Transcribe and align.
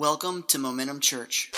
Welcome 0.00 0.44
to 0.44 0.58
Momentum 0.58 1.00
Church. 1.00 1.50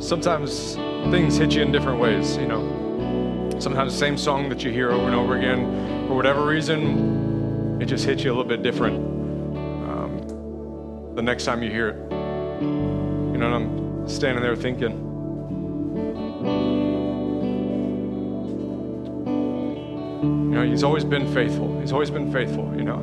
Sometimes 0.00 0.76
things 1.10 1.36
hit 1.36 1.54
you 1.54 1.60
in 1.60 1.70
different 1.70 2.00
ways, 2.00 2.38
you 2.38 2.48
know. 2.48 3.54
Sometimes 3.58 3.92
the 3.92 3.98
same 3.98 4.16
song 4.16 4.48
that 4.48 4.64
you 4.64 4.70
hear 4.70 4.90
over 4.90 5.04
and 5.04 5.14
over 5.14 5.36
again, 5.36 6.06
for 6.08 6.14
whatever 6.14 6.46
reason, 6.46 7.82
it 7.82 7.84
just 7.84 8.06
hits 8.06 8.24
you 8.24 8.30
a 8.30 8.34
little 8.34 8.48
bit 8.48 8.62
different 8.62 8.96
um, 8.96 11.12
the 11.14 11.22
next 11.22 11.44
time 11.44 11.62
you 11.62 11.70
hear 11.70 11.90
it. 11.90 11.96
You 12.62 13.36
know, 13.36 13.52
I'm 13.52 14.08
standing 14.08 14.42
there 14.42 14.56
thinking, 14.56 15.09
know, 20.60 20.70
he's 20.70 20.82
always 20.82 21.04
been 21.04 21.32
faithful. 21.32 21.80
He's 21.80 21.92
always 21.92 22.10
been 22.10 22.32
faithful, 22.32 22.74
you 22.76 22.84
know. 22.84 22.98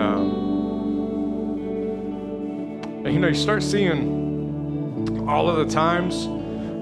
Um, 0.00 0.30
and, 3.04 3.14
you 3.14 3.20
know, 3.20 3.28
you 3.28 3.34
start 3.34 3.62
seeing 3.62 5.28
all 5.28 5.48
of 5.48 5.56
the 5.56 5.72
times 5.72 6.24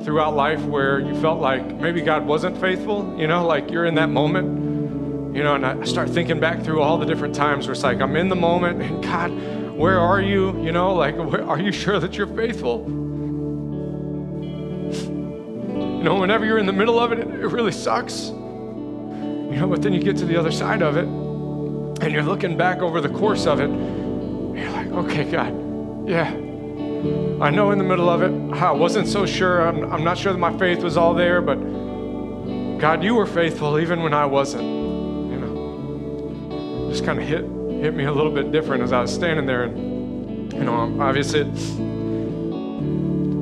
throughout 0.04 0.34
life 0.34 0.62
where 0.62 1.00
you 1.00 1.14
felt 1.20 1.40
like 1.40 1.74
maybe 1.76 2.00
God 2.00 2.26
wasn't 2.26 2.58
faithful, 2.58 3.14
you 3.18 3.26
know, 3.26 3.46
like 3.46 3.70
you're 3.70 3.84
in 3.84 3.94
that 3.96 4.08
moment, 4.08 5.36
you 5.36 5.42
know, 5.42 5.54
and 5.54 5.66
I 5.66 5.84
start 5.84 6.08
thinking 6.08 6.40
back 6.40 6.62
through 6.62 6.80
all 6.80 6.96
the 6.98 7.06
different 7.06 7.34
times 7.34 7.66
where 7.66 7.72
it's 7.72 7.82
like 7.82 8.00
I'm 8.00 8.16
in 8.16 8.28
the 8.28 8.36
moment 8.36 8.80
and 8.80 9.02
God, 9.02 9.30
where 9.76 9.98
are 9.98 10.20
you? 10.20 10.62
You 10.62 10.72
know, 10.72 10.94
like, 10.94 11.16
where, 11.18 11.44
are 11.44 11.60
you 11.60 11.72
sure 11.72 12.00
that 12.00 12.16
you're 12.16 12.26
faithful? 12.26 12.86
You 15.98 16.04
know, 16.04 16.20
whenever 16.20 16.46
you're 16.46 16.58
in 16.58 16.66
the 16.66 16.72
middle 16.72 16.98
of 16.98 17.12
it, 17.12 17.18
it, 17.18 17.28
it 17.28 17.48
really 17.48 17.72
sucks. 17.72 18.32
You 19.50 19.56
know, 19.56 19.66
but 19.66 19.82
then 19.82 19.92
you 19.92 20.00
get 20.00 20.16
to 20.18 20.26
the 20.26 20.36
other 20.36 20.50
side 20.50 20.82
of 20.82 20.96
it 20.96 21.06
and 21.06 22.12
you're 22.12 22.22
looking 22.22 22.56
back 22.56 22.80
over 22.80 23.00
the 23.00 23.08
course 23.08 23.46
of 23.46 23.60
it. 23.60 23.68
you're 23.68 24.70
like, 24.70 24.88
okay, 24.88 25.24
God, 25.24 26.08
yeah, 26.08 26.30
I 27.40 27.50
know 27.50 27.70
in 27.70 27.78
the 27.78 27.84
middle 27.84 28.08
of 28.08 28.22
it, 28.22 28.32
I 28.54 28.72
wasn't 28.72 29.08
so 29.08 29.24
sure. 29.26 29.66
I'm, 29.66 29.92
I'm 29.92 30.04
not 30.04 30.18
sure 30.18 30.32
that 30.32 30.38
my 30.38 30.56
faith 30.58 30.82
was 30.82 30.96
all 30.96 31.14
there, 31.14 31.40
but 31.40 31.56
God, 32.78 33.02
you 33.02 33.14
were 33.14 33.26
faithful 33.26 33.78
even 33.78 34.02
when 34.02 34.14
I 34.14 34.26
wasn't. 34.26 34.64
You 34.64 35.38
know, 35.38 36.88
just 36.90 37.04
kind 37.04 37.20
of 37.20 37.26
hit 37.26 37.44
hit 37.80 37.94
me 37.94 38.04
a 38.04 38.12
little 38.12 38.32
bit 38.32 38.50
different 38.50 38.82
as 38.82 38.92
I 38.92 39.00
was 39.00 39.14
standing 39.14 39.46
there, 39.46 39.64
and 39.64 40.52
you 40.52 40.64
know, 40.64 41.00
obviously, 41.00 41.44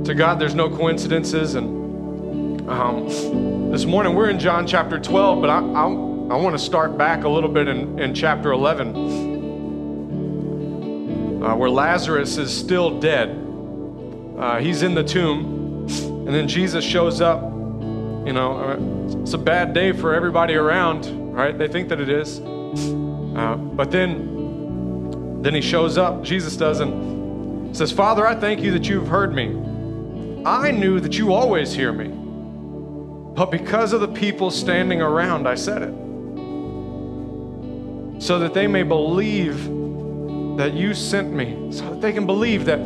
to 0.05 0.15
God, 0.15 0.39
there's 0.39 0.55
no 0.55 0.69
coincidences. 0.69 1.55
And 1.55 1.86
um, 2.69 3.71
this 3.71 3.85
morning 3.85 4.15
we're 4.17 4.29
in 4.29 4.41
John 4.41 4.67
chapter 4.67 4.99
12, 4.99 5.41
but 5.41 5.49
I 5.49 5.59
I, 5.59 5.85
I 5.85 6.37
want 6.37 6.59
to 6.59 6.59
start 6.59 6.99
back 6.99 7.23
a 7.23 7.29
little 7.29 7.49
bit 7.49 7.69
in, 7.69 7.97
in 8.01 8.13
chapter 8.13 8.51
11, 8.51 8.89
uh, 11.45 11.55
where 11.55 11.71
Lazarus 11.71 12.39
is 12.39 12.53
still 12.53 12.99
dead. 12.99 13.29
Uh, 14.37 14.59
he's 14.59 14.83
in 14.83 14.97
the 14.97 15.05
tomb, 15.05 15.87
and 16.27 16.35
then 16.35 16.49
Jesus 16.49 16.85
shows 16.85 17.21
up. 17.21 17.41
You 17.43 18.33
know, 18.33 18.57
uh, 18.59 18.77
it's 19.21 19.35
a 19.35 19.39
bad 19.39 19.73
day 19.73 19.93
for 19.93 20.13
everybody 20.13 20.55
around, 20.57 21.33
right? 21.33 21.57
They 21.57 21.69
think 21.69 21.89
that 21.91 22.01
it 22.01 22.09
is. 22.09 22.41
Uh, 22.41 23.55
but 23.57 23.93
then, 23.93 25.41
then 25.41 25.55
he 25.55 25.61
shows 25.61 25.97
up, 25.99 26.25
Jesus 26.25 26.57
does, 26.57 26.81
and 26.81 27.77
says, 27.77 27.93
Father, 27.93 28.27
I 28.27 28.35
thank 28.35 28.59
you 28.61 28.73
that 28.73 28.89
you've 28.89 29.07
heard 29.07 29.33
me. 29.33 29.57
I 30.45 30.73
knew 30.73 30.99
that 30.99 31.17
you 31.17 31.33
always 31.33 31.73
hear 31.73 31.93
me. 31.93 32.26
But 33.37 33.51
because 33.51 33.93
of 33.93 34.01
the 34.01 34.09
people 34.09 34.51
standing 34.51 35.03
around, 35.03 35.47
I 35.47 35.57
said 35.57 35.83
it. 35.83 35.93
So 38.19 38.39
that 38.39 38.55
they 38.55 38.67
may 38.67 38.83
believe 38.83 39.63
that 40.57 40.73
you 40.73 40.95
sent 40.95 41.35
me, 41.35 41.71
so 41.71 41.91
that 41.91 42.01
they 42.01 42.15
can 42.15 42.25
believe 42.25 42.65
that 42.65 42.81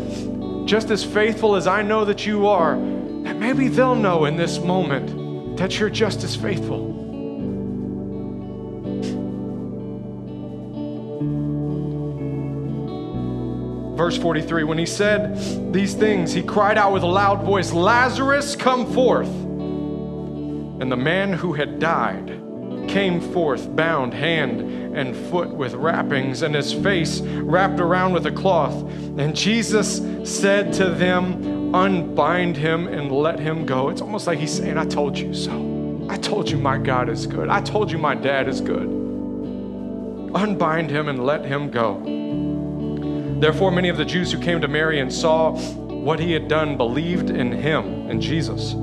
just 0.67 0.91
as 0.91 1.05
faithful 1.05 1.55
as 1.55 1.69
I 1.69 1.83
know 1.83 2.05
that 2.05 2.27
you 2.27 2.49
are, 2.49 2.75
that 2.75 3.37
maybe 3.37 3.69
they'll 3.69 3.95
know 3.95 4.25
in 4.25 4.37
this 4.37 4.59
moment 4.59 5.57
that 5.57 5.79
you're 5.79 5.89
just 5.89 6.25
as 6.25 6.35
faithful. 6.35 6.91
Verse 13.97 14.19
43 14.19 14.65
When 14.65 14.79
he 14.79 14.87
said 14.87 15.73
these 15.73 15.95
things, 15.95 16.33
he 16.33 16.43
cried 16.43 16.77
out 16.77 16.93
with 16.93 17.05
a 17.05 17.07
loud 17.07 17.45
voice, 17.45 17.73
Lazarus, 17.73 18.57
come 18.57 18.93
forth. 18.93 19.40
And 20.81 20.91
the 20.91 20.97
man 20.97 21.33
who 21.33 21.53
had 21.53 21.79
died 21.79 22.41
came 22.89 23.21
forth, 23.21 23.75
bound 23.77 24.15
hand 24.15 24.61
and 24.97 25.15
foot 25.31 25.51
with 25.51 25.75
wrappings, 25.75 26.43
and 26.43 26.55
his 26.55 26.73
face 26.73 27.21
wrapped 27.21 27.79
around 27.79 28.13
with 28.13 28.27
a 28.27 28.33
cloth. 28.33 28.75
And 29.19 29.37
Jesus 29.37 29.99
said 30.25 30.73
to 30.75 30.91
them, 30.91 31.75
Unbind 31.75 32.57
him 32.57 32.89
and 32.89 33.13
let 33.13 33.39
him 33.39 33.65
go. 33.65 33.91
It's 33.91 34.01
almost 34.01 34.27
like 34.27 34.41
he's 34.41 34.53
saying, 34.53 34.77
I 34.77 34.85
told 34.87 35.17
you 35.17 35.33
so. 35.33 36.07
I 36.09 36.17
told 36.17 36.51
you 36.51 36.59
my 36.59 36.79
God 36.79 37.09
is 37.09 37.29
good. 37.29 37.49
I 37.49 37.61
told 37.61 37.93
you 37.93 37.99
my 37.99 38.17
dad 38.17 38.49
is 38.49 38.61
good. 38.61 38.89
Unbind 40.35 40.91
him 40.91 41.09
and 41.09 41.25
let 41.25 41.45
him 41.45 41.71
go. 41.71 42.03
Therefore, 43.41 43.71
many 43.71 43.89
of 43.89 43.97
the 43.97 44.05
Jews 44.05 44.33
who 44.33 44.41
came 44.41 44.61
to 44.61 44.69
Mary 44.69 44.99
and 44.99 45.13
saw 45.13 45.57
what 45.57 46.19
he 46.19 46.33
had 46.33 46.49
done 46.49 46.77
believed 46.77 47.31
in 47.31 47.53
him, 47.53 48.11
and 48.11 48.21
Jesus. 48.21 48.75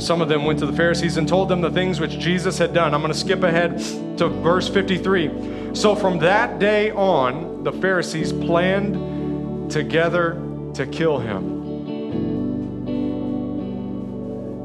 Some 0.00 0.20
of 0.22 0.28
them 0.28 0.44
went 0.44 0.58
to 0.60 0.66
the 0.66 0.72
Pharisees 0.72 1.16
and 1.16 1.28
told 1.28 1.48
them 1.48 1.60
the 1.60 1.70
things 1.70 2.00
which 2.00 2.18
Jesus 2.18 2.58
had 2.58 2.72
done. 2.72 2.94
I'm 2.94 3.00
going 3.00 3.12
to 3.12 3.18
skip 3.18 3.42
ahead 3.42 3.78
to 4.18 4.28
verse 4.28 4.68
53. 4.68 5.74
So 5.74 5.94
from 5.94 6.18
that 6.20 6.58
day 6.58 6.90
on, 6.90 7.62
the 7.64 7.72
Pharisees 7.72 8.32
planned 8.32 9.70
together 9.70 10.40
to 10.74 10.86
kill 10.86 11.18
him. 11.18 11.60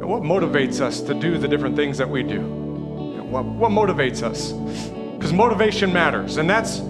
And 0.01 0.09
what 0.09 0.24
motivates 0.24 0.81
us 0.81 1.01
to 1.01 1.13
do 1.13 1.38
the 1.38 1.47
different 1.47 1.75
things 1.75 1.97
that 1.97 2.09
we 2.09 2.24
do? 2.24 2.41
What, 2.41 3.45
what 3.45 3.72
motivates 3.72 4.24
us? 4.24 4.53
Because 5.13 5.34
motivation 5.34 5.91
matters, 5.91 6.38
and 6.38 6.50
that's 6.50 6.81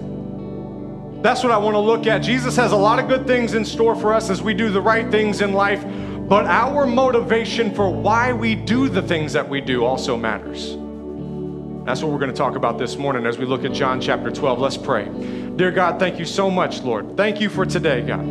that's 1.22 1.42
what 1.42 1.50
I 1.50 1.56
want 1.56 1.74
to 1.74 1.80
look 1.80 2.06
at. 2.06 2.18
Jesus 2.18 2.54
has 2.56 2.72
a 2.72 2.76
lot 2.76 2.98
of 2.98 3.08
good 3.08 3.26
things 3.26 3.54
in 3.54 3.64
store 3.64 3.96
for 3.96 4.12
us 4.12 4.30
as 4.30 4.42
we 4.42 4.54
do 4.54 4.70
the 4.70 4.80
right 4.80 5.10
things 5.10 5.40
in 5.40 5.52
life. 5.54 5.82
But 6.28 6.46
our 6.46 6.88
motivation 6.88 7.72
for 7.72 7.88
why 7.88 8.32
we 8.32 8.56
do 8.56 8.88
the 8.88 9.02
things 9.02 9.32
that 9.34 9.48
we 9.48 9.60
do 9.60 9.84
also 9.84 10.16
matters. 10.16 10.76
That's 11.86 12.02
what 12.02 12.10
we're 12.10 12.18
going 12.18 12.32
to 12.32 12.36
talk 12.36 12.56
about 12.56 12.78
this 12.78 12.96
morning 12.96 13.26
as 13.26 13.38
we 13.38 13.46
look 13.46 13.64
at 13.64 13.72
John 13.72 14.00
chapter 14.00 14.32
12. 14.32 14.58
Let's 14.58 14.76
pray. 14.76 15.04
Dear 15.54 15.70
God, 15.70 16.00
thank 16.00 16.18
you 16.18 16.24
so 16.24 16.50
much, 16.50 16.82
Lord. 16.82 17.16
Thank 17.16 17.40
you 17.40 17.48
for 17.48 17.64
today, 17.64 18.02
God. 18.02 18.26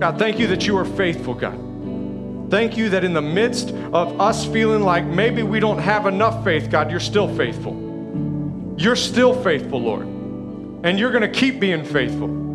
God, 0.00 0.18
thank 0.18 0.38
you 0.38 0.46
that 0.46 0.66
you 0.66 0.78
are 0.78 0.86
faithful, 0.86 1.34
God. 1.34 2.50
Thank 2.50 2.78
you 2.78 2.88
that 2.88 3.04
in 3.04 3.12
the 3.12 3.20
midst 3.20 3.68
of 3.92 4.18
us 4.18 4.46
feeling 4.46 4.82
like 4.82 5.04
maybe 5.04 5.42
we 5.42 5.60
don't 5.60 5.76
have 5.76 6.06
enough 6.06 6.42
faith, 6.42 6.70
God, 6.70 6.90
you're 6.90 7.00
still 7.00 7.28
faithful. 7.36 8.74
You're 8.78 8.96
still 8.96 9.34
faithful, 9.42 9.82
Lord. 9.82 10.06
And 10.86 10.98
you're 10.98 11.10
going 11.10 11.30
to 11.30 11.38
keep 11.38 11.60
being 11.60 11.84
faithful. 11.84 12.47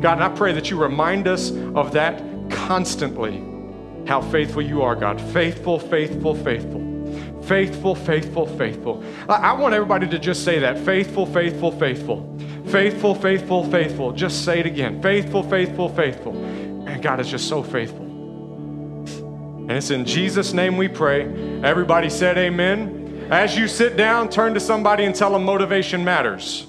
God, 0.00 0.14
and 0.14 0.24
I 0.24 0.28
pray 0.30 0.52
that 0.52 0.70
you 0.70 0.78
remind 0.78 1.28
us 1.28 1.50
of 1.50 1.92
that 1.92 2.22
constantly, 2.50 3.44
how 4.06 4.20
faithful 4.20 4.62
you 4.62 4.82
are, 4.82 4.96
God. 4.96 5.20
Faithful, 5.20 5.78
faithful, 5.78 6.34
faithful. 6.34 6.80
Faithful, 7.42 7.94
faithful, 7.94 8.46
faithful. 8.46 9.04
I, 9.28 9.52
want 9.52 9.74
everybody 9.74 10.06
to 10.08 10.18
just 10.18 10.44
say 10.44 10.58
that. 10.60 10.78
Faithful, 10.78 11.26
faithful, 11.26 11.72
faithful. 11.72 12.38
Faithful, 12.66 13.14
faithful, 13.14 13.64
faithful. 13.70 14.12
Just 14.12 14.44
say 14.44 14.60
it 14.60 14.66
again. 14.66 15.02
Faithful, 15.02 15.42
faithful, 15.42 15.88
faithful. 15.88 16.36
And 16.86 17.02
God 17.02 17.20
is 17.20 17.28
just 17.28 17.48
so 17.48 17.62
faithful. 17.62 18.06
And 18.06 19.72
it's 19.72 19.90
in 19.90 20.04
Jesus' 20.04 20.52
name 20.52 20.76
we 20.76 20.88
pray. 20.88 21.24
Everybody 21.62 22.08
said 22.08 22.38
amen. 22.38 23.28
As 23.30 23.56
you 23.56 23.68
sit 23.68 23.96
down, 23.96 24.28
turn 24.28 24.54
to 24.54 24.60
somebody 24.60 25.04
and 25.04 25.14
tell 25.14 25.32
them 25.32 25.44
motivation 25.44 26.04
matters. 26.04 26.66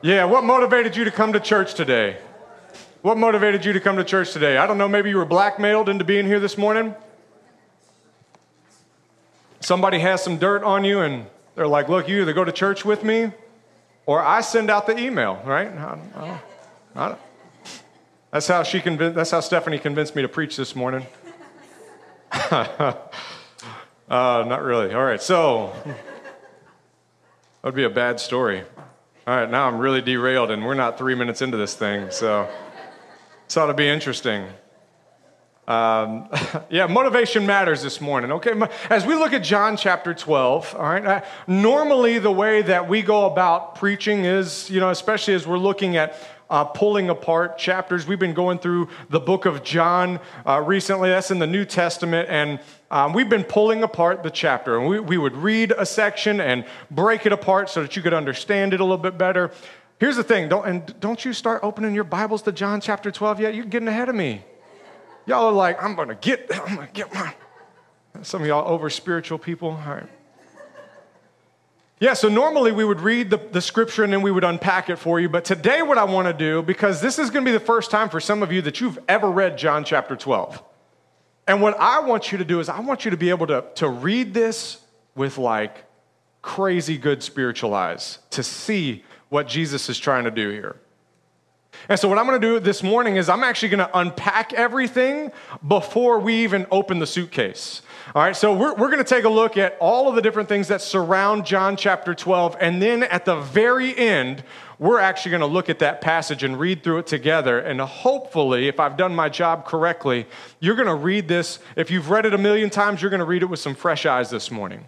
Yeah, 0.00 0.26
what 0.26 0.44
motivated 0.44 0.96
you 0.96 1.02
to 1.04 1.10
come 1.10 1.32
to 1.32 1.40
church 1.40 1.74
today? 1.74 2.18
What 3.02 3.18
motivated 3.18 3.64
you 3.64 3.72
to 3.72 3.80
come 3.80 3.96
to 3.96 4.04
church 4.04 4.32
today? 4.32 4.56
I 4.56 4.64
don't 4.64 4.78
know, 4.78 4.86
maybe 4.86 5.10
you 5.10 5.16
were 5.16 5.24
blackmailed 5.24 5.88
into 5.88 6.04
being 6.04 6.24
here 6.24 6.38
this 6.38 6.56
morning. 6.56 6.94
Somebody 9.58 9.98
has 9.98 10.22
some 10.22 10.38
dirt 10.38 10.62
on 10.62 10.84
you 10.84 11.00
and 11.00 11.26
they're 11.56 11.66
like, 11.66 11.88
look, 11.88 12.08
you 12.08 12.22
either 12.22 12.32
go 12.32 12.44
to 12.44 12.52
church 12.52 12.84
with 12.84 13.02
me 13.02 13.32
or 14.06 14.22
I 14.22 14.40
send 14.40 14.70
out 14.70 14.86
the 14.86 14.96
email, 14.96 15.42
right? 15.44 15.66
I, 15.66 15.98
I, 16.14 16.38
I, 16.94 17.16
that's 18.30 18.46
how 18.46 18.62
she 18.62 18.80
convinced, 18.80 19.16
that's 19.16 19.32
how 19.32 19.40
Stephanie 19.40 19.80
convinced 19.80 20.14
me 20.14 20.22
to 20.22 20.28
preach 20.28 20.56
this 20.56 20.76
morning. 20.76 21.04
uh, 22.32 22.94
not 24.08 24.62
really. 24.62 24.94
All 24.94 25.04
right, 25.04 25.20
so 25.20 25.72
that 25.84 25.96
would 27.64 27.74
be 27.74 27.82
a 27.82 27.90
bad 27.90 28.20
story. 28.20 28.62
All 29.28 29.36
right, 29.36 29.50
now 29.50 29.68
I'm 29.68 29.76
really 29.76 30.00
derailed, 30.00 30.50
and 30.50 30.64
we're 30.64 30.72
not 30.72 30.96
three 30.96 31.14
minutes 31.14 31.42
into 31.42 31.58
this 31.58 31.74
thing, 31.74 32.10
so 32.10 32.48
this 33.46 33.58
ought 33.58 33.66
to 33.66 33.74
be 33.74 33.86
interesting. 33.86 34.46
Um, 35.66 36.30
yeah, 36.70 36.86
motivation 36.86 37.44
matters 37.44 37.82
this 37.82 38.00
morning. 38.00 38.32
Okay, 38.32 38.54
as 38.88 39.04
we 39.04 39.14
look 39.16 39.34
at 39.34 39.44
John 39.44 39.76
chapter 39.76 40.14
12, 40.14 40.74
all 40.74 40.82
right, 40.82 41.04
uh, 41.04 41.20
normally 41.46 42.18
the 42.18 42.32
way 42.32 42.62
that 42.62 42.88
we 42.88 43.02
go 43.02 43.26
about 43.26 43.74
preaching 43.74 44.24
is, 44.24 44.70
you 44.70 44.80
know, 44.80 44.88
especially 44.88 45.34
as 45.34 45.46
we're 45.46 45.58
looking 45.58 45.98
at 45.98 46.16
uh, 46.48 46.64
pulling 46.64 47.10
apart 47.10 47.58
chapters. 47.58 48.06
We've 48.06 48.18
been 48.18 48.32
going 48.32 48.58
through 48.58 48.88
the 49.10 49.20
book 49.20 49.44
of 49.44 49.62
John 49.62 50.20
uh, 50.46 50.62
recently, 50.62 51.10
that's 51.10 51.30
in 51.30 51.38
the 51.38 51.46
New 51.46 51.66
Testament, 51.66 52.30
and 52.30 52.60
um, 52.90 53.12
we've 53.12 53.28
been 53.28 53.44
pulling 53.44 53.82
apart 53.82 54.22
the 54.22 54.30
chapter. 54.30 54.78
And 54.78 54.88
we, 54.88 55.00
we 55.00 55.18
would 55.18 55.36
read 55.36 55.72
a 55.76 55.84
section 55.84 56.40
and 56.40 56.64
break 56.90 57.26
it 57.26 57.32
apart 57.32 57.68
so 57.70 57.82
that 57.82 57.96
you 57.96 58.02
could 58.02 58.14
understand 58.14 58.72
it 58.72 58.80
a 58.80 58.84
little 58.84 58.98
bit 58.98 59.18
better. 59.18 59.50
Here's 59.98 60.16
the 60.16 60.24
thing, 60.24 60.48
don't, 60.48 60.66
and 60.66 61.00
don't 61.00 61.24
you 61.24 61.32
start 61.32 61.60
opening 61.64 61.94
your 61.94 62.04
Bibles 62.04 62.42
to 62.42 62.52
John 62.52 62.80
chapter 62.80 63.10
12 63.10 63.40
yet? 63.40 63.54
You're 63.54 63.64
getting 63.64 63.88
ahead 63.88 64.08
of 64.08 64.14
me. 64.14 64.44
Y'all 65.26 65.46
are 65.46 65.52
like, 65.52 65.82
I'm 65.82 65.94
gonna 65.94 66.14
get, 66.14 66.48
I'm 66.54 66.76
gonna 66.76 66.88
get 66.92 67.12
my. 67.12 67.34
Some 68.22 68.42
of 68.42 68.48
y'all 68.48 68.66
over 68.66 68.88
spiritual 68.90 69.38
people. 69.38 69.70
All 69.70 69.94
right. 69.94 70.08
Yeah, 72.00 72.14
so 72.14 72.28
normally 72.28 72.70
we 72.70 72.84
would 72.84 73.00
read 73.00 73.28
the, 73.28 73.38
the 73.38 73.60
scripture 73.60 74.04
and 74.04 74.12
then 74.12 74.22
we 74.22 74.30
would 74.30 74.44
unpack 74.44 74.88
it 74.88 74.96
for 74.96 75.18
you. 75.18 75.28
But 75.28 75.44
today, 75.44 75.82
what 75.82 75.98
I 75.98 76.04
want 76.04 76.28
to 76.28 76.32
do, 76.32 76.62
because 76.62 77.00
this 77.00 77.18
is 77.18 77.28
going 77.28 77.44
to 77.44 77.48
be 77.48 77.52
the 77.52 77.64
first 77.64 77.90
time 77.90 78.08
for 78.08 78.20
some 78.20 78.40
of 78.40 78.52
you 78.52 78.62
that 78.62 78.80
you've 78.80 79.00
ever 79.08 79.28
read 79.28 79.58
John 79.58 79.84
chapter 79.84 80.14
12. 80.14 80.62
And 81.48 81.62
what 81.62 81.80
I 81.80 82.00
want 82.00 82.30
you 82.30 82.38
to 82.38 82.44
do 82.44 82.60
is, 82.60 82.68
I 82.68 82.78
want 82.80 83.06
you 83.06 83.10
to 83.10 83.16
be 83.16 83.30
able 83.30 83.46
to, 83.46 83.64
to 83.76 83.88
read 83.88 84.34
this 84.34 84.80
with 85.16 85.38
like 85.38 85.84
crazy 86.42 86.98
good 86.98 87.22
spiritual 87.22 87.74
eyes 87.74 88.18
to 88.30 88.42
see 88.42 89.02
what 89.30 89.48
Jesus 89.48 89.88
is 89.88 89.98
trying 89.98 90.24
to 90.24 90.30
do 90.30 90.50
here. 90.50 90.76
And 91.88 91.98
so, 91.98 92.08
what 92.08 92.18
I'm 92.18 92.26
going 92.26 92.40
to 92.40 92.46
do 92.46 92.60
this 92.60 92.82
morning 92.82 93.16
is 93.16 93.28
I'm 93.28 93.44
actually 93.44 93.70
going 93.70 93.86
to 93.86 93.98
unpack 93.98 94.52
everything 94.52 95.32
before 95.66 96.18
we 96.18 96.42
even 96.42 96.66
open 96.70 96.98
the 96.98 97.06
suitcase. 97.06 97.82
All 98.14 98.22
right, 98.22 98.34
so 98.34 98.54
we're, 98.54 98.74
we're 98.74 98.90
going 98.90 99.04
to 99.04 99.04
take 99.04 99.24
a 99.24 99.30
look 99.30 99.56
at 99.56 99.76
all 99.80 100.08
of 100.08 100.14
the 100.14 100.22
different 100.22 100.48
things 100.48 100.68
that 100.68 100.80
surround 100.80 101.44
John 101.44 101.76
chapter 101.76 102.14
12. 102.14 102.56
And 102.58 102.80
then 102.80 103.02
at 103.02 103.26
the 103.26 103.40
very 103.40 103.96
end, 103.96 104.44
we're 104.78 104.98
actually 104.98 105.30
going 105.30 105.40
to 105.40 105.46
look 105.46 105.68
at 105.68 105.80
that 105.80 106.00
passage 106.00 106.42
and 106.42 106.58
read 106.58 106.82
through 106.82 106.98
it 106.98 107.06
together. 107.06 107.58
And 107.58 107.80
hopefully, 107.80 108.68
if 108.68 108.80
I've 108.80 108.96
done 108.96 109.14
my 109.14 109.28
job 109.28 109.66
correctly, 109.66 110.26
you're 110.60 110.76
going 110.76 110.88
to 110.88 110.94
read 110.94 111.28
this. 111.28 111.58
If 111.76 111.90
you've 111.90 112.10
read 112.10 112.24
it 112.24 112.32
a 112.32 112.38
million 112.38 112.70
times, 112.70 113.02
you're 113.02 113.10
going 113.10 113.20
to 113.20 113.26
read 113.26 113.42
it 113.42 113.46
with 113.46 113.60
some 113.60 113.74
fresh 113.74 114.06
eyes 114.06 114.30
this 114.30 114.50
morning. 114.50 114.86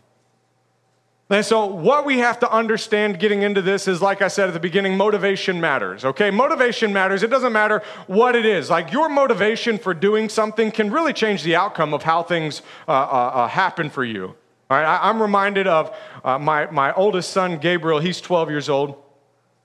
And 1.32 1.46
so, 1.46 1.64
what 1.64 2.04
we 2.04 2.18
have 2.18 2.40
to 2.40 2.50
understand 2.50 3.20
getting 3.20 3.42
into 3.42 3.62
this 3.62 3.86
is, 3.86 4.02
like 4.02 4.20
I 4.20 4.26
said 4.26 4.48
at 4.48 4.52
the 4.52 4.58
beginning, 4.58 4.96
motivation 4.96 5.60
matters, 5.60 6.04
okay? 6.04 6.28
Motivation 6.32 6.92
matters. 6.92 7.22
It 7.22 7.30
doesn't 7.30 7.52
matter 7.52 7.82
what 8.08 8.34
it 8.34 8.44
is. 8.44 8.68
Like, 8.68 8.90
your 8.90 9.08
motivation 9.08 9.78
for 9.78 9.94
doing 9.94 10.28
something 10.28 10.72
can 10.72 10.90
really 10.90 11.12
change 11.12 11.44
the 11.44 11.54
outcome 11.54 11.94
of 11.94 12.02
how 12.02 12.24
things 12.24 12.62
uh, 12.88 12.90
uh, 12.90 12.94
uh, 12.94 13.48
happen 13.48 13.90
for 13.90 14.04
you. 14.04 14.34
All 14.70 14.76
right, 14.76 14.84
I, 14.84 15.08
am 15.08 15.22
reminded 15.22 15.68
of 15.68 15.96
uh, 16.24 16.36
my, 16.36 16.68
my 16.70 16.92
oldest 16.94 17.30
son, 17.30 17.58
Gabriel. 17.58 18.00
He's 18.00 18.20
12 18.20 18.50
years 18.50 18.68
old. 18.68 19.00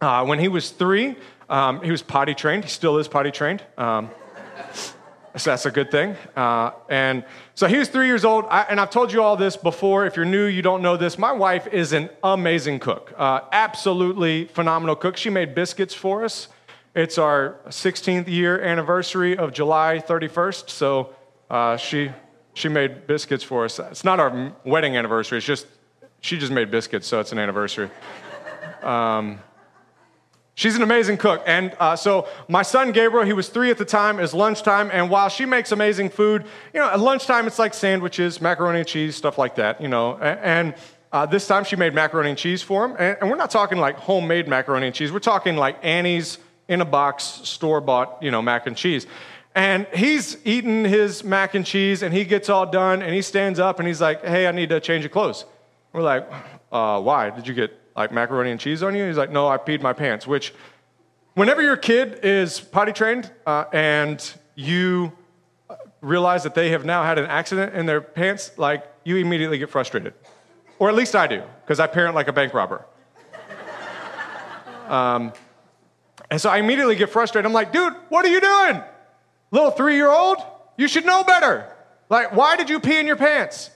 Uh, 0.01 0.23
when 0.23 0.37
he 0.37 0.47
was 0.47 0.69
three, 0.69 1.15
um, 1.49 1.81
he 1.81 1.89
was 1.89 2.03
potty 2.03 2.35
trained. 2.35 2.63
He 2.63 2.69
still 2.69 2.99
is 2.99 3.07
potty 3.07 3.31
trained. 3.31 3.63
Um, 3.75 4.11
so 5.37 5.51
that's 5.51 5.65
a 5.65 5.71
good 5.71 5.91
thing. 5.91 6.15
Uh, 6.35 6.71
and 6.89 7.25
so 7.55 7.67
he 7.67 7.77
was 7.77 7.89
three 7.89 8.07
years 8.07 8.23
old. 8.23 8.45
I, 8.49 8.61
and 8.63 8.79
I've 8.79 8.89
told 8.89 9.11
you 9.11 9.21
all 9.21 9.35
this 9.35 9.57
before. 9.57 10.05
If 10.05 10.15
you're 10.15 10.25
new, 10.25 10.45
you 10.45 10.61
don't 10.61 10.81
know 10.81 10.97
this. 10.97 11.17
My 11.17 11.31
wife 11.31 11.67
is 11.67 11.93
an 11.93 12.09
amazing 12.23 12.79
cook, 12.79 13.13
uh, 13.17 13.41
absolutely 13.51 14.45
phenomenal 14.45 14.95
cook. 14.95 15.17
She 15.17 15.29
made 15.29 15.53
biscuits 15.53 15.93
for 15.93 16.23
us. 16.23 16.47
It's 16.95 17.17
our 17.17 17.57
16th 17.67 18.27
year 18.27 18.61
anniversary 18.61 19.37
of 19.37 19.51
July 19.51 20.01
31st. 20.05 20.69
So 20.69 21.13
uh, 21.49 21.75
she, 21.75 22.11
she 22.53 22.69
made 22.69 23.05
biscuits 23.05 23.43
for 23.43 23.65
us. 23.65 23.79
It's 23.79 24.05
not 24.05 24.19
our 24.21 24.53
wedding 24.63 24.95
anniversary, 24.95 25.39
it's 25.39 25.47
just, 25.47 25.67
she 26.21 26.37
just 26.37 26.51
made 26.51 26.71
biscuits, 26.71 27.07
so 27.07 27.19
it's 27.19 27.33
an 27.33 27.39
anniversary. 27.39 27.89
Um, 28.81 29.39
She's 30.57 30.77
an 30.77 30.81
amazing 30.81 31.17
cook. 31.17 31.43
And 31.45 31.75
uh, 31.81 31.97
so 31.97 32.29
my 32.47 32.61
son 32.61 32.93
Gabriel, 32.93 33.25
he 33.25 33.33
was 33.33 33.49
three 33.49 33.71
at 33.71 33.77
the 33.77 33.85
time, 33.85 34.21
is 34.21 34.33
lunchtime. 34.33 34.89
And 34.91 35.09
while 35.09 35.27
she 35.27 35.45
makes 35.45 35.73
amazing 35.73 36.09
food, 36.09 36.45
you 36.73 36.79
know, 36.79 36.89
at 36.89 36.99
lunchtime 36.99 37.45
it's 37.45 37.59
like 37.59 37.73
sandwiches, 37.73 38.39
macaroni 38.39 38.79
and 38.79 38.87
cheese, 38.87 39.17
stuff 39.17 39.37
like 39.37 39.55
that, 39.55 39.81
you 39.81 39.89
know. 39.89 40.17
And 40.17 40.73
uh, 41.11 41.25
this 41.25 41.45
time 41.45 41.65
she 41.65 41.75
made 41.75 41.93
macaroni 41.93 42.29
and 42.29 42.37
cheese 42.37 42.61
for 42.61 42.85
him. 42.85 42.95
And, 42.97 43.29
we're 43.29 43.35
not 43.35 43.51
talking 43.51 43.77
like 43.77 43.97
homemade 43.97 44.47
macaroni 44.47 44.87
and 44.87 44.95
cheese. 44.95 45.11
We're 45.11 45.19
talking 45.19 45.57
like 45.57 45.77
Annie's 45.83 46.37
in 46.69 46.79
a 46.79 46.85
box, 46.85 47.23
store 47.25 47.81
bought, 47.81 48.23
you 48.23 48.31
know, 48.31 48.41
mac 48.41 48.65
and 48.65 48.77
cheese. 48.77 49.05
And 49.55 49.87
he's 49.93 50.37
eating 50.45 50.85
his 50.85 51.23
mac 51.23 51.53
and 51.53 51.65
cheese 51.65 52.01
and 52.01 52.13
he 52.13 52.23
gets 52.23 52.49
all 52.49 52.65
done 52.65 53.01
and 53.01 53.13
he 53.13 53.21
stands 53.21 53.59
up 53.59 53.79
and 53.79 53.87
he's 53.87 54.01
like, 54.01 54.23
hey, 54.23 54.47
I 54.47 54.51
need 54.51 54.69
to 54.69 54.79
change 54.79 55.03
your 55.03 55.09
clothes. 55.09 55.45
We're 55.91 56.01
like, 56.01 56.29
uh, 56.71 57.01
why? 57.01 57.29
Did 57.29 57.47
you 57.47 57.53
get 57.53 57.71
like 57.95 58.11
macaroni 58.11 58.51
and 58.51 58.59
cheese 58.59 58.83
on 58.83 58.95
you? 58.95 59.05
He's 59.05 59.17
like, 59.17 59.31
no, 59.31 59.47
I 59.47 59.57
peed 59.57 59.81
my 59.81 59.93
pants. 59.93 60.27
Which, 60.27 60.53
whenever 61.33 61.61
your 61.61 61.77
kid 61.77 62.19
is 62.23 62.59
potty 62.59 62.91
trained 62.91 63.31
uh, 63.45 63.65
and 63.71 64.33
you 64.55 65.11
realize 66.01 66.43
that 66.43 66.55
they 66.55 66.69
have 66.69 66.85
now 66.85 67.03
had 67.03 67.17
an 67.17 67.25
accident 67.25 67.73
in 67.73 67.85
their 67.85 68.01
pants, 68.01 68.51
like 68.57 68.85
you 69.03 69.17
immediately 69.17 69.57
get 69.57 69.69
frustrated. 69.69 70.13
Or 70.77 70.89
at 70.89 70.95
least 70.95 71.15
I 71.15 71.27
do, 71.27 71.41
because 71.63 71.79
I 71.79 71.87
parent 71.87 72.15
like 72.15 72.27
a 72.27 72.33
bank 72.33 72.53
robber. 72.53 72.85
Um, 74.85 75.33
and 76.29 76.39
so 76.39 76.47
I 76.49 76.57
immediately 76.57 76.95
get 76.95 77.09
frustrated. 77.09 77.47
I'm 77.47 77.53
like, 77.53 77.73
dude, 77.73 77.93
what 78.09 78.23
are 78.23 78.27
you 78.27 78.39
doing? 78.39 78.83
Little 79.49 79.71
three 79.71 79.95
year 79.95 80.11
old? 80.11 80.37
You 80.77 80.87
should 80.87 81.05
know 81.05 81.23
better. 81.23 81.73
Like, 82.09 82.35
why 82.35 82.55
did 82.55 82.69
you 82.69 82.79
pee 82.79 82.99
in 82.99 83.07
your 83.07 83.15
pants? 83.15 83.71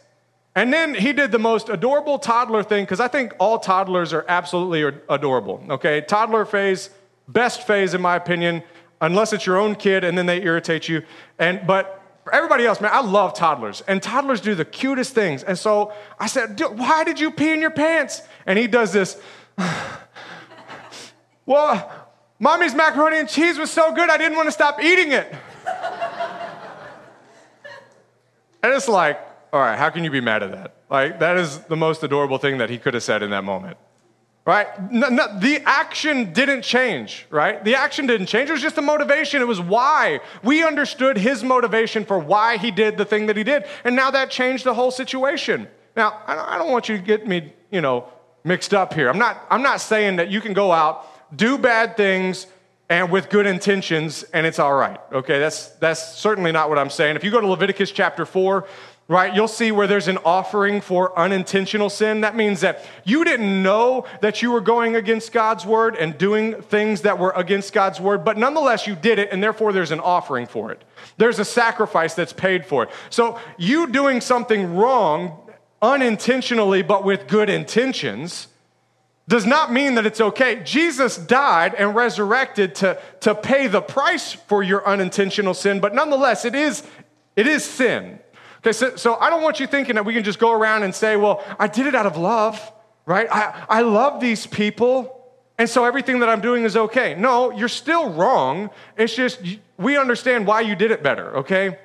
And 0.56 0.74
then 0.74 0.96
he 0.96 1.14
did 1.14 1.32
the 1.32 1.40
most 1.40 1.70
adorable 1.70 2.20
toddler 2.20 2.64
thing, 2.64 2.84
because 2.84 3.00
I 3.00 3.08
think 3.08 3.34
all 3.40 3.60
toddlers 3.60 4.14
are 4.14 4.26
absolutely 4.28 4.84
adorable. 5.08 5.64
Okay, 5.70 6.02
toddler 6.02 6.46
phase, 6.46 6.90
best 7.28 7.66
phase 7.68 7.94
in 7.94 8.02
my 8.02 8.16
opinion, 8.16 8.64
unless 9.00 9.32
it's 9.32 9.46
your 9.46 9.58
own 9.58 9.76
kid 9.76 10.04
and 10.04 10.18
then 10.18 10.26
they 10.26 10.42
irritate 10.42 10.90
you. 10.90 11.04
And 11.38 11.66
but 11.68 12.02
for 12.24 12.34
everybody 12.34 12.66
else, 12.66 12.82
man, 12.82 12.92
I 12.94 13.02
love 13.02 13.34
toddlers, 13.36 13.82
and 13.88 14.02
toddlers 14.02 14.42
do 14.42 14.56
the 14.56 14.66
cutest 14.66 15.14
things. 15.14 15.44
And 15.44 15.58
so 15.58 15.94
I 16.20 16.28
said, 16.28 16.60
"Why 16.60 17.04
did 17.04 17.20
you 17.20 17.32
pee 17.32 17.52
in 17.52 17.62
your 17.62 17.72
pants?" 17.72 18.22
And 18.46 18.58
he 18.58 18.68
does 18.68 18.92
this. 18.92 19.22
well, 21.46 21.92
mommy's 22.40 22.74
macaroni 22.74 23.20
and 23.20 23.30
cheese 23.30 23.58
was 23.58 23.72
so 23.72 23.94
good, 23.94 24.10
I 24.10 24.18
didn't 24.18 24.36
want 24.36 24.48
to 24.48 24.52
stop 24.52 24.82
eating 24.82 25.12
it. 25.12 25.34
and 28.64 28.74
it's 28.74 28.88
like, 28.88 29.29
all 29.52 29.60
right, 29.60 29.78
how 29.78 29.90
can 29.90 30.04
you 30.04 30.12
be 30.12 30.22
mad 30.22 30.44
at 30.44 30.52
that? 30.52 30.76
Like, 30.90 31.20
that 31.20 31.38
is 31.38 31.60
the 31.60 31.76
most 31.76 32.04
adorable 32.04 32.38
thing 32.38 32.58
that 32.60 32.70
he 32.70 32.78
could 32.78 32.94
have 32.94 33.04
said 33.04 33.24
in 33.24 33.32
that 33.32 33.44
moment. 33.44 33.78
Right? 34.46 34.92
No, 34.92 35.10
no, 35.10 35.40
the 35.40 35.62
action 35.66 36.34
didn't 36.34 36.64
change, 36.64 37.28
right? 37.30 37.64
The 37.64 37.76
action 37.76 38.08
didn't 38.08 38.28
change. 38.28 38.50
It 38.50 38.54
was 38.54 38.62
just 38.62 38.76
the 38.76 38.82
motivation. 38.82 39.42
It 39.42 39.48
was 39.48 39.62
why. 39.62 40.22
We 40.44 40.64
understood 40.64 41.18
his 41.18 41.44
motivation 41.44 42.04
for 42.04 42.18
why 42.18 42.58
he 42.58 42.72
did 42.72 42.98
the 42.98 43.06
thing 43.06 43.28
that 43.28 43.38
he 43.38 43.44
did. 43.44 43.66
And 43.84 43.96
now 43.96 44.10
that 44.12 44.32
changed 44.32 44.64
the 44.64 44.74
whole 44.74 44.90
situation. 44.90 45.68
Now, 45.96 46.22
I 46.26 46.58
don't 46.58 46.72
want 46.72 46.90
you 46.90 46.98
to 46.98 47.04
get 47.04 47.28
me, 47.28 47.54
you 47.70 47.82
know, 47.82 48.08
mixed 48.44 48.74
up 48.74 48.94
here. 48.94 49.10
I'm 49.10 49.20
not, 49.20 49.46
I'm 49.50 49.62
not 49.62 49.82
saying 49.82 50.16
that 50.16 50.30
you 50.30 50.42
can 50.42 50.54
go 50.54 50.72
out, 50.72 51.06
do 51.36 51.58
bad 51.58 51.96
things, 51.98 52.48
and 52.90 53.12
with 53.12 53.30
good 53.30 53.46
intentions, 53.46 54.24
and 54.24 54.48
it's 54.48 54.58
all 54.58 54.74
right. 54.74 55.00
Okay, 55.12 55.38
that's, 55.38 55.68
that's 55.74 56.18
certainly 56.18 56.52
not 56.52 56.70
what 56.70 56.80
I'm 56.80 56.90
saying. 56.90 57.16
If 57.16 57.24
you 57.24 57.30
go 57.30 57.40
to 57.40 57.48
Leviticus 57.48 57.92
chapter 57.92 58.26
4, 58.26 58.68
right? 59.10 59.34
You'll 59.34 59.48
see 59.48 59.72
where 59.72 59.88
there's 59.88 60.08
an 60.08 60.20
offering 60.24 60.82
for 60.82 61.18
unintentional 61.18 61.90
sin. 61.90 62.22
That 62.22 62.36
means 62.36 62.62
that 62.62 62.86
you 63.04 63.26
didn't 63.26 63.64
know 63.64 64.06
that 64.22 64.44
you 64.44 64.52
were 64.52 64.62
going 64.62 64.96
against 64.96 65.34
God's 65.34 65.66
word 65.66 65.96
and 65.96 66.16
doing 66.16 66.62
things 66.62 67.02
that 67.02 67.18
were 67.18 67.32
against 67.32 67.74
God's 67.74 68.00
word, 68.00 68.24
but 68.24 68.38
nonetheless 68.38 68.86
you 68.86 68.96
did 68.96 69.18
it, 69.18 69.30
and 69.32 69.42
therefore 69.42 69.74
there's 69.74 69.90
an 69.90 70.00
offering 70.00 70.46
for 70.46 70.72
it. 70.72 70.84
There's 71.18 71.40
a 71.40 71.44
sacrifice 71.44 72.14
that's 72.14 72.32
paid 72.32 72.68
for 72.68 72.84
it. 72.84 72.92
So 73.10 73.40
you 73.58 73.88
doing 73.88 74.22
something 74.22 74.76
wrong 74.76 75.40
unintentionally, 75.82 76.84
but 76.84 77.04
with 77.04 77.28
good 77.28 77.50
intentions. 77.50 78.48
Does 79.28 79.46
not 79.46 79.72
mean 79.72 79.96
that 79.96 80.06
it's 80.06 80.22
okay. 80.22 80.62
Jesus 80.64 81.16
died 81.18 81.74
and 81.76 81.96
resurrected 81.96 82.76
to, 82.76 83.00
to 83.22 83.34
pay 83.34 83.68
the 83.68 83.82
price 83.82 84.34
for 84.34 84.62
your 84.62 84.88
unintentional 84.88 85.54
sin, 85.56 85.80
but 85.80 85.96
nonetheless, 85.96 86.46
it 86.46 86.54
is, 86.54 86.84
it 87.36 87.48
is 87.48 87.64
sin. 87.64 88.20
Okay, 88.60 88.74
so, 88.74 88.96
so 88.96 89.16
I 89.16 89.30
don't 89.30 89.42
want 89.42 89.60
you 89.60 89.68
thinking 89.68 89.96
that 89.96 90.06
we 90.06 90.14
can 90.14 90.24
just 90.24 90.40
go 90.40 90.52
around 90.52 90.84
and 90.84 90.94
say, 90.94 91.16
well, 91.16 91.44
I 91.58 91.68
did 91.68 91.88
it 91.88 91.96
out 91.96 92.06
of 92.06 92.18
love, 92.18 92.72
right? 93.06 93.28
I, 93.32 93.66
I 93.70 93.82
love 93.82 94.20
these 94.20 94.46
people, 94.46 95.16
and 95.58 95.70
so 95.70 95.86
everything 95.86 96.20
that 96.20 96.30
I'm 96.30 96.42
doing 96.42 96.64
is 96.64 96.76
okay. 96.76 97.16
No, 97.16 97.52
you're 97.52 97.68
still 97.70 98.10
wrong. 98.12 98.70
It's 98.98 99.16
just 99.16 99.42
we 99.78 99.98
understand 99.98 100.46
why 100.46 100.62
you 100.62 100.76
did 100.76 100.92
it 100.92 101.02
better, 101.02 101.38
okay? 101.38 101.78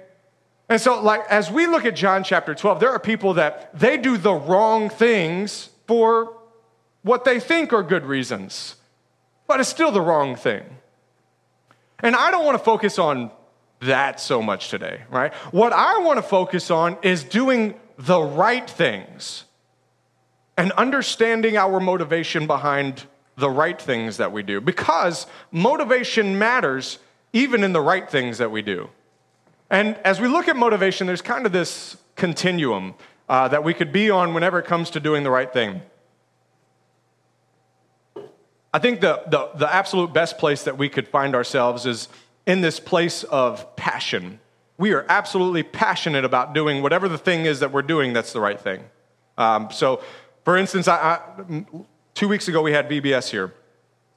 And 0.68 0.80
so, 0.80 1.00
like, 1.00 1.22
as 1.28 1.50
we 1.50 1.66
look 1.66 1.84
at 1.84 1.94
John 1.94 2.24
chapter 2.24 2.54
12, 2.54 2.80
there 2.80 2.90
are 2.90 2.98
people 2.98 3.34
that 3.34 3.78
they 3.78 3.96
do 3.96 4.16
the 4.16 4.32
wrong 4.32 4.88
things 4.88 5.70
for 5.86 6.36
what 7.02 7.24
they 7.24 7.38
think 7.38 7.72
are 7.72 7.82
good 7.82 8.06
reasons. 8.06 8.76
but 9.46 9.60
it's 9.60 9.68
still 9.68 9.92
the 9.92 10.00
wrong 10.00 10.34
thing. 10.36 10.64
And 12.00 12.16
I 12.16 12.30
don't 12.30 12.44
want 12.46 12.58
to 12.58 12.64
focus 12.64 12.98
on 12.98 13.30
that 13.80 14.20
so 14.20 14.40
much 14.40 14.68
today, 14.68 15.02
right? 15.10 15.32
What 15.52 15.72
I 15.72 15.98
want 15.98 16.18
to 16.18 16.22
focus 16.22 16.70
on 16.70 16.96
is 17.02 17.24
doing 17.24 17.74
the 17.98 18.20
right 18.20 18.68
things 18.68 19.44
and 20.56 20.72
understanding 20.72 21.56
our 21.56 21.80
motivation 21.80 22.46
behind 22.46 23.04
the 23.36 23.50
right 23.50 23.80
things 23.80 24.16
that 24.18 24.32
we 24.32 24.42
do 24.42 24.60
because 24.60 25.26
motivation 25.50 26.38
matters 26.38 26.98
even 27.32 27.64
in 27.64 27.72
the 27.72 27.80
right 27.80 28.08
things 28.08 28.38
that 28.38 28.50
we 28.50 28.62
do. 28.62 28.88
And 29.70 29.96
as 30.04 30.20
we 30.20 30.28
look 30.28 30.46
at 30.46 30.56
motivation, 30.56 31.06
there's 31.06 31.22
kind 31.22 31.46
of 31.46 31.52
this 31.52 31.96
continuum 32.14 32.94
uh, 33.28 33.48
that 33.48 33.64
we 33.64 33.74
could 33.74 33.92
be 33.92 34.10
on 34.10 34.34
whenever 34.34 34.58
it 34.58 34.66
comes 34.66 34.90
to 34.90 35.00
doing 35.00 35.24
the 35.24 35.30
right 35.30 35.52
thing. 35.52 35.82
I 38.72 38.78
think 38.78 39.00
the, 39.00 39.22
the, 39.28 39.50
the 39.54 39.72
absolute 39.72 40.12
best 40.12 40.38
place 40.38 40.64
that 40.64 40.76
we 40.76 40.88
could 40.88 41.08
find 41.08 41.34
ourselves 41.34 41.86
is 41.86 42.08
in 42.46 42.60
this 42.60 42.80
place 42.80 43.24
of 43.24 43.74
passion. 43.76 44.40
We 44.76 44.92
are 44.92 45.06
absolutely 45.08 45.62
passionate 45.62 46.24
about 46.24 46.52
doing 46.52 46.82
whatever 46.82 47.08
the 47.08 47.18
thing 47.18 47.46
is 47.46 47.60
that 47.60 47.72
we're 47.72 47.82
doing 47.82 48.12
that's 48.12 48.32
the 48.32 48.40
right 48.40 48.60
thing. 48.60 48.82
Um, 49.38 49.68
so, 49.70 50.02
for 50.44 50.56
instance, 50.56 50.88
I, 50.88 50.96
I, 50.96 51.64
two 52.14 52.28
weeks 52.28 52.48
ago 52.48 52.62
we 52.62 52.72
had 52.72 52.88
VBS 52.88 53.30
here. 53.30 53.54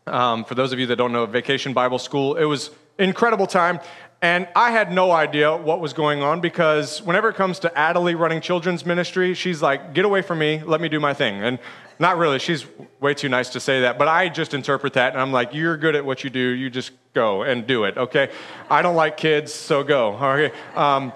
Um, 0.07 0.45
for 0.45 0.55
those 0.55 0.71
of 0.71 0.79
you 0.79 0.85
that 0.87 0.95
don't 0.95 1.11
know, 1.11 1.25
Vacation 1.25 1.73
Bible 1.73 1.99
School, 1.99 2.35
it 2.35 2.45
was 2.45 2.71
incredible 2.97 3.47
time. 3.47 3.79
And 4.21 4.47
I 4.55 4.71
had 4.71 4.91
no 4.91 5.11
idea 5.11 5.55
what 5.55 5.79
was 5.79 5.93
going 5.93 6.23
on 6.23 6.41
because 6.41 7.03
whenever 7.03 7.29
it 7.29 7.35
comes 7.35 7.59
to 7.59 7.69
Adelie 7.69 8.17
running 8.17 8.41
children's 8.41 8.83
ministry, 8.83 9.35
she's 9.35 9.61
like, 9.61 9.93
get 9.93 10.05
away 10.05 10.23
from 10.23 10.39
me, 10.39 10.63
let 10.65 10.81
me 10.81 10.89
do 10.89 10.99
my 10.99 11.13
thing. 11.13 11.43
And 11.43 11.59
not 11.99 12.17
really, 12.17 12.39
she's 12.39 12.65
way 12.99 13.13
too 13.13 13.29
nice 13.29 13.49
to 13.49 13.59
say 13.59 13.81
that, 13.81 13.97
but 13.97 14.07
I 14.07 14.29
just 14.29 14.53
interpret 14.53 14.93
that 14.93 15.13
and 15.13 15.21
I'm 15.21 15.31
like, 15.31 15.53
you're 15.53 15.77
good 15.77 15.95
at 15.95 16.05
what 16.05 16.23
you 16.23 16.29
do, 16.29 16.39
you 16.39 16.69
just 16.69 16.91
go 17.13 17.43
and 17.43 17.65
do 17.65 17.85
it, 17.85 17.97
okay? 17.97 18.29
I 18.69 18.81
don't 18.81 18.95
like 18.95 19.17
kids, 19.17 19.53
so 19.53 19.83
go, 19.83 20.13
okay? 20.13 20.55
Um, 20.75 21.13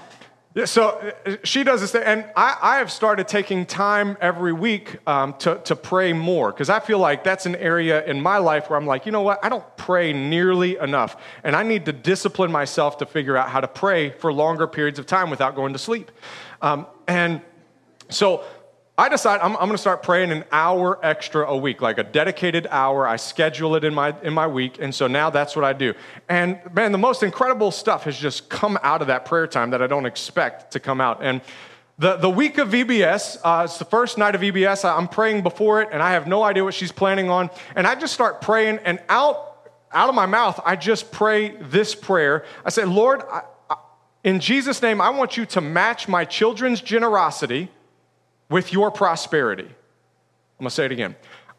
so 0.66 1.14
uh, 1.26 1.38
she 1.46 1.64
does 1.64 1.80
this 1.80 1.94
thing, 1.94 2.04
and 2.04 2.26
I, 2.36 2.58
I 2.62 2.78
have 2.80 2.92
started 2.92 3.28
taking 3.28 3.66
time 3.66 4.18
every 4.20 4.52
week 4.52 4.98
um, 5.08 5.34
to, 5.40 5.62
to 5.64 5.78
pray 5.78 6.12
more 6.12 6.52
because 6.52 6.70
I 6.70 6.82
feel 6.82 7.00
like 7.00 7.24
that's 7.24 7.46
an 7.46 7.56
area 7.56 8.04
in 8.06 8.22
my 8.22 8.38
life 8.38 8.70
where 8.70 8.78
I'm 8.78 8.86
like, 8.86 9.06
you 9.06 9.14
know 9.14 9.22
what, 9.22 9.40
I 9.46 9.50
don't 9.50 9.64
pray 9.78 10.12
nearly 10.12 10.78
enough, 10.78 11.16
and 11.44 11.56
I 11.56 11.64
need 11.64 11.86
to 11.86 11.94
discipline 11.94 12.52
myself 12.52 12.98
to 12.98 13.06
figure 13.06 13.38
out 13.38 13.50
how 13.50 13.62
to 13.62 13.68
pray 13.68 14.10
for 14.10 14.34
longer 14.34 14.68
periods 14.68 15.00
of 15.00 15.06
time 15.06 15.30
without 15.30 15.56
going 15.56 15.72
to 15.72 15.80
sleep. 15.80 16.12
Um, 16.62 16.86
and 17.08 17.42
so 18.10 18.44
I 19.02 19.10
decide 19.10 19.42
I'm, 19.42 19.54
I'm 19.54 19.62
going 19.64 19.72
to 19.72 19.80
start 19.80 20.04
praying 20.04 20.32
an 20.32 20.44
hour 20.52 21.04
extra 21.04 21.48
a 21.48 21.58
week, 21.58 21.82
like 21.82 21.98
a 21.98 22.04
dedicated 22.04 22.68
hour. 22.70 23.08
I 23.08 23.16
schedule 23.16 23.76
it 23.76 23.84
in 23.84 23.96
my, 23.96 24.14
in 24.22 24.32
my 24.32 24.46
week, 24.46 24.78
and 24.80 24.94
so 24.94 25.08
now 25.08 25.32
that's 25.32 25.56
what 25.56 25.66
I 25.66 25.74
do. 25.74 25.96
And 26.30 26.60
man, 26.72 26.92
the 26.92 27.00
most 27.00 27.24
incredible 27.24 27.72
stuff 27.72 28.04
has 28.04 28.16
just 28.16 28.48
come 28.48 28.78
out 28.84 29.02
of 29.02 29.08
that 29.08 29.26
prayer 29.26 29.48
time 29.48 29.72
that 29.72 29.82
I 29.82 29.88
don't 29.88 30.06
expect 30.06 30.74
to 30.74 30.80
come 30.80 31.02
out. 31.02 31.18
And 31.24 31.42
the, 31.98 32.18
the 32.18 32.30
week 32.30 32.60
of 32.60 32.70
VBS, 32.70 33.40
uh, 33.44 33.64
it's 33.66 33.80
the 33.80 33.86
first 33.86 34.20
night 34.20 34.36
of 34.36 34.42
VBS. 34.42 34.86
I'm 34.86 35.08
praying 35.08 35.42
before 35.42 35.82
it, 35.82 35.90
and 35.92 36.04
I 36.04 36.12
have 36.12 36.28
no 36.28 36.44
idea 36.44 36.64
what 36.64 36.76
she's 36.76 36.92
planning 36.92 37.28
on. 37.28 37.50
And 37.76 37.88
I 37.88 37.96
just 37.96 38.14
start 38.14 38.40
praying, 38.40 38.82
and 38.86 39.02
out, 39.10 39.68
out 39.92 40.10
of 40.10 40.14
my 40.14 40.28
mouth, 40.28 40.60
I 40.64 40.76
just 40.76 41.12
pray 41.12 41.56
this 41.56 41.96
prayer. 41.96 42.46
I 42.64 42.70
say, 42.70 42.86
Lord, 42.86 43.24
I, 43.24 43.42
I, 43.68 43.78
in 44.24 44.40
Jesus' 44.40 44.80
name, 44.80 45.02
I 45.02 45.10
want 45.10 45.38
you 45.38 45.48
to 45.48 45.60
match 45.60 46.08
my 46.08 46.24
children's 46.24 46.82
generosity 46.82 47.72
with 48.52 48.72
your 48.72 48.92
prosperity. 48.92 49.64
I'm 49.64 49.72
gonna 50.60 50.70
say 50.70 50.86
it 50.86 50.92
again. 50.92 51.16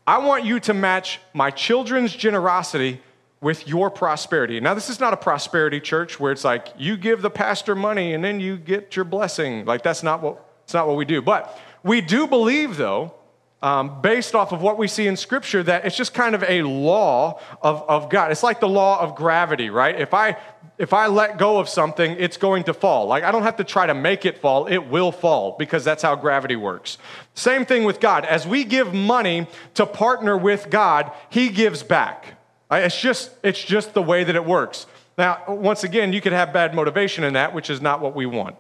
I 0.07 0.19
want 0.19 0.45
you 0.45 0.61
to 0.61 0.75
match 0.75 1.19
my 1.33 1.51
children's 1.51 2.15
generosity 2.15 3.01
with 3.41 3.67
your 3.67 3.91
prosperity. 3.91 4.61
Now, 4.61 4.75
this 4.75 4.89
is 4.89 5.01
not 5.01 5.13
a 5.13 5.17
prosperity 5.17 5.81
church 5.81 6.21
where 6.21 6.31
it's 6.31 6.45
like 6.45 6.69
you 6.79 6.97
give 6.97 7.23
the 7.23 7.31
pastor 7.31 7.75
money 7.75 8.15
and 8.15 8.23
then 8.23 8.39
you 8.39 8.57
get 8.57 8.95
your 8.95 9.05
blessing. 9.05 9.65
Like, 9.65 9.83
that's 9.83 10.05
not 10.05 10.23
what, 10.23 10.47
that's 10.61 10.75
not 10.75 10.87
what 10.87 10.97
we 10.97 11.05
do. 11.05 11.21
But 11.21 11.59
we 11.83 12.01
do 12.01 12.29
believe, 12.29 12.77
though, 12.77 13.15
um, 13.63 14.01
based 14.01 14.35
off 14.35 14.53
of 14.53 14.61
what 14.61 14.77
we 14.77 14.89
see 14.89 15.07
in 15.07 15.17
Scripture, 15.17 15.63
that 15.63 15.85
it's 15.85 15.97
just 15.97 16.13
kind 16.13 16.35
of 16.35 16.43
a 16.43 16.63
law 16.63 17.41
of, 17.63 17.85
of 17.89 18.11
God. 18.11 18.33
It's 18.33 18.43
like 18.43 18.59
the 18.59 18.69
law 18.69 19.01
of 19.01 19.15
gravity, 19.15 19.71
right? 19.71 19.99
If 19.99 20.13
I 20.13 20.37
if 20.79 20.93
I 20.93 21.07
let 21.07 21.39
go 21.39 21.61
of 21.61 21.69
something, 21.69 22.17
it's 22.19 22.37
going 22.37 22.65
to 22.65 22.75
fall. 22.75 23.07
Like 23.07 23.23
I 23.23 23.31
don't 23.31 23.45
have 23.45 23.57
to 23.57 23.65
try 23.65 23.87
to 23.87 23.95
make 23.95 24.27
it 24.27 24.39
fall, 24.39 24.67
it 24.67 24.89
will 24.89 25.13
fall 25.13 25.57
because 25.59 25.85
that's 25.85 26.03
how 26.03 26.17
gravity 26.17 26.57
works. 26.57 26.99
Same 27.35 27.65
thing 27.65 27.85
with 27.85 28.01
God. 28.01 28.25
As 28.25 28.47
we 28.47 28.65
give 28.65 28.93
money 28.93 29.47
to 29.75 29.87
partner 29.87 30.37
with 30.37 30.69
God, 30.69 31.13
He 31.31 31.49
gives 31.49 31.83
back. 31.83 32.35
It's 32.71 32.99
just, 32.99 33.31
it's 33.43 33.63
just 33.63 33.93
the 33.93 34.03
way 34.03 34.25
that 34.25 34.35
it 34.35 34.45
works. 34.45 34.87
Now, 35.19 35.43
once 35.47 35.85
again, 35.85 36.13
you 36.13 36.23
could 36.23 36.33
have 36.33 36.55
bad 36.55 36.75
motivation 36.75 37.23
in 37.23 37.35
that, 37.35 37.55
which 37.55 37.69
is 37.69 37.83
not 37.83 38.01
what 38.01 38.17
we 38.17 38.25
want. 38.25 38.57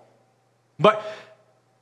But 0.78 1.02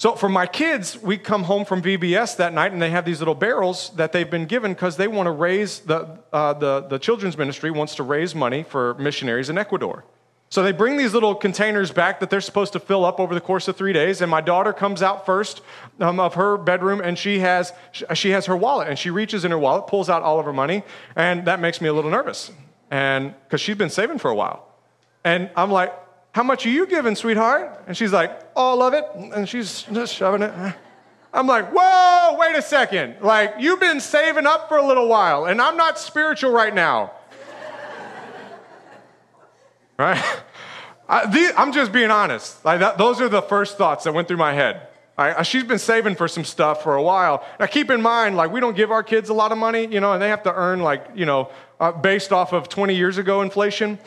so 0.00 0.16
for 0.16 0.30
my 0.30 0.46
kids, 0.46 0.96
we 1.02 1.18
come 1.18 1.42
home 1.42 1.66
from 1.66 1.82
VBS 1.82 2.38
that 2.38 2.54
night 2.54 2.72
and 2.72 2.80
they 2.80 2.88
have 2.88 3.04
these 3.04 3.18
little 3.18 3.34
barrels 3.34 3.90
that 3.96 4.12
they've 4.12 4.30
been 4.30 4.46
given 4.46 4.72
because 4.72 4.96
they 4.96 5.06
want 5.06 5.26
to 5.26 5.30
raise, 5.30 5.80
the, 5.80 6.18
uh, 6.32 6.54
the, 6.54 6.86
the 6.88 6.98
children's 6.98 7.36
ministry 7.36 7.70
wants 7.70 7.96
to 7.96 8.02
raise 8.02 8.34
money 8.34 8.62
for 8.62 8.94
missionaries 8.94 9.50
in 9.50 9.58
Ecuador. 9.58 10.06
So 10.48 10.62
they 10.62 10.72
bring 10.72 10.96
these 10.96 11.12
little 11.12 11.34
containers 11.34 11.90
back 11.90 12.18
that 12.20 12.30
they're 12.30 12.40
supposed 12.40 12.72
to 12.72 12.80
fill 12.80 13.04
up 13.04 13.20
over 13.20 13.34
the 13.34 13.42
course 13.42 13.68
of 13.68 13.76
three 13.76 13.92
days. 13.92 14.22
And 14.22 14.30
my 14.30 14.40
daughter 14.40 14.72
comes 14.72 15.02
out 15.02 15.26
first 15.26 15.60
um, 16.00 16.18
of 16.18 16.32
her 16.32 16.56
bedroom 16.56 17.02
and 17.02 17.18
she 17.18 17.40
has, 17.40 17.74
she 18.14 18.30
has 18.30 18.46
her 18.46 18.56
wallet 18.56 18.88
and 18.88 18.98
she 18.98 19.10
reaches 19.10 19.44
in 19.44 19.50
her 19.50 19.58
wallet, 19.58 19.86
pulls 19.86 20.08
out 20.08 20.22
all 20.22 20.38
of 20.38 20.46
her 20.46 20.52
money. 20.54 20.82
And 21.14 21.44
that 21.44 21.60
makes 21.60 21.82
me 21.82 21.88
a 21.88 21.92
little 21.92 22.10
nervous. 22.10 22.50
And 22.90 23.34
because 23.44 23.60
she's 23.60 23.76
been 23.76 23.90
saving 23.90 24.16
for 24.16 24.30
a 24.30 24.34
while. 24.34 24.66
And 25.24 25.50
I'm 25.54 25.70
like, 25.70 25.92
how 26.32 26.42
much 26.42 26.64
are 26.66 26.70
you 26.70 26.86
giving, 26.86 27.16
sweetheart? 27.16 27.84
And 27.86 27.96
she's 27.96 28.12
like, 28.12 28.40
all 28.54 28.82
of 28.82 28.94
it. 28.94 29.04
And 29.14 29.48
she's 29.48 29.82
just 29.82 30.14
shoving 30.14 30.42
it. 30.42 30.52
I'm 31.32 31.46
like, 31.46 31.70
whoa, 31.72 32.36
wait 32.38 32.56
a 32.56 32.62
second. 32.62 33.16
Like, 33.20 33.54
you've 33.58 33.80
been 33.80 34.00
saving 34.00 34.46
up 34.46 34.68
for 34.68 34.78
a 34.78 34.86
little 34.86 35.08
while, 35.08 35.44
and 35.44 35.60
I'm 35.60 35.76
not 35.76 35.98
spiritual 35.98 36.50
right 36.50 36.74
now 36.74 37.12
right? 39.98 40.22
I, 41.08 41.52
am 41.56 41.72
just 41.72 41.92
being 41.92 42.10
honest. 42.10 42.64
Like 42.64 42.80
that, 42.80 42.96
those 42.98 43.20
are 43.20 43.28
the 43.28 43.42
first 43.42 43.76
thoughts 43.76 44.04
that 44.04 44.12
went 44.12 44.28
through 44.28 44.38
my 44.38 44.54
head. 44.54 44.86
She's 45.42 45.64
been 45.64 45.78
saving 45.78 46.14
for 46.14 46.28
some 46.28 46.44
stuff 46.44 46.82
for 46.82 46.94
a 46.94 47.02
while. 47.02 47.44
Now, 47.58 47.66
keep 47.66 47.90
in 47.90 48.00
mind, 48.00 48.38
like, 48.38 48.50
we 48.50 48.58
don't 48.58 48.74
give 48.74 48.90
our 48.90 49.02
kids 49.02 49.28
a 49.28 49.34
lot 49.34 49.52
of 49.52 49.58
money, 49.58 49.86
you 49.86 50.00
know, 50.00 50.14
and 50.14 50.22
they 50.22 50.30
have 50.30 50.44
to 50.44 50.54
earn, 50.54 50.80
like, 50.80 51.08
you 51.14 51.26
know, 51.26 51.50
uh, 51.78 51.92
based 51.92 52.32
off 52.32 52.54
of 52.54 52.70
20 52.70 52.94
years 52.94 53.18
ago 53.18 53.42
inflation. 53.42 53.98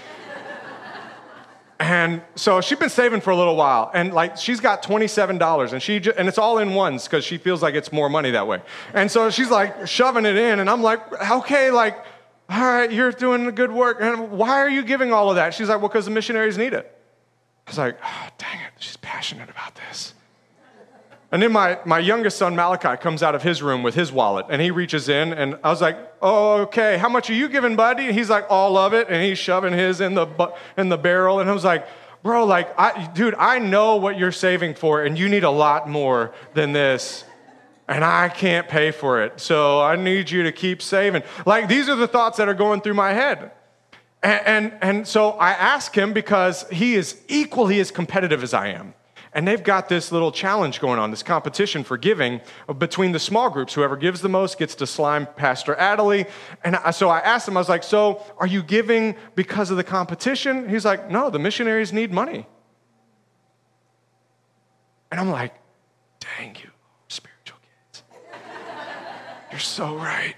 And 1.83 2.21
so 2.35 2.61
she's 2.61 2.79
been 2.79 2.89
saving 2.89 3.19
for 3.19 3.31
a 3.31 3.35
little 3.35 3.57
while, 3.57 3.91
and 3.93 4.13
like, 4.13 4.37
she's 4.37 4.61
got 4.61 4.83
$27, 4.83 5.73
and 5.73 5.83
she 5.83 5.99
just, 5.99 6.17
and 6.17 6.29
it's 6.29 6.37
all 6.37 6.59
in 6.59 6.73
ones 6.73 7.03
because 7.03 7.25
she 7.25 7.37
feels 7.37 7.61
like 7.61 7.75
it's 7.75 7.91
more 7.91 8.09
money 8.09 8.31
that 8.31 8.47
way. 8.47 8.61
And 8.93 9.11
so 9.11 9.29
she's 9.29 9.49
like 9.49 9.85
shoving 9.85 10.25
it 10.25 10.37
in, 10.37 10.59
and 10.59 10.69
I'm 10.69 10.81
like, 10.81 11.01
okay, 11.29 11.71
like, 11.71 11.97
all 12.49 12.63
right, 12.63 12.89
you're 12.89 13.11
doing 13.11 13.53
good 13.53 13.71
work. 13.71 13.97
And 13.99 14.31
why 14.31 14.61
are 14.61 14.69
you 14.69 14.83
giving 14.83 15.11
all 15.11 15.29
of 15.29 15.35
that? 15.35 15.53
She's 15.53 15.67
like, 15.67 15.79
Well, 15.79 15.89
because 15.89 16.05
the 16.05 16.11
missionaries 16.11 16.57
need 16.57 16.73
it. 16.73 16.89
I 17.67 17.69
was 17.69 17.77
like, 17.77 17.97
oh, 18.01 18.27
dang 18.37 18.59
it, 18.61 18.73
she's 18.79 18.97
passionate 18.97 19.49
about 19.49 19.75
this. 19.75 20.13
And 21.33 21.41
then 21.41 21.51
my, 21.51 21.79
my 21.83 21.97
youngest 21.97 22.37
son, 22.37 22.55
Malachi, 22.55 22.95
comes 23.01 23.23
out 23.23 23.33
of 23.33 23.41
his 23.41 23.63
room 23.63 23.81
with 23.81 23.95
his 23.95 24.11
wallet 24.11 24.45
and 24.51 24.61
he 24.61 24.69
reaches 24.69 25.09
in 25.09 25.33
and 25.33 25.57
I 25.63 25.71
was 25.71 25.81
like, 25.81 25.97
oh, 26.21 26.61
okay, 26.61 26.99
how 26.99 27.09
much 27.09 27.27
are 27.31 27.33
you 27.33 27.49
giving, 27.49 27.75
buddy? 27.75 28.05
And 28.05 28.15
he's 28.15 28.29
like, 28.29 28.45
all 28.51 28.77
of 28.77 28.93
it. 28.93 29.07
And 29.09 29.23
he's 29.23 29.39
shoving 29.39 29.73
his 29.73 29.99
in 29.99 30.13
the, 30.13 30.53
in 30.77 30.89
the 30.89 30.97
barrel. 30.97 31.39
And 31.39 31.49
I 31.49 31.53
was 31.53 31.63
like, 31.63 31.87
bro, 32.21 32.45
like, 32.45 32.79
I, 32.79 33.07
dude, 33.15 33.33
I 33.33 33.57
know 33.57 33.95
what 33.95 34.15
you're 34.15 34.31
saving 34.31 34.75
for 34.75 35.03
and 35.03 35.17
you 35.17 35.27
need 35.27 35.43
a 35.43 35.49
lot 35.49 35.89
more 35.89 36.35
than 36.53 36.71
this 36.71 37.23
and 37.87 38.05
I 38.05 38.29
can't 38.29 38.67
pay 38.69 38.91
for 38.91 39.23
it. 39.23 39.41
So 39.41 39.81
I 39.81 39.95
need 39.95 40.29
you 40.29 40.43
to 40.43 40.51
keep 40.51 40.83
saving. 40.83 41.23
Like 41.47 41.67
these 41.67 41.89
are 41.89 41.95
the 41.95 42.07
thoughts 42.07 42.37
that 42.37 42.47
are 42.47 42.53
going 42.53 42.81
through 42.81 42.93
my 42.93 43.11
head. 43.13 43.49
And, 44.21 44.41
and, 44.45 44.73
and, 44.83 45.07
so 45.07 45.31
I 45.31 45.53
ask 45.53 45.95
him 45.97 46.13
because 46.13 46.69
he 46.69 46.93
is 46.93 47.19
equally 47.27 47.79
as 47.79 47.89
competitive 47.89 48.43
as 48.43 48.53
I 48.53 48.67
am. 48.67 48.93
And 49.35 49.47
they've 49.47 49.63
got 49.63 49.89
this 49.89 50.11
little 50.11 50.31
challenge 50.31 50.79
going 50.79 50.99
on, 50.99 51.09
this 51.09 51.23
competition 51.23 51.83
for 51.83 51.97
giving 51.97 52.41
between 52.77 53.11
the 53.11 53.19
small 53.19 53.49
groups. 53.49 53.73
Whoever 53.73 53.97
gives 53.97 54.21
the 54.21 54.29
most 54.29 54.59
gets 54.59 54.75
to 54.75 54.87
slime 54.87 55.27
Pastor 55.35 55.75
Adelie. 55.75 56.29
And 56.63 56.77
so 56.93 57.09
I 57.09 57.19
asked 57.19 57.47
him, 57.47 57.57
I 57.57 57.59
was 57.59 57.69
like, 57.69 57.83
So 57.83 58.23
are 58.37 58.47
you 58.47 58.61
giving 58.61 59.15
because 59.35 59.71
of 59.71 59.77
the 59.77 59.83
competition? 59.83 60.69
He's 60.69 60.85
like, 60.85 61.09
No, 61.09 61.29
the 61.29 61.39
missionaries 61.39 61.91
need 61.91 62.11
money. 62.11 62.45
And 65.11 65.19
I'm 65.19 65.29
like, 65.29 65.55
Dang 66.19 66.55
you. 66.55 66.69
Spiritual 67.07 67.57
kids. 67.91 68.03
You're 69.51 69.59
so 69.59 69.95
right. 69.95 70.35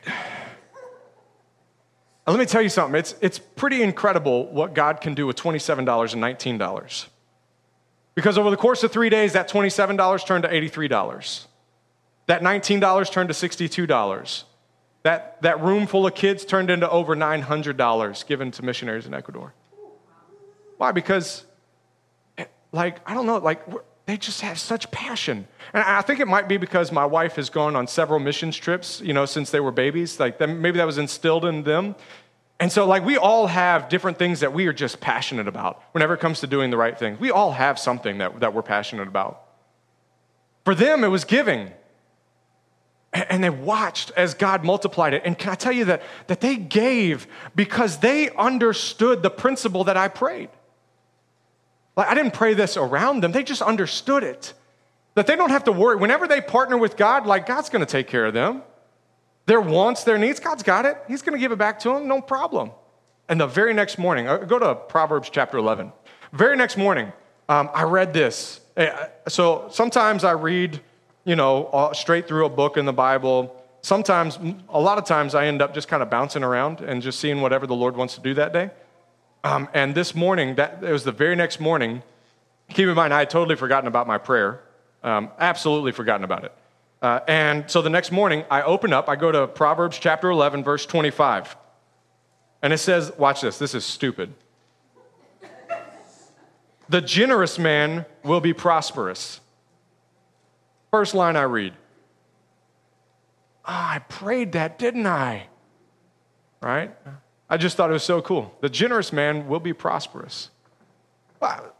Now, 2.25 2.33
let 2.33 2.39
me 2.39 2.45
tell 2.45 2.61
you 2.61 2.69
something. 2.69 2.97
It's, 2.97 3.13
it's 3.21 3.37
pretty 3.37 3.83
incredible 3.83 4.51
what 4.51 4.73
God 4.73 4.99
can 4.99 5.13
do 5.13 5.27
with 5.27 5.35
$27 5.35 6.13
and 6.13 6.23
$19. 6.23 7.05
Because 8.15 8.37
over 8.37 8.49
the 8.49 8.57
course 8.57 8.83
of 8.83 8.91
three 8.91 9.09
days, 9.09 9.33
that 9.33 9.49
$27 9.49 10.25
turned 10.25 10.43
to 10.43 10.49
$83. 10.49 11.45
That 12.27 12.41
$19 12.41 13.11
turned 13.11 13.29
to 13.29 13.35
$62. 13.35 14.43
that, 15.03 15.41
that 15.43 15.61
room 15.61 15.85
full 15.85 16.07
of 16.07 16.15
kids 16.15 16.45
turned 16.45 16.71
into 16.71 16.89
over 16.89 17.15
$900 17.15 18.25
given 18.25 18.51
to 18.51 18.63
missionaries 18.63 19.05
in 19.05 19.13
Ecuador. 19.13 19.53
Why? 20.77 20.91
Because, 20.91 21.45
like, 22.71 22.99
I 23.07 23.13
don't 23.13 23.25
know, 23.25 23.37
like, 23.37 23.61
they 24.05 24.17
just 24.17 24.41
have 24.41 24.59
such 24.59 24.89
passion. 24.91 25.47
And 25.73 25.83
I 25.83 26.01
think 26.01 26.19
it 26.19 26.27
might 26.27 26.47
be 26.47 26.57
because 26.57 26.91
my 26.91 27.05
wife 27.05 27.35
has 27.35 27.49
gone 27.49 27.75
on 27.75 27.87
several 27.87 28.19
missions 28.19 28.55
trips, 28.55 29.01
you 29.01 29.13
know, 29.13 29.25
since 29.25 29.51
they 29.51 29.59
were 29.59 29.71
babies. 29.71 30.19
Like, 30.19 30.39
maybe 30.39 30.77
that 30.77 30.85
was 30.85 30.97
instilled 30.97 31.45
in 31.45 31.63
them. 31.63 31.95
And 32.59 32.71
so, 32.71 32.85
like, 32.85 33.03
we 33.03 33.17
all 33.17 33.47
have 33.47 33.89
different 33.89 34.17
things 34.17 34.39
that 34.39 34.53
we 34.53 34.67
are 34.67 34.73
just 34.73 35.01
passionate 35.01 35.47
about 35.47 35.81
whenever 35.91 36.13
it 36.13 36.19
comes 36.19 36.39
to 36.39 36.47
doing 36.47 36.71
the 36.71 36.77
right 36.77 36.97
thing. 36.97 37.17
We 37.19 37.31
all 37.31 37.51
have 37.51 37.77
something 37.77 38.19
that, 38.19 38.39
that 38.39 38.53
we're 38.53 38.61
passionate 38.61 39.07
about. 39.07 39.41
For 40.63 40.73
them, 40.73 41.03
it 41.03 41.09
was 41.09 41.25
giving. 41.25 41.71
And 43.11 43.43
they 43.43 43.49
watched 43.49 44.11
as 44.15 44.33
God 44.33 44.63
multiplied 44.63 45.13
it. 45.13 45.23
And 45.25 45.37
can 45.37 45.51
I 45.51 45.55
tell 45.55 45.71
you 45.71 45.85
that, 45.85 46.01
that 46.27 46.41
they 46.41 46.55
gave 46.55 47.27
because 47.55 47.99
they 47.99 48.29
understood 48.31 49.21
the 49.21 49.29
principle 49.29 49.85
that 49.85 49.97
I 49.97 50.07
prayed? 50.07 50.49
Like, 51.95 52.07
I 52.07 52.13
didn't 52.13 52.33
pray 52.33 52.53
this 52.53 52.77
around 52.77 53.21
them, 53.21 53.31
they 53.31 53.43
just 53.43 53.61
understood 53.61 54.23
it. 54.23 54.53
That 55.15 55.27
they 55.27 55.37
don't 55.37 55.49
have 55.49 55.63
to 55.65 55.71
worry. 55.71 55.95
Whenever 55.95 56.27
they 56.27 56.41
partner 56.41 56.77
with 56.77 56.97
God, 56.97 57.25
like, 57.25 57.45
God's 57.45 57.69
gonna 57.69 57.85
take 57.85 58.07
care 58.07 58.25
of 58.25 58.33
them. 58.33 58.63
Their 59.45 59.61
wants, 59.61 60.03
their 60.03 60.17
needs, 60.17 60.39
God's 60.39 60.63
got 60.63 60.85
it. 60.85 60.97
He's 61.07 61.21
gonna 61.21 61.37
give 61.37 61.51
it 61.51 61.57
back 61.57 61.79
to 61.79 61.89
them, 61.89 62.07
no 62.07 62.21
problem. 62.21 62.71
And 63.29 63.39
the 63.39 63.47
very 63.47 63.73
next 63.73 63.97
morning, 63.97 64.27
uh, 64.27 64.37
go 64.37 64.59
to 64.59 64.75
Proverbs 64.75 65.29
chapter 65.31 65.57
11. 65.57 65.91
Very 66.33 66.55
next 66.55 66.77
morning, 66.77 67.11
um, 67.49 67.69
I 67.73 67.83
read 67.83 68.13
this. 68.13 68.61
Eh, 68.77 68.91
so 69.27 69.67
sometimes 69.71 70.23
I 70.23 70.31
read, 70.31 70.81
you 71.23 71.35
know, 71.35 71.91
straight 71.93 72.27
through 72.27 72.45
a 72.45 72.49
book 72.49 72.77
in 72.77 72.85
the 72.85 72.93
Bible. 72.93 73.55
Sometimes, 73.81 74.39
a 74.69 74.79
lot 74.79 74.97
of 74.97 75.05
times, 75.05 75.35
I 75.35 75.45
end 75.45 75.61
up 75.61 75.73
just 75.73 75.87
kind 75.87 76.01
of 76.01 76.09
bouncing 76.09 76.43
around 76.43 76.81
and 76.81 77.01
just 77.01 77.19
seeing 77.19 77.41
whatever 77.41 77.67
the 77.67 77.75
Lord 77.75 77.95
wants 77.95 78.15
to 78.15 78.21
do 78.21 78.33
that 78.33 78.51
day. 78.51 78.71
Um, 79.43 79.69
and 79.73 79.93
this 79.93 80.15
morning, 80.15 80.55
that, 80.55 80.83
it 80.83 80.91
was 80.91 81.03
the 81.03 81.11
very 81.11 81.35
next 81.35 81.59
morning. 81.59 82.01
Keep 82.69 82.87
in 82.87 82.95
mind, 82.95 83.13
I 83.13 83.19
had 83.19 83.29
totally 83.29 83.55
forgotten 83.55 83.87
about 83.87 84.07
my 84.07 84.17
prayer. 84.17 84.61
Um, 85.03 85.29
absolutely 85.37 85.91
forgotten 85.91 86.23
about 86.23 86.43
it. 86.43 86.51
Uh, 87.01 87.19
and 87.27 87.69
so 87.69 87.81
the 87.81 87.89
next 87.89 88.11
morning, 88.11 88.45
I 88.49 88.61
open 88.63 88.93
up, 88.93 89.09
I 89.09 89.15
go 89.15 89.31
to 89.31 89.47
Proverbs 89.47 89.99
chapter 89.99 90.29
11, 90.29 90.63
verse 90.63 90.85
25. 90.85 91.55
And 92.61 92.73
it 92.73 92.79
says, 92.79 93.11
watch 93.17 93.41
this, 93.41 93.57
this 93.57 93.75
is 93.75 93.85
stupid. 93.85 94.33
the 96.89 97.01
generous 97.01 97.59
man 97.59 98.05
will 98.23 98.41
be 98.41 98.53
prosperous. 98.53 99.39
First 100.91 101.13
line 101.13 101.35
I 101.35 101.43
read. 101.43 101.73
Oh, 103.67 103.73
I 103.73 103.99
prayed 104.07 104.53
that, 104.53 104.79
didn't 104.79 105.07
I? 105.07 105.47
Right? 106.61 106.95
I 107.49 107.57
just 107.57 107.77
thought 107.77 107.89
it 107.89 107.93
was 107.93 108.03
so 108.03 108.21
cool. 108.21 108.55
The 108.61 108.69
generous 108.69 109.11
man 109.13 109.47
will 109.47 109.59
be 109.59 109.73
prosperous. 109.73 110.49
Wow, 111.39 111.73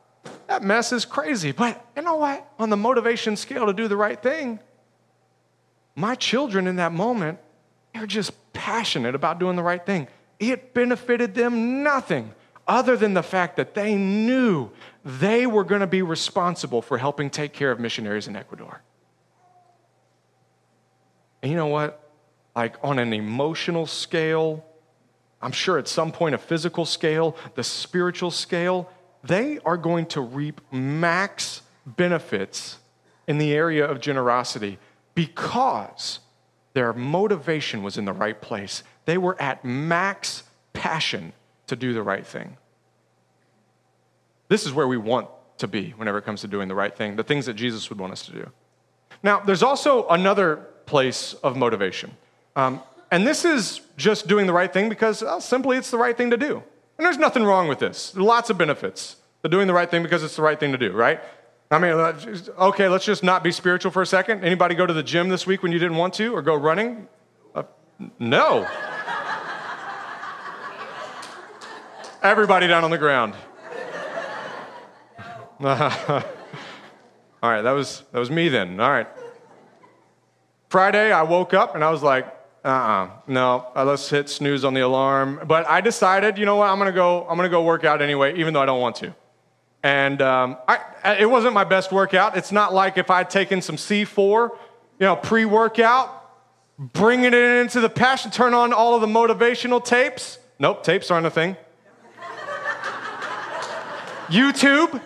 that 0.48 0.64
mess 0.64 0.92
is 0.92 1.06
crazy. 1.06 1.52
But 1.52 1.84
you 1.96 2.02
know 2.02 2.16
what? 2.16 2.52
On 2.60 2.70
the 2.70 2.78
motivation 2.78 3.36
scale 3.36 3.66
to 3.68 3.74
do 3.74 3.88
the 3.88 3.98
right 3.98 4.22
thing, 4.22 4.60
my 5.96 6.16
children 6.16 6.68
in 6.68 6.76
that 6.76 6.92
moment, 6.92 7.40
they're 7.94 8.06
just 8.06 8.34
passionate 8.54 9.16
about 9.16 9.40
doing 9.40 9.56
the 9.56 9.64
right 9.64 9.86
thing. 9.86 10.08
It 10.40 10.74
benefited 10.74 11.34
them 11.34 11.84
nothing 11.84 12.34
other 12.68 12.98
than 12.98 13.14
the 13.14 13.24
fact 13.24 13.58
that 13.58 13.74
they 13.74 13.96
knew 13.96 14.70
they 15.04 15.46
were 15.46 15.64
going 15.64 15.82
to 15.82 15.88
be 15.88 16.02
responsible 16.02 16.82
for 16.82 16.98
helping 16.98 17.30
take 17.30 17.54
care 17.54 17.72
of 17.72 17.80
missionaries 17.80 18.28
in 18.28 18.36
Ecuador. 18.36 18.82
And 21.42 21.52
you 21.52 21.58
know 21.58 21.68
what? 21.68 22.12
Like 22.56 22.76
on 22.84 23.00
an 23.00 23.14
emotional 23.14 23.86
scale, 23.86 24.66
I'm 25.42 25.52
sure 25.52 25.78
at 25.78 25.88
some 25.88 26.12
point 26.12 26.34
a 26.34 26.40
physical 26.40 26.86
scale, 26.86 27.38
the 27.54 27.64
spiritual 27.64 28.32
scale, 28.32 28.90
they 29.24 29.60
are 29.60 29.78
going 29.78 30.08
to 30.08 30.22
reap 30.22 30.60
max 30.72 31.62
benefits 31.86 32.80
in 33.28 33.38
the 33.38 33.54
area 33.54 33.86
of 33.86 34.02
generosity 34.02 34.80
because 35.16 36.20
their 36.74 36.94
motivation 36.94 37.82
was 37.82 37.98
in 37.98 38.06
the 38.06 38.14
right 38.14 38.40
place. 38.40 38.84
They 39.06 39.18
were 39.18 39.42
at 39.42 39.64
max 39.66 40.44
passion 40.74 41.34
to 41.68 41.76
do 41.76 41.94
the 41.94 42.04
right 42.04 42.26
thing. 42.26 42.58
This 44.50 44.66
is 44.66 44.74
where 44.74 44.88
we 44.88 44.98
want 44.98 45.30
to 45.58 45.68
be 45.68 45.92
whenever 45.92 46.18
it 46.18 46.26
comes 46.26 46.42
to 46.42 46.48
doing 46.48 46.68
the 46.68 46.76
right 46.76 46.96
thing, 46.96 47.16
the 47.16 47.24
things 47.24 47.46
that 47.46 47.54
Jesus 47.54 47.90
would 47.90 48.00
want 48.00 48.14
us 48.14 48.26
to 48.26 48.34
do. 48.34 48.52
Now, 49.24 49.40
there's 49.40 49.64
also 49.64 50.08
another 50.10 50.58
place 50.86 51.34
of 51.36 51.56
motivation. 51.56 52.16
Um, 52.56 52.82
and 53.10 53.26
this 53.26 53.46
is 53.46 53.82
just 53.98 54.28
doing 54.28 54.46
the 54.46 54.54
right 54.54 54.72
thing 54.72 54.90
because 54.90 55.22
well, 55.22 55.42
simply 55.42 55.78
it's 55.78 55.92
the 55.92 55.98
right 55.98 56.16
thing 56.16 56.30
to 56.32 56.38
do. 56.38 56.62
And 56.98 57.06
there's 57.06 57.18
nothing 57.18 57.44
wrong 57.44 57.68
with 57.68 57.80
this. 57.80 58.16
Lots 58.16 58.50
of 58.50 58.58
benefits 58.58 59.16
to 59.44 59.50
doing 59.50 59.68
the 59.68 59.74
right 59.74 59.90
thing 59.90 60.04
because 60.04 60.24
it's 60.24 60.36
the 60.36 60.42
right 60.42 60.60
thing 60.60 60.72
to 60.72 60.78
do, 60.78 60.92
right? 60.92 61.22
I 61.72 61.80
mean, 61.80 61.94
okay, 61.94 62.88
let's 62.88 63.06
just 63.06 63.24
not 63.24 63.44
be 63.44 63.52
spiritual 63.52 63.92
for 63.92 64.04
a 64.04 64.06
second. 64.06 64.44
Anybody 64.44 64.76
go 64.76 64.86
to 64.86 64.94
the 64.94 65.02
gym 65.02 65.30
this 65.30 65.48
week 65.48 65.64
when 65.64 65.72
you 65.72 65.80
didn't 65.80 65.98
want 65.98 66.14
to 66.16 66.34
or 66.36 66.44
go 66.44 66.56
running? 66.56 67.08
Uh, 67.56 67.64
no. 68.20 68.68
Everybody 72.22 72.68
down 72.68 72.84
on 72.84 72.92
the 72.92 72.98
ground. 72.98 73.34
All 75.60 77.52
right, 77.52 77.62
that 77.62 77.72
was, 77.72 78.04
that 78.12 78.20
was 78.20 78.30
me 78.30 78.50
then. 78.50 78.80
All 78.80 78.90
right. 78.90 79.08
Friday, 80.70 81.12
I 81.12 81.24
woke 81.24 81.54
up 81.54 81.74
and 81.74 81.84
I 81.84 81.90
was 81.90 82.04
like, 82.04 82.28
uh-uh, 82.64 83.10
no, 83.28 83.68
uh, 83.76 83.86
let's 83.86 84.10
hit 84.10 84.28
snooze 84.28 84.66
on 84.66 84.74
the 84.74 84.82
alarm. 84.82 85.42
But 85.46 85.68
I 85.70 85.82
decided, 85.82 86.38
you 86.38 86.46
know 86.46 86.56
what, 86.58 86.70
I'm 86.70 86.78
gonna 86.80 86.92
go, 86.92 87.28
I'm 87.30 87.38
gonna 87.38 87.50
go 87.50 87.64
work 87.64 87.84
out 87.84 88.02
anyway, 88.02 88.36
even 88.38 88.54
though 88.54 88.62
I 88.62 88.66
don't 88.66 88.82
want 88.82 88.96
to. 88.98 89.16
And 89.86 90.20
um, 90.20 90.58
I, 90.68 90.80
it 91.20 91.30
wasn't 91.30 91.54
my 91.54 91.64
best 91.64 91.92
workout. 91.92 92.36
It's 92.36 92.52
not 92.52 92.74
like 92.74 92.98
if 92.98 93.12
I'd 93.12 93.30
taken 93.30 93.62
some 93.62 93.76
C4, 93.76 94.50
you 94.50 94.58
know, 95.06 95.16
pre-workout, 95.16 96.10
bringing 96.80 97.28
it 97.28 97.36
into 97.36 97.80
the 97.82 97.90
passion, 97.90 98.32
turn 98.32 98.56
on 98.56 98.74
all 98.74 98.96
of 98.96 99.02
the 99.02 99.08
motivational 99.08 99.86
tapes. 99.86 100.40
Nope, 100.58 100.84
tapes 100.84 101.12
aren't 101.12 101.28
a 101.28 101.30
thing. 101.30 101.56
YouTube. 104.26 105.00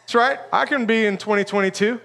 That's 0.00 0.14
right. 0.14 0.38
I 0.52 0.66
can 0.66 0.84
be 0.84 1.06
in 1.06 1.16
2022. 1.16 1.98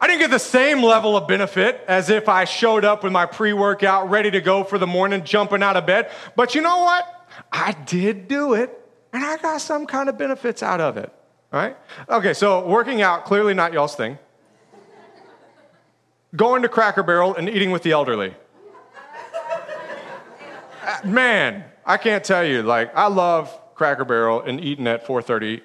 I 0.00 0.06
didn't 0.08 0.18
get 0.18 0.32
the 0.32 0.38
same 0.40 0.82
level 0.82 1.16
of 1.16 1.28
benefit 1.28 1.84
as 1.86 2.10
if 2.10 2.28
I 2.28 2.44
showed 2.44 2.84
up 2.84 3.04
with 3.04 3.12
my 3.12 3.26
pre 3.26 3.52
workout 3.52 4.10
ready 4.10 4.32
to 4.32 4.40
go 4.40 4.64
for 4.64 4.78
the 4.78 4.86
morning, 4.88 5.22
jumping 5.22 5.62
out 5.62 5.76
of 5.76 5.86
bed. 5.86 6.10
But 6.34 6.56
you 6.56 6.60
know 6.60 6.78
what? 6.78 7.17
I 7.52 7.72
did 7.72 8.28
do 8.28 8.54
it, 8.54 8.78
and 9.12 9.24
I 9.24 9.36
got 9.36 9.60
some 9.60 9.86
kind 9.86 10.08
of 10.08 10.18
benefits 10.18 10.62
out 10.62 10.80
of 10.80 10.96
it. 10.96 11.12
Right? 11.52 11.76
Okay, 12.08 12.34
so 12.34 12.66
working 12.66 13.00
out, 13.00 13.24
clearly 13.24 13.54
not 13.54 13.72
y'all's 13.72 13.94
thing. 13.94 14.18
Going 16.36 16.62
to 16.62 16.68
Cracker 16.68 17.02
Barrel 17.02 17.34
and 17.34 17.48
eating 17.48 17.70
with 17.70 17.82
the 17.82 17.92
elderly. 17.92 18.34
Uh, 20.84 21.00
man, 21.04 21.64
I 21.86 21.96
can't 21.96 22.22
tell 22.22 22.44
you, 22.44 22.62
like, 22.62 22.94
I 22.94 23.08
love 23.08 23.58
Cracker 23.74 24.04
Barrel 24.04 24.42
and 24.42 24.60
eating 24.60 24.86
at 24.86 25.06
4.30. 25.06 25.62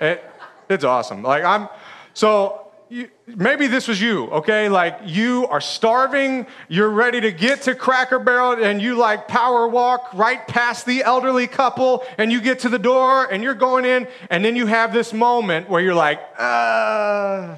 It, 0.00 0.24
it's 0.68 0.84
awesome. 0.84 1.22
Like, 1.22 1.44
I'm, 1.44 1.68
so 2.14 2.63
you, 2.88 3.08
maybe 3.26 3.66
this 3.66 3.88
was 3.88 4.00
you, 4.00 4.26
okay? 4.26 4.68
Like 4.68 5.00
you 5.04 5.46
are 5.48 5.60
starving, 5.60 6.46
you're 6.68 6.90
ready 6.90 7.20
to 7.20 7.32
get 7.32 7.62
to 7.62 7.74
Cracker 7.74 8.18
Barrel, 8.18 8.62
and 8.62 8.80
you 8.80 8.94
like 8.94 9.26
power 9.26 9.66
walk 9.66 10.12
right 10.14 10.46
past 10.46 10.86
the 10.86 11.02
elderly 11.02 11.46
couple, 11.46 12.04
and 12.18 12.30
you 12.30 12.40
get 12.40 12.60
to 12.60 12.68
the 12.68 12.78
door, 12.78 13.24
and 13.24 13.42
you're 13.42 13.54
going 13.54 13.84
in, 13.84 14.06
and 14.30 14.44
then 14.44 14.54
you 14.56 14.66
have 14.66 14.92
this 14.92 15.12
moment 15.12 15.68
where 15.68 15.80
you're 15.80 15.94
like, 15.94 16.20
uh, 16.38 17.56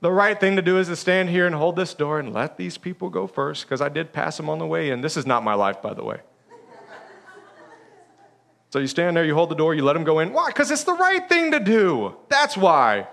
the 0.00 0.12
right 0.12 0.38
thing 0.38 0.56
to 0.56 0.62
do 0.62 0.78
is 0.78 0.88
to 0.88 0.96
stand 0.96 1.30
here 1.30 1.46
and 1.46 1.54
hold 1.54 1.74
this 1.74 1.94
door 1.94 2.18
and 2.20 2.32
let 2.32 2.56
these 2.56 2.78
people 2.78 3.10
go 3.10 3.26
first, 3.26 3.64
because 3.64 3.80
I 3.80 3.88
did 3.88 4.12
pass 4.12 4.36
them 4.36 4.48
on 4.48 4.58
the 4.58 4.66
way 4.66 4.90
in. 4.90 5.00
This 5.00 5.16
is 5.16 5.26
not 5.26 5.42
my 5.42 5.54
life, 5.54 5.82
by 5.82 5.94
the 5.94 6.04
way. 6.04 6.20
So 8.70 8.80
you 8.80 8.88
stand 8.88 9.16
there, 9.16 9.24
you 9.24 9.34
hold 9.34 9.48
the 9.48 9.54
door, 9.54 9.74
you 9.74 9.84
let 9.84 9.94
them 9.94 10.04
go 10.04 10.18
in. 10.18 10.32
Why? 10.32 10.48
Because 10.48 10.70
it's 10.70 10.84
the 10.84 10.92
right 10.92 11.26
thing 11.28 11.52
to 11.52 11.60
do. 11.60 12.16
That's 12.28 12.56
why. 12.56 13.08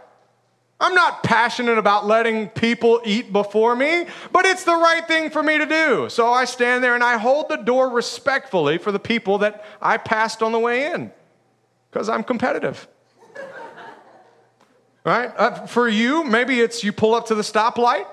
I'm 0.84 0.96
not 0.96 1.24
passionate 1.24 1.78
about 1.78 2.08
letting 2.08 2.50
people 2.50 3.00
eat 3.06 3.32
before 3.32 3.74
me, 3.74 4.06
but 4.34 4.46
it's 4.46 4.66
the 4.66 4.76
right 4.76 5.08
thing 5.08 5.30
for 5.30 5.42
me 5.42 5.58
to 5.58 5.66
do. 5.66 6.10
So 6.10 6.28
I 6.28 6.44
stand 6.44 6.84
there 6.84 6.94
and 6.94 7.02
I 7.02 7.16
hold 7.16 7.48
the 7.48 7.56
door 7.56 7.90
respectfully 7.90 8.78
for 8.78 8.92
the 8.92 9.00
people 9.00 9.38
that 9.38 9.64
I 9.82 9.96
passed 9.96 10.44
on 10.44 10.52
the 10.52 10.60
way 10.60 10.92
in 10.92 11.10
because 11.90 12.10
I'm 12.10 12.22
competitive. 12.22 12.86
right? 15.06 15.32
Uh, 15.38 15.66
for 15.68 15.88
you, 15.88 16.26
maybe 16.26 16.60
it's 16.60 16.84
you 16.84 16.92
pull 16.92 17.16
up 17.16 17.28
to 17.28 17.36
the 17.36 17.44
stoplight, 17.44 18.06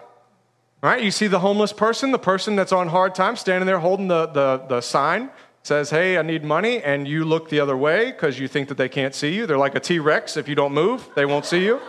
right? 0.80 1.02
You 1.02 1.10
see 1.10 1.26
the 1.26 1.40
homeless 1.40 1.72
person, 1.72 2.12
the 2.12 2.20
person 2.20 2.54
that's 2.54 2.70
on 2.70 2.86
hard 2.86 3.16
time, 3.16 3.34
standing 3.34 3.66
there 3.66 3.80
holding 3.80 4.06
the, 4.06 4.26
the, 4.26 4.64
the 4.68 4.80
sign 4.80 5.30
says, 5.64 5.90
Hey, 5.90 6.16
I 6.18 6.22
need 6.22 6.44
money, 6.44 6.80
and 6.84 7.08
you 7.08 7.24
look 7.24 7.48
the 7.48 7.58
other 7.58 7.76
way 7.76 8.12
because 8.12 8.38
you 8.38 8.46
think 8.46 8.68
that 8.68 8.76
they 8.78 8.88
can't 8.88 9.14
see 9.14 9.34
you. 9.34 9.46
They're 9.46 9.58
like 9.58 9.74
a 9.74 9.80
T 9.80 9.98
Rex. 9.98 10.36
If 10.36 10.48
you 10.48 10.54
don't 10.54 10.72
move, 10.72 11.08
they 11.16 11.26
won't 11.26 11.44
see 11.44 11.64
you. 11.64 11.80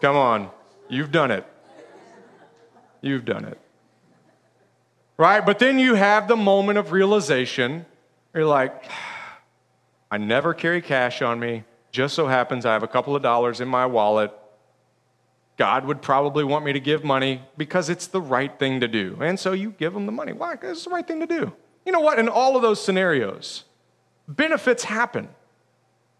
Come 0.00 0.16
on, 0.16 0.50
you've 0.88 1.10
done 1.10 1.30
it. 1.30 1.44
You've 3.00 3.24
done 3.24 3.44
it. 3.44 3.58
Right? 5.16 5.44
But 5.44 5.58
then 5.58 5.78
you 5.78 5.94
have 5.94 6.28
the 6.28 6.36
moment 6.36 6.78
of 6.78 6.92
realization. 6.92 7.86
You're 8.34 8.46
like, 8.46 8.84
I 10.10 10.18
never 10.18 10.54
carry 10.54 10.82
cash 10.82 11.22
on 11.22 11.40
me. 11.40 11.64
Just 11.90 12.14
so 12.14 12.26
happens 12.26 12.66
I 12.66 12.72
have 12.74 12.82
a 12.82 12.88
couple 12.88 13.16
of 13.16 13.22
dollars 13.22 13.60
in 13.60 13.68
my 13.68 13.86
wallet. 13.86 14.32
God 15.56 15.86
would 15.86 16.02
probably 16.02 16.44
want 16.44 16.64
me 16.64 16.72
to 16.74 16.80
give 16.80 17.02
money 17.02 17.40
because 17.56 17.88
it's 17.88 18.06
the 18.06 18.20
right 18.20 18.56
thing 18.58 18.80
to 18.80 18.88
do. 18.88 19.16
And 19.20 19.40
so 19.40 19.52
you 19.52 19.70
give 19.70 19.94
them 19.94 20.04
the 20.04 20.12
money. 20.12 20.32
Why? 20.32 20.52
Because 20.52 20.72
it's 20.72 20.84
the 20.84 20.90
right 20.90 21.06
thing 21.06 21.20
to 21.20 21.26
do. 21.26 21.52
You 21.86 21.92
know 21.92 22.00
what? 22.00 22.18
In 22.18 22.28
all 22.28 22.56
of 22.56 22.62
those 22.62 22.84
scenarios, 22.84 23.64
benefits 24.28 24.84
happen. 24.84 25.28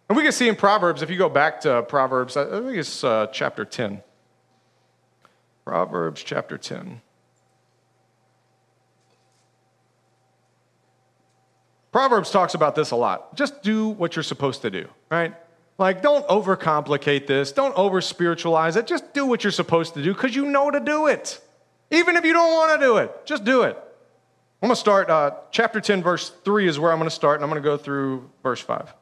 And 0.08 0.16
we 0.16 0.22
can 0.22 0.32
see 0.32 0.48
in 0.48 0.54
Proverbs, 0.54 1.02
if 1.02 1.10
you 1.10 1.18
go 1.18 1.28
back 1.28 1.60
to 1.62 1.82
Proverbs, 1.82 2.36
I 2.36 2.44
think 2.44 2.76
it's 2.76 3.02
uh, 3.02 3.26
chapter 3.32 3.64
10. 3.64 4.02
Proverbs 5.64 6.22
chapter 6.22 6.56
10. 6.56 7.00
Proverbs 11.90 12.30
talks 12.30 12.54
about 12.54 12.74
this 12.74 12.92
a 12.92 12.96
lot. 12.96 13.34
Just 13.34 13.62
do 13.62 13.88
what 13.88 14.14
you're 14.14 14.22
supposed 14.22 14.62
to 14.62 14.70
do, 14.70 14.86
right? 15.10 15.34
Like, 15.78 16.02
don't 16.02 16.26
overcomplicate 16.28 17.26
this. 17.26 17.52
Don't 17.52 17.76
over 17.76 18.00
spiritualize 18.00 18.76
it. 18.76 18.86
Just 18.86 19.12
do 19.12 19.26
what 19.26 19.42
you're 19.42 19.50
supposed 19.50 19.94
to 19.94 20.02
do 20.02 20.12
because 20.12 20.36
you 20.36 20.46
know 20.46 20.70
to 20.70 20.78
do 20.78 21.06
it. 21.06 21.40
Even 21.90 22.16
if 22.16 22.24
you 22.24 22.32
don't 22.32 22.52
want 22.52 22.80
to 22.80 22.86
do 22.86 22.98
it, 22.98 23.24
just 23.24 23.44
do 23.44 23.62
it. 23.62 23.76
I'm 24.62 24.68
going 24.68 24.74
to 24.74 24.80
start, 24.80 25.10
uh, 25.10 25.32
chapter 25.50 25.80
10, 25.80 26.02
verse 26.02 26.30
3 26.44 26.68
is 26.68 26.78
where 26.78 26.92
I'm 26.92 26.98
going 26.98 27.10
to 27.10 27.14
start, 27.14 27.36
and 27.36 27.44
I'm 27.44 27.50
going 27.50 27.62
to 27.62 27.68
go 27.68 27.76
through 27.76 28.30
verse 28.42 28.60
5. 28.60 28.92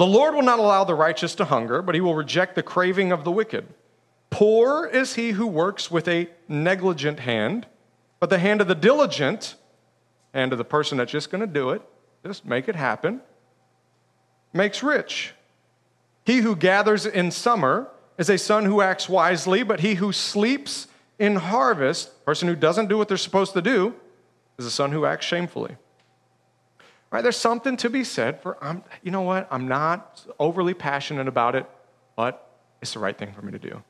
The 0.00 0.06
Lord 0.06 0.34
will 0.34 0.40
not 0.40 0.58
allow 0.58 0.84
the 0.84 0.94
righteous 0.94 1.34
to 1.34 1.44
hunger, 1.44 1.82
but 1.82 1.94
he 1.94 2.00
will 2.00 2.14
reject 2.14 2.54
the 2.54 2.62
craving 2.62 3.12
of 3.12 3.22
the 3.22 3.30
wicked. 3.30 3.66
Poor 4.30 4.86
is 4.86 5.16
he 5.16 5.32
who 5.32 5.46
works 5.46 5.90
with 5.90 6.08
a 6.08 6.30
negligent 6.48 7.20
hand, 7.20 7.66
but 8.18 8.30
the 8.30 8.38
hand 8.38 8.62
of 8.62 8.66
the 8.66 8.74
diligent, 8.74 9.56
hand 10.32 10.52
of 10.52 10.58
the 10.58 10.64
person 10.64 10.96
that's 10.96 11.12
just 11.12 11.30
going 11.30 11.42
to 11.42 11.46
do 11.46 11.68
it, 11.68 11.82
just 12.24 12.46
make 12.46 12.66
it 12.66 12.76
happen, 12.76 13.20
makes 14.54 14.82
rich. 14.82 15.34
He 16.24 16.38
who 16.38 16.56
gathers 16.56 17.04
in 17.04 17.30
summer 17.30 17.86
is 18.16 18.30
a 18.30 18.38
son 18.38 18.64
who 18.64 18.80
acts 18.80 19.06
wisely, 19.06 19.62
but 19.62 19.80
he 19.80 19.96
who 19.96 20.12
sleeps 20.12 20.86
in 21.18 21.36
harvest, 21.36 22.24
person 22.24 22.48
who 22.48 22.56
doesn't 22.56 22.88
do 22.88 22.96
what 22.96 23.08
they're 23.08 23.18
supposed 23.18 23.52
to 23.52 23.60
do, 23.60 23.94
is 24.58 24.64
a 24.64 24.70
son 24.70 24.92
who 24.92 25.04
acts 25.04 25.26
shamefully. 25.26 25.76
Right? 27.10 27.22
There's 27.22 27.36
something 27.36 27.76
to 27.78 27.90
be 27.90 28.04
said 28.04 28.40
for, 28.40 28.62
I'm, 28.62 28.84
you 29.02 29.10
know 29.10 29.22
what? 29.22 29.48
I'm 29.50 29.66
not 29.66 30.24
overly 30.38 30.74
passionate 30.74 31.26
about 31.26 31.56
it, 31.56 31.66
but 32.14 32.48
it's 32.80 32.92
the 32.92 33.00
right 33.00 33.16
thing 33.16 33.32
for 33.32 33.42
me 33.42 33.52
to 33.52 33.58
do. 33.58 33.82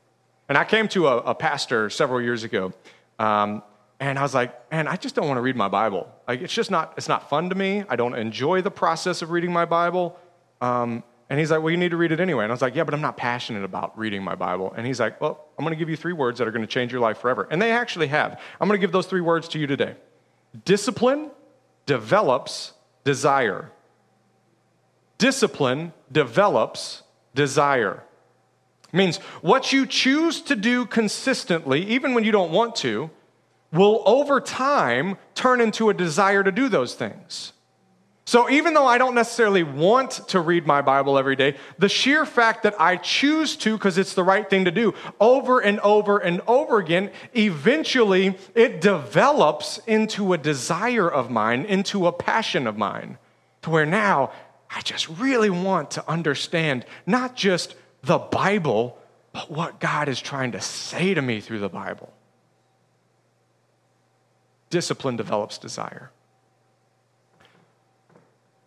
And 0.49 0.57
I 0.57 0.63
came 0.63 0.87
to 0.89 1.07
a, 1.07 1.17
a 1.17 1.35
pastor 1.35 1.89
several 1.89 2.21
years 2.21 2.43
ago, 2.43 2.73
um, 3.19 3.63
and 3.99 4.17
I 4.17 4.23
was 4.23 4.33
like, 4.33 4.71
man, 4.71 4.87
I 4.87 4.95
just 4.95 5.13
don't 5.13 5.27
want 5.27 5.37
to 5.37 5.41
read 5.41 5.55
my 5.55 5.67
Bible. 5.67 6.11
Like, 6.27 6.41
it's 6.41 6.53
just 6.53 6.71
not, 6.71 6.95
it's 6.97 7.07
not 7.07 7.29
fun 7.29 7.49
to 7.49 7.55
me. 7.55 7.83
I 7.87 7.95
don't 7.95 8.15
enjoy 8.15 8.63
the 8.63 8.71
process 8.71 9.21
of 9.21 9.29
reading 9.29 9.53
my 9.53 9.65
Bible. 9.65 10.17
Um, 10.59 11.03
and 11.29 11.39
he's 11.39 11.51
like, 11.51 11.61
well, 11.61 11.69
you 11.69 11.77
need 11.77 11.91
to 11.91 11.97
read 11.97 12.11
it 12.11 12.19
anyway. 12.19 12.43
And 12.43 12.51
I 12.51 12.53
was 12.53 12.61
like, 12.61 12.75
yeah, 12.75 12.83
but 12.83 12.93
I'm 12.93 12.99
not 13.01 13.15
passionate 13.15 13.63
about 13.63 13.97
reading 13.97 14.23
my 14.23 14.35
Bible. 14.35 14.73
And 14.75 14.85
he's 14.85 14.99
like, 14.99 15.21
well, 15.21 15.45
I'm 15.57 15.63
going 15.63 15.73
to 15.73 15.79
give 15.79 15.89
you 15.89 15.95
three 15.95 16.11
words 16.11 16.39
that 16.39 16.47
are 16.47 16.51
going 16.51 16.63
to 16.63 16.67
change 16.67 16.91
your 16.91 16.99
life 16.99 17.19
forever. 17.19 17.47
And 17.49 17.61
they 17.61 17.71
actually 17.71 18.07
have. 18.07 18.41
I'm 18.59 18.67
going 18.67 18.77
to 18.77 18.85
give 18.85 18.91
those 18.91 19.05
three 19.05 19.21
words 19.21 19.47
to 19.49 19.59
you 19.59 19.67
today 19.67 19.95
discipline 20.65 21.31
develops 21.85 22.73
desire. 23.03 23.71
Discipline 25.17 25.93
develops 26.11 27.03
desire. 27.35 28.03
It 28.87 28.97
means 28.97 29.17
what 29.41 29.71
you 29.71 29.85
choose 29.85 30.41
to 30.41 30.55
do 30.55 30.85
consistently, 30.85 31.85
even 31.85 32.13
when 32.13 32.23
you 32.23 32.31
don't 32.31 32.51
want 32.51 32.75
to, 32.77 33.09
will 33.71 34.03
over 34.05 34.41
time 34.41 35.17
turn 35.33 35.61
into 35.61 35.89
a 35.89 35.93
desire 35.93 36.43
to 36.43 36.51
do 36.51 36.67
those 36.67 36.93
things. 36.93 37.53
So 38.31 38.49
even 38.49 38.73
though 38.73 38.87
I 38.87 38.97
don't 38.97 39.13
necessarily 39.13 39.63
want 39.63 40.25
to 40.29 40.39
read 40.39 40.65
my 40.65 40.81
Bible 40.81 41.17
every 41.17 41.35
day, 41.35 41.57
the 41.77 41.89
sheer 41.89 42.25
fact 42.25 42.63
that 42.63 42.79
I 42.79 42.95
choose 42.95 43.57
to 43.57 43.73
because 43.73 43.97
it's 43.97 44.13
the 44.13 44.23
right 44.23 44.49
thing 44.49 44.63
to 44.63 44.71
do 44.71 44.93
over 45.19 45.59
and 45.59 45.81
over 45.81 46.17
and 46.17 46.39
over 46.47 46.77
again, 46.77 47.11
eventually 47.33 48.37
it 48.55 48.79
develops 48.79 49.79
into 49.79 50.31
a 50.31 50.37
desire 50.37 51.11
of 51.11 51.29
mine, 51.29 51.65
into 51.65 52.07
a 52.07 52.13
passion 52.13 52.67
of 52.67 52.77
mine, 52.77 53.17
to 53.63 53.69
where 53.69 53.85
now 53.85 54.31
I 54.73 54.79
just 54.79 55.09
really 55.09 55.49
want 55.49 55.91
to 55.91 56.09
understand 56.09 56.85
not 57.05 57.35
just 57.35 57.75
the 58.01 58.17
Bible, 58.17 58.97
but 59.33 59.51
what 59.51 59.81
God 59.81 60.07
is 60.07 60.21
trying 60.21 60.53
to 60.53 60.61
say 60.61 61.13
to 61.13 61.21
me 61.21 61.41
through 61.41 61.59
the 61.59 61.67
Bible. 61.67 62.13
Discipline 64.69 65.17
develops 65.17 65.57
desire. 65.57 66.11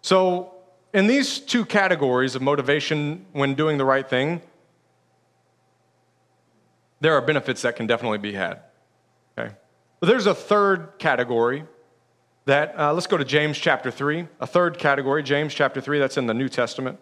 So, 0.05 0.53
in 0.93 1.07
these 1.07 1.38
two 1.38 1.64
categories 1.64 2.35
of 2.35 2.43
motivation 2.43 3.25
when 3.33 3.55
doing 3.55 3.79
the 3.79 3.87
right 3.87 4.07
thing, 4.07 4.43
there 7.01 7.14
are 7.14 7.23
benefits 7.23 7.62
that 7.62 7.77
can 7.77 7.87
definitely 7.87 8.19
be 8.19 8.35
had. 8.35 8.61
Okay? 9.38 9.55
But 10.01 10.07
there's 10.09 10.27
a 10.27 10.35
third 10.35 10.99
category 10.99 11.64
that, 12.45 12.79
uh, 12.79 12.93
let's 12.93 13.07
go 13.07 13.17
to 13.17 13.25
James 13.25 13.57
chapter 13.57 13.90
3. 13.90 14.29
A 14.40 14.47
third 14.47 14.79
category, 14.79 15.23
James 15.23 15.55
chapter 15.55 15.81
3, 15.81 15.99
that's 15.99 16.19
in 16.19 16.27
the 16.27 16.35
New 16.35 16.51
Testament. 16.51 16.99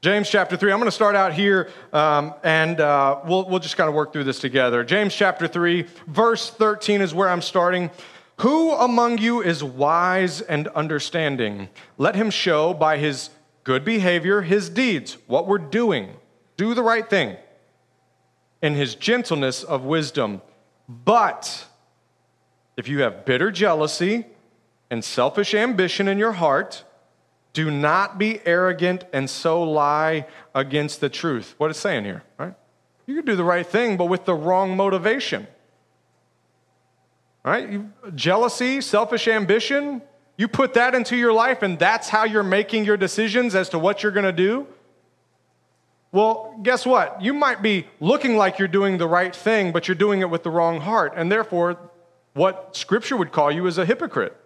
James 0.00 0.30
chapter 0.30 0.56
3. 0.56 0.70
I'm 0.70 0.78
going 0.78 0.86
to 0.86 0.92
start 0.92 1.16
out 1.16 1.32
here 1.32 1.70
um, 1.92 2.34
and 2.44 2.80
uh, 2.80 3.20
we'll, 3.24 3.48
we'll 3.48 3.58
just 3.58 3.76
kind 3.76 3.88
of 3.88 3.96
work 3.96 4.12
through 4.12 4.24
this 4.24 4.38
together. 4.38 4.84
James 4.84 5.12
chapter 5.12 5.48
3, 5.48 5.86
verse 6.06 6.50
13 6.50 7.00
is 7.00 7.12
where 7.12 7.28
I'm 7.28 7.42
starting. 7.42 7.90
Who 8.38 8.72
among 8.72 9.18
you 9.18 9.42
is 9.42 9.62
wise 9.62 10.40
and 10.40 10.68
understanding? 10.68 11.68
Let 11.98 12.16
him 12.16 12.30
show 12.30 12.74
by 12.74 12.98
his 12.98 13.30
good 13.64 13.84
behavior 13.84 14.42
his 14.42 14.68
deeds, 14.68 15.16
what 15.26 15.46
we're 15.46 15.58
doing. 15.58 16.14
Do 16.56 16.74
the 16.74 16.82
right 16.82 17.08
thing. 17.08 17.36
In 18.60 18.74
his 18.74 18.94
gentleness 18.94 19.62
of 19.62 19.84
wisdom. 19.84 20.42
But 20.88 21.66
if 22.76 22.88
you 22.88 23.02
have 23.02 23.24
bitter 23.24 23.50
jealousy 23.50 24.26
and 24.90 25.04
selfish 25.04 25.54
ambition 25.54 26.08
in 26.08 26.18
your 26.18 26.32
heart, 26.32 26.84
do 27.52 27.70
not 27.70 28.18
be 28.18 28.40
arrogant 28.46 29.04
and 29.12 29.28
so 29.28 29.62
lie 29.62 30.26
against 30.54 31.00
the 31.00 31.08
truth. 31.08 31.54
What 31.58 31.70
it's 31.70 31.78
saying 31.78 32.04
here, 32.04 32.22
right? 32.38 32.54
You 33.06 33.14
can 33.16 33.24
do 33.24 33.36
the 33.36 33.44
right 33.44 33.66
thing, 33.66 33.96
but 33.96 34.06
with 34.06 34.24
the 34.24 34.34
wrong 34.34 34.76
motivation. 34.76 35.46
Right? 37.44 37.80
jealousy, 38.14 38.80
selfish 38.80 39.26
ambition, 39.26 40.00
you 40.36 40.46
put 40.46 40.74
that 40.74 40.94
into 40.94 41.16
your 41.16 41.32
life 41.32 41.62
and 41.62 41.78
that's 41.78 42.08
how 42.08 42.24
you're 42.24 42.42
making 42.42 42.84
your 42.84 42.96
decisions 42.96 43.54
as 43.54 43.68
to 43.70 43.78
what 43.78 44.02
you're 44.02 44.12
going 44.12 44.24
to 44.24 44.32
do. 44.32 44.66
Well, 46.12 46.58
guess 46.62 46.84
what? 46.84 47.22
You 47.22 47.32
might 47.32 47.62
be 47.62 47.86
looking 47.98 48.36
like 48.36 48.58
you're 48.58 48.68
doing 48.68 48.98
the 48.98 49.08
right 49.08 49.34
thing, 49.34 49.72
but 49.72 49.88
you're 49.88 49.94
doing 49.94 50.20
it 50.20 50.30
with 50.30 50.42
the 50.42 50.50
wrong 50.50 50.80
heart. 50.80 51.14
And 51.16 51.32
therefore, 51.32 51.78
what 52.34 52.76
Scripture 52.76 53.16
would 53.16 53.32
call 53.32 53.50
you 53.50 53.66
is 53.66 53.78
a 53.78 53.86
hypocrite. 53.86 54.36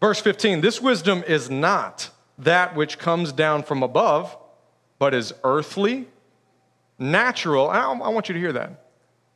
Verse 0.00 0.20
15 0.20 0.60
This 0.60 0.80
wisdom 0.80 1.24
is 1.26 1.50
not 1.50 2.10
that 2.38 2.74
which 2.74 2.98
comes 2.98 3.32
down 3.32 3.62
from 3.62 3.82
above, 3.82 4.36
but 4.98 5.14
is 5.14 5.32
earthly, 5.44 6.08
natural. 6.98 7.68
I, 7.68 8.08
want 8.08 8.28
you 8.28 8.32
to 8.34 8.40
hear 8.40 8.52
that. 8.52 8.84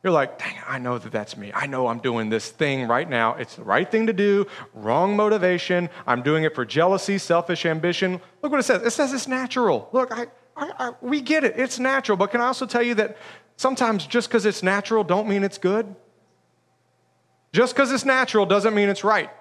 You're 0.03 0.13
like, 0.13 0.37
dang, 0.37 0.55
I 0.67 0.77
know 0.77 0.97
that 0.97 1.11
that's 1.11 1.35
me. 1.35 1.51
I 1.53 1.65
know 1.65 1.87
I'm 1.87 1.99
doing 1.99 2.29
this 2.29 2.49
thing 2.49 2.87
right 2.87 3.09
now. 3.09 3.33
It's 3.35 3.55
the 3.55 3.63
right 3.63 3.89
thing 3.89 4.07
to 4.07 4.13
do, 4.13 4.45
wrong 4.73 5.15
motivation. 5.15 5.89
I'm 6.05 6.21
doing 6.21 6.43
it 6.43 6.53
for 6.53 6.65
jealousy, 6.65 7.17
selfish 7.17 7.65
ambition. 7.65 8.21
Look 8.41 8.51
what 8.51 8.59
it 8.59 8.63
says. 8.63 8.83
It 8.83 8.91
says 8.91 9.11
it's 9.11 9.27
natural. 9.27 9.89
Look, 9.91 10.11
I, 10.11 10.27
I, 10.55 10.71
I, 10.77 10.91
we 11.01 11.21
get 11.21 11.43
it. 11.43 11.55
It's 11.57 11.79
natural. 11.79 12.15
But 12.17 12.31
can 12.31 12.41
I 12.41 12.45
also 12.45 12.65
tell 12.65 12.83
you 12.83 12.93
that 12.95 13.17
sometimes 13.57 14.05
just 14.05 14.29
because 14.29 14.45
it's 14.45 14.61
natural 14.61 15.03
don't 15.03 15.27
mean 15.27 15.43
it's 15.43 15.57
good? 15.57 15.95
Just 17.51 17.73
because 17.75 17.91
it's 17.91 18.05
natural 18.05 18.45
doesn't 18.45 18.75
mean 18.75 18.89
it's 18.89 19.03
right. 19.03 19.31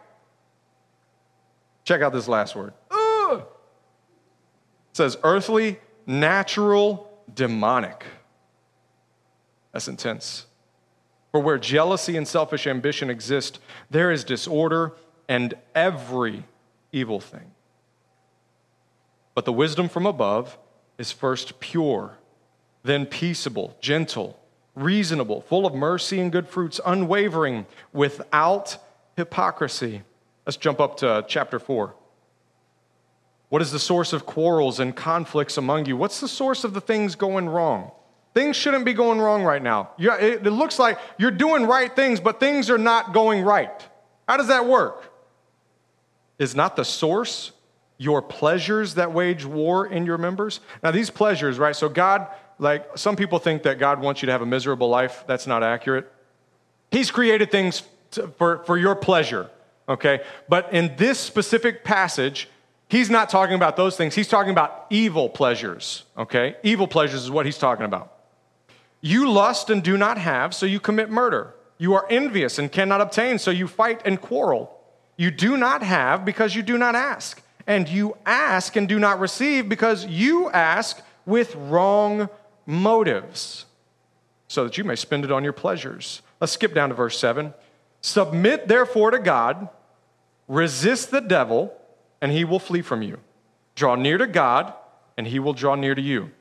Check 1.85 2.01
out 2.01 2.13
this 2.13 2.29
last 2.29 2.57
word. 2.57 2.73
Ugh. 2.91 3.41
It 3.41 4.97
says 4.97 5.19
earthly, 5.23 5.79
natural, 6.07 7.11
demonic. 7.33 8.05
That's 9.77 9.89
intense. 9.89 10.47
For 11.33 11.41
where 11.41 11.59
jealousy 11.59 12.17
and 12.17 12.27
selfish 12.27 12.67
ambition 12.67 13.11
exist, 13.11 13.59
there 13.91 14.11
is 14.11 14.25
disorder 14.25 14.95
and 15.29 15.53
every 15.75 16.45
evil 16.93 17.21
thing. 17.21 17.51
But 19.35 19.45
the 19.45 19.53
wisdom 19.53 19.91
from 19.91 20.07
above 20.07 20.57
is 20.97 21.13
first 21.13 21.61
pure, 21.61 22.17
then 22.85 23.05
peaceable, 23.05 23.77
gentle, 23.83 24.41
reasonable, 24.75 25.43
full 25.43 25.67
of 25.67 25.75
mercy 25.75 26.21
and 26.21 26.33
good 26.33 26.49
fruits, 26.49 26.81
unwavering, 26.87 27.67
without 27.93 28.79
hypocrisy. 29.15 30.05
Let's 30.47 30.57
jump 30.57 30.81
up 30.81 30.97
to 31.01 31.23
chapter 31.29 31.59
4. 31.59 31.95
What 33.51 33.61
is 33.61 33.73
the 33.73 33.79
source 33.79 34.15
of 34.15 34.25
quarrels 34.25 34.81
and 34.81 34.97
conflicts 34.97 35.59
among 35.59 35.85
you? 35.85 35.99
What's 35.99 36.21
the 36.21 36.29
source 36.29 36.65
of 36.65 36.73
the 36.73 36.81
things 36.81 37.15
going 37.15 37.51
wrong? 37.51 37.91
Things 38.37 38.55
shouldn't 38.55 38.85
be 38.85 38.93
going 38.93 39.19
wrong 39.19 39.45
right 39.45 39.63
now. 39.63 39.93
It 39.97 40.43
looks 40.43 40.79
like 40.79 40.99
you're 41.17 41.31
doing 41.31 41.65
right 41.65 41.97
things, 41.97 42.21
but 42.21 42.39
things 42.39 42.69
are 42.69 42.77
not 42.77 43.15
going 43.15 43.43
right. 43.43 43.73
How 44.29 44.37
does 44.37 44.49
that 44.49 44.67
work? 44.67 45.11
Is 46.39 46.55
not 46.55 46.77
the 46.77 46.85
source 46.85 47.53
your 47.97 48.21
pleasures 48.21 48.97
that 48.97 49.11
wage 49.13 49.47
war 49.47 49.87
in 49.87 50.05
your 50.05 50.19
members? 50.19 50.61
Now, 50.83 50.91
these 50.91 51.09
pleasures, 51.09 51.59
right? 51.59 51.75
So, 51.75 51.89
God, 51.89 52.27
like 52.59 52.99
some 52.99 53.17
people 53.17 53.39
think 53.39 53.63
that 53.63 53.79
God 53.79 54.03
wants 54.03 54.21
you 54.21 54.27
to 54.27 54.33
have 54.33 54.43
a 54.43 54.47
miserable 54.47 54.91
life. 54.91 55.25
That's 55.27 55.47
not 55.47 55.63
accurate. 55.63 56.13
He's 56.91 57.11
created 57.11 57.51
things 57.51 57.85
to, 58.11 58.29
for, 58.37 58.59
for 58.65 58.77
your 58.77 58.97
pleasure, 58.97 59.49
okay? 59.89 60.21
But 60.47 60.75
in 60.75 60.95
this 60.99 61.19
specific 61.19 61.85
passage, 61.85 62.51
he's 62.91 63.09
not 63.09 63.31
talking 63.31 63.55
about 63.55 63.79
those 63.79 63.97
things. 63.97 64.15
He's 64.15 64.29
talking 64.29 64.51
about 64.51 64.89
evil 64.91 65.31
pleasures, 65.31 66.05
okay? 66.19 66.57
Evil 66.63 66.87
pleasures 66.87 67.23
is 67.23 67.31
what 67.31 67.47
he's 67.47 67.57
talking 67.57 67.87
about. 67.87 68.13
You 69.07 69.31
lust 69.31 69.71
and 69.71 69.85
do 69.85 69.97
not 69.97 70.19
have, 70.19 70.53
so 70.53 70.67
you 70.67 70.81
commit 70.81 71.11
murder. 71.11 71.55
You 71.79 71.95
are 71.95 72.09
envious 72.11 72.59
and 72.59 72.73
cannot 72.73 73.01
obtain, 73.01 73.39
so 73.39 73.53
you 73.53 73.69
fight 73.69 74.03
and 74.05 74.21
quarrel. 74.21 74.81
You 75.17 75.31
do 75.31 75.57
not 75.57 75.85
have 75.85 76.25
because 76.25 76.57
you 76.57 76.63
do 76.65 76.77
not 76.77 76.97
ask. 76.97 77.41
And 77.69 77.89
you 77.89 78.17
ask 78.27 78.75
and 78.75 78.89
do 78.89 78.99
not 78.99 79.21
receive 79.21 79.69
because 79.69 80.07
you 80.07 80.51
ask 80.51 81.01
with 81.25 81.55
wrong 81.55 82.29
motives, 82.67 83.67
so 84.49 84.65
that 84.65 84.77
you 84.77 84.83
may 84.83 84.97
spend 84.97 85.25
it 85.25 85.31
on 85.31 85.45
your 85.45 85.53
pleasures. 85.53 86.21
Let's 86.41 86.55
skip 86.55 86.75
down 86.75 86.89
to 86.89 86.97
verse 86.97 87.17
7. 87.17 87.55
Submit 88.01 88.67
therefore 88.67 89.13
to 89.13 89.21
God, 89.21 89.69
resist 90.49 91.13
the 91.13 91.21
devil, 91.21 91.73
and 92.21 92.33
he 92.33 92.43
will 92.45 92.59
flee 92.59 92.83
from 92.83 93.03
you. 93.03 93.19
Draw 93.77 93.95
near 93.95 94.19
to 94.19 94.27
God, 94.27 94.75
and 95.17 95.29
he 95.29 95.39
will 95.39 95.53
draw 95.53 95.77
near 95.77 95.95
to 95.95 96.03
you. 96.03 96.33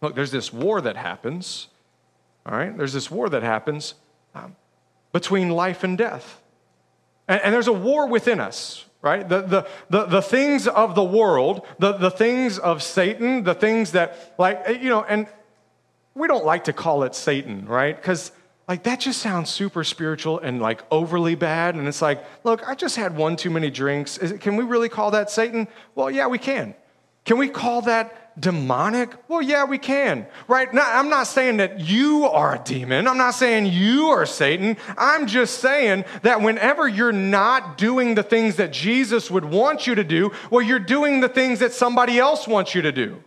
Look, 0.00 0.14
there's 0.14 0.30
this 0.30 0.54
war 0.54 0.80
that 0.80 0.96
happens. 0.96 1.68
All 2.46 2.56
right, 2.56 2.76
there's 2.76 2.92
this 2.92 3.10
war 3.10 3.28
that 3.28 3.42
happens 3.42 3.94
um, 4.34 4.56
between 5.12 5.50
life 5.50 5.84
and 5.84 5.98
death. 5.98 6.40
And, 7.26 7.40
and, 7.42 7.54
there's 7.54 7.68
a 7.68 7.72
war 7.72 8.08
within 8.08 8.40
us, 8.40 8.86
right? 9.02 9.28
The, 9.28 9.42
the, 9.42 9.68
the, 9.90 10.04
the 10.06 10.22
things 10.22 10.66
of 10.66 10.94
the 10.94 11.04
world, 11.04 11.66
the, 11.78 11.92
the 11.92 12.10
things 12.10 12.58
of 12.58 12.82
Satan, 12.82 13.44
the 13.44 13.54
things 13.54 13.92
that, 13.92 14.34
like, 14.38 14.64
you 14.80 14.88
know, 14.88 15.02
and 15.02 15.26
we 16.14 16.26
don't 16.26 16.44
like 16.44 16.64
to 16.64 16.72
call 16.72 17.02
it 17.04 17.14
Satan, 17.14 17.66
right? 17.66 17.94
Because 17.94 18.32
like 18.68 18.82
that 18.82 19.00
just 19.00 19.22
sounds 19.22 19.48
super 19.48 19.82
spiritual 19.82 20.38
and 20.40 20.60
like 20.60 20.82
overly 20.90 21.34
bad. 21.34 21.74
And 21.74 21.88
it's 21.88 22.02
like, 22.02 22.22
look, 22.44 22.68
I 22.68 22.74
just 22.74 22.96
had 22.96 23.16
one 23.16 23.34
too 23.34 23.50
many 23.50 23.70
drinks. 23.70 24.18
It, 24.18 24.40
can 24.40 24.56
we 24.56 24.64
really 24.64 24.90
call 24.90 25.10
that 25.12 25.30
Satan? 25.30 25.68
Well, 25.94 26.10
yeah, 26.10 26.26
we 26.26 26.38
can. 26.38 26.74
Can 27.24 27.38
we 27.38 27.48
call 27.48 27.82
that 27.82 28.40
demonic? 28.40 29.10
Well, 29.28 29.42
yeah, 29.42 29.64
we 29.64 29.78
can. 29.78 30.26
Right? 30.46 30.72
Now, 30.72 30.98
I'm 30.98 31.08
not 31.10 31.26
saying 31.26 31.58
that 31.58 31.80
you 31.80 32.24
are 32.24 32.54
a 32.54 32.58
demon. 32.58 33.06
I'm 33.06 33.18
not 33.18 33.34
saying 33.34 33.66
you 33.66 34.06
are 34.06 34.24
Satan. 34.24 34.76
I'm 34.96 35.26
just 35.26 35.60
saying 35.60 36.04
that 36.22 36.40
whenever 36.40 36.88
you're 36.88 37.12
not 37.12 37.76
doing 37.76 38.14
the 38.14 38.22
things 38.22 38.56
that 38.56 38.72
Jesus 38.72 39.30
would 39.30 39.44
want 39.44 39.86
you 39.86 39.94
to 39.96 40.04
do, 40.04 40.32
well, 40.50 40.62
you're 40.62 40.78
doing 40.78 41.20
the 41.20 41.28
things 41.28 41.58
that 41.58 41.72
somebody 41.72 42.18
else 42.18 42.46
wants 42.46 42.74
you 42.74 42.82
to 42.82 42.92
do. 42.92 43.22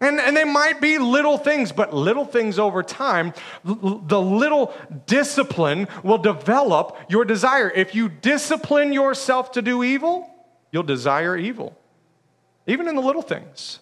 And, 0.00 0.18
and 0.18 0.36
they 0.36 0.42
might 0.42 0.80
be 0.80 0.98
little 0.98 1.38
things, 1.38 1.70
but 1.70 1.94
little 1.94 2.24
things 2.24 2.58
over 2.58 2.82
time, 2.82 3.34
the 3.64 4.20
little 4.20 4.74
discipline 5.06 5.86
will 6.02 6.18
develop 6.18 6.96
your 7.08 7.24
desire. 7.24 7.70
If 7.70 7.94
you 7.94 8.08
discipline 8.08 8.92
yourself 8.92 9.52
to 9.52 9.62
do 9.62 9.84
evil, 9.84 10.28
you'll 10.72 10.82
desire 10.82 11.36
evil, 11.36 11.78
even 12.66 12.88
in 12.88 12.94
the 12.94 13.02
little 13.02 13.22
things. 13.22 13.80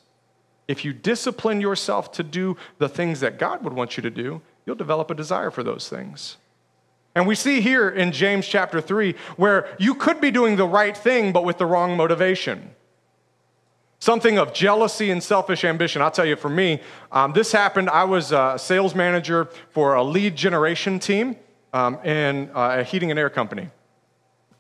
If 0.68 0.84
you 0.84 0.92
discipline 0.92 1.60
yourself 1.60 2.12
to 2.12 2.22
do 2.22 2.56
the 2.78 2.88
things 2.88 3.20
that 3.20 3.38
God 3.38 3.64
would 3.64 3.72
want 3.72 3.96
you 3.96 4.02
to 4.02 4.10
do, 4.10 4.40
you'll 4.64 4.76
develop 4.76 5.10
a 5.10 5.14
desire 5.14 5.50
for 5.50 5.62
those 5.62 5.88
things. 5.88 6.36
And 7.14 7.26
we 7.26 7.34
see 7.34 7.60
here 7.60 7.88
in 7.88 8.12
James 8.12 8.46
chapter 8.46 8.80
3 8.80 9.14
where 9.36 9.74
you 9.80 9.94
could 9.94 10.20
be 10.20 10.30
doing 10.30 10.56
the 10.56 10.66
right 10.66 10.96
thing, 10.96 11.32
but 11.32 11.44
with 11.44 11.58
the 11.58 11.66
wrong 11.66 11.96
motivation 11.96 12.74
something 14.00 14.38
of 14.38 14.52
jealousy 14.52 15.10
and 15.10 15.22
selfish 15.22 15.64
ambition. 15.64 16.02
I'll 16.02 16.10
tell 16.10 16.24
you, 16.24 16.36
for 16.36 16.48
me, 16.48 16.80
um, 17.12 17.32
this 17.32 17.52
happened. 17.52 17.88
I 17.88 18.04
was 18.04 18.32
a 18.32 18.56
sales 18.58 18.94
manager 18.94 19.48
for 19.70 19.94
a 19.94 20.02
lead 20.02 20.34
generation 20.34 20.98
team 20.98 21.36
um, 21.72 21.96
in 22.04 22.50
uh, 22.54 22.78
a 22.80 22.82
heating 22.82 23.10
and 23.10 23.20
air 23.20 23.30
company. 23.30 23.70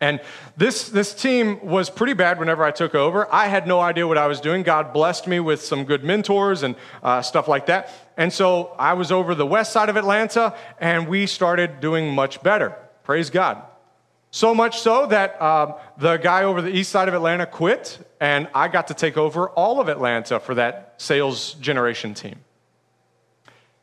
And 0.00 0.20
this, 0.56 0.88
this 0.88 1.12
team 1.12 1.60
was 1.62 1.90
pretty 1.90 2.14
bad 2.14 2.38
whenever 2.38 2.64
I 2.64 2.70
took 2.70 2.94
over. 2.94 3.32
I 3.32 3.48
had 3.48 3.66
no 3.66 3.80
idea 3.80 4.06
what 4.06 4.16
I 4.16 4.28
was 4.28 4.40
doing. 4.40 4.62
God 4.62 4.94
blessed 4.94 5.26
me 5.26 5.40
with 5.40 5.62
some 5.62 5.84
good 5.84 6.02
mentors 6.02 6.62
and 6.62 6.74
uh, 7.02 7.20
stuff 7.20 7.48
like 7.48 7.66
that. 7.66 7.92
And 8.16 8.32
so 8.32 8.74
I 8.78 8.94
was 8.94 9.12
over 9.12 9.34
the 9.34 9.44
west 9.44 9.72
side 9.72 9.90
of 9.90 9.96
Atlanta, 9.96 10.56
and 10.78 11.06
we 11.06 11.26
started 11.26 11.80
doing 11.80 12.14
much 12.14 12.42
better. 12.42 12.74
Praise 13.04 13.28
God. 13.28 13.62
So 14.30 14.54
much 14.54 14.80
so 14.80 15.06
that 15.06 15.40
um, 15.42 15.74
the 15.98 16.16
guy 16.16 16.44
over 16.44 16.62
the 16.62 16.74
east 16.74 16.90
side 16.90 17.08
of 17.08 17.14
Atlanta 17.14 17.44
quit, 17.44 17.98
and 18.20 18.48
I 18.54 18.68
got 18.68 18.88
to 18.88 18.94
take 18.94 19.18
over 19.18 19.50
all 19.50 19.80
of 19.80 19.88
Atlanta 19.88 20.40
for 20.40 20.54
that 20.54 20.94
sales 20.96 21.54
generation 21.54 22.14
team. 22.14 22.36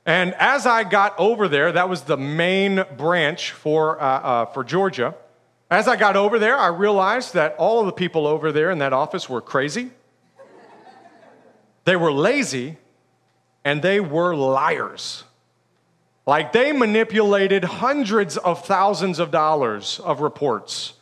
And 0.06 0.34
as 0.36 0.66
I 0.66 0.84
got 0.84 1.20
over 1.20 1.48
there, 1.48 1.74
that 1.74 1.90
was 1.90 2.04
the 2.04 2.18
main 2.18 2.86
branch 2.96 3.52
for, 3.52 4.02
uh, 4.02 4.06
uh, 4.06 4.46
for 4.46 4.64
Georgia. 4.64 5.14
As 5.70 5.88
I 5.88 5.98
got 5.98 6.16
over 6.16 6.40
there, 6.40 6.58
I 6.58 6.68
realized 6.68 7.34
that 7.34 7.56
all 7.58 7.82
of 7.82 7.88
the 7.88 7.92
people 7.92 8.26
over 8.26 8.52
there 8.52 8.72
in 8.72 8.78
that 8.78 8.94
office 8.94 9.30
were 9.30 9.42
crazy, 9.42 9.92
they 11.84 11.96
were 11.96 12.12
lazy, 12.12 12.78
and 13.64 13.82
they 13.82 14.00
were 14.00 14.36
liars. 14.36 15.24
Like 16.26 16.52
they 16.52 16.74
manipulated 16.74 17.64
hundreds 17.64 18.36
of 18.38 18.66
thousands 18.66 19.20
of 19.20 19.32
dollars 19.32 20.02
of 20.04 20.20
reports 20.20 20.94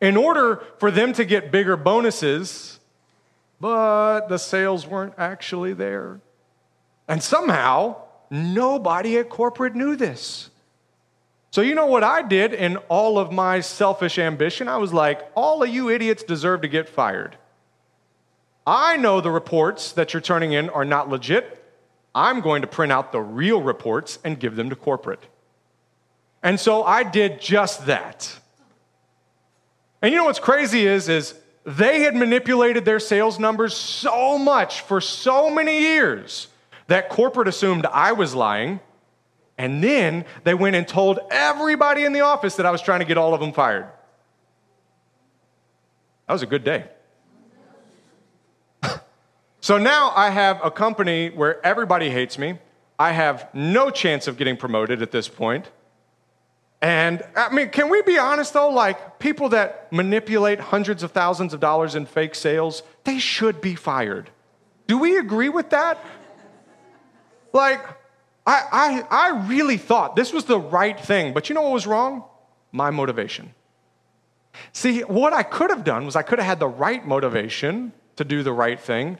in 0.00 0.16
order 0.16 0.62
for 0.78 0.90
them 0.90 1.12
to 1.12 1.24
get 1.24 1.52
bigger 1.52 1.76
bonuses, 1.76 2.80
but 3.60 4.28
the 4.28 4.38
sales 4.38 4.86
weren't 4.86 5.14
actually 5.18 5.72
there. 5.72 6.20
And 7.06 7.22
somehow, 7.22 7.96
nobody 8.30 9.18
at 9.18 9.28
corporate 9.28 9.74
knew 9.74 9.94
this. 9.94 10.49
So, 11.52 11.62
you 11.62 11.74
know 11.74 11.86
what 11.86 12.04
I 12.04 12.22
did 12.22 12.54
in 12.54 12.76
all 12.88 13.18
of 13.18 13.32
my 13.32 13.60
selfish 13.60 14.18
ambition? 14.18 14.68
I 14.68 14.76
was 14.76 14.92
like, 14.92 15.28
all 15.34 15.62
of 15.62 15.68
you 15.68 15.90
idiots 15.90 16.22
deserve 16.22 16.60
to 16.62 16.68
get 16.68 16.88
fired. 16.88 17.36
I 18.66 18.96
know 18.96 19.20
the 19.20 19.32
reports 19.32 19.92
that 19.92 20.12
you're 20.12 20.20
turning 20.20 20.52
in 20.52 20.70
are 20.70 20.84
not 20.84 21.08
legit. 21.08 21.56
I'm 22.14 22.40
going 22.40 22.62
to 22.62 22.68
print 22.68 22.92
out 22.92 23.10
the 23.10 23.20
real 23.20 23.60
reports 23.60 24.20
and 24.22 24.38
give 24.38 24.54
them 24.54 24.70
to 24.70 24.76
corporate. 24.76 25.26
And 26.42 26.58
so 26.58 26.84
I 26.84 27.02
did 27.02 27.40
just 27.40 27.86
that. 27.86 28.38
And 30.02 30.12
you 30.12 30.18
know 30.18 30.24
what's 30.24 30.38
crazy 30.38 30.86
is 30.86 31.08
is 31.08 31.34
they 31.64 32.00
had 32.02 32.14
manipulated 32.14 32.84
their 32.84 33.00
sales 33.00 33.38
numbers 33.38 33.76
so 33.76 34.38
much 34.38 34.80
for 34.82 35.00
so 35.00 35.50
many 35.50 35.80
years 35.80 36.48
that 36.86 37.08
corporate 37.08 37.48
assumed 37.48 37.86
I 37.86 38.12
was 38.12 38.34
lying. 38.34 38.80
And 39.60 39.84
then 39.84 40.24
they 40.42 40.54
went 40.54 40.74
and 40.74 40.88
told 40.88 41.18
everybody 41.30 42.04
in 42.04 42.14
the 42.14 42.22
office 42.22 42.56
that 42.56 42.64
I 42.64 42.70
was 42.70 42.80
trying 42.80 43.00
to 43.00 43.04
get 43.04 43.18
all 43.18 43.34
of 43.34 43.40
them 43.40 43.52
fired. 43.52 43.86
That 46.26 46.32
was 46.32 46.42
a 46.42 46.46
good 46.46 46.64
day. 46.64 46.86
So 49.62 49.76
now 49.76 50.14
I 50.16 50.30
have 50.30 50.58
a 50.64 50.70
company 50.70 51.28
where 51.28 51.64
everybody 51.64 52.08
hates 52.08 52.38
me. 52.38 52.58
I 52.98 53.12
have 53.12 53.50
no 53.52 53.90
chance 53.90 54.26
of 54.26 54.38
getting 54.38 54.56
promoted 54.56 55.02
at 55.02 55.10
this 55.10 55.28
point. 55.28 55.68
And 56.80 57.22
I 57.36 57.52
mean, 57.52 57.68
can 57.68 57.90
we 57.90 58.00
be 58.00 58.16
honest 58.16 58.54
though? 58.54 58.70
Like, 58.70 59.18
people 59.18 59.50
that 59.50 59.92
manipulate 59.92 60.60
hundreds 60.60 61.02
of 61.02 61.12
thousands 61.12 61.52
of 61.52 61.60
dollars 61.60 61.94
in 61.94 62.06
fake 62.06 62.34
sales, 62.34 62.82
they 63.04 63.18
should 63.18 63.60
be 63.60 63.74
fired. 63.74 64.30
Do 64.86 64.96
we 64.96 65.18
agree 65.18 65.50
with 65.50 65.68
that? 65.70 66.02
Like, 67.52 67.99
I, 68.50 68.64
I, 68.72 69.28
I 69.28 69.46
really 69.46 69.76
thought 69.76 70.16
this 70.16 70.32
was 70.32 70.44
the 70.44 70.58
right 70.58 70.98
thing, 70.98 71.32
but 71.32 71.48
you 71.48 71.54
know 71.54 71.62
what 71.62 71.72
was 71.72 71.86
wrong? 71.86 72.24
My 72.72 72.90
motivation. 72.90 73.54
See, 74.72 75.02
what 75.02 75.32
I 75.32 75.44
could 75.44 75.70
have 75.70 75.84
done 75.84 76.04
was 76.04 76.16
I 76.16 76.22
could 76.22 76.40
have 76.40 76.46
had 76.46 76.58
the 76.58 76.66
right 76.66 77.06
motivation 77.06 77.92
to 78.16 78.24
do 78.24 78.42
the 78.42 78.52
right 78.52 78.80
thing, 78.80 79.18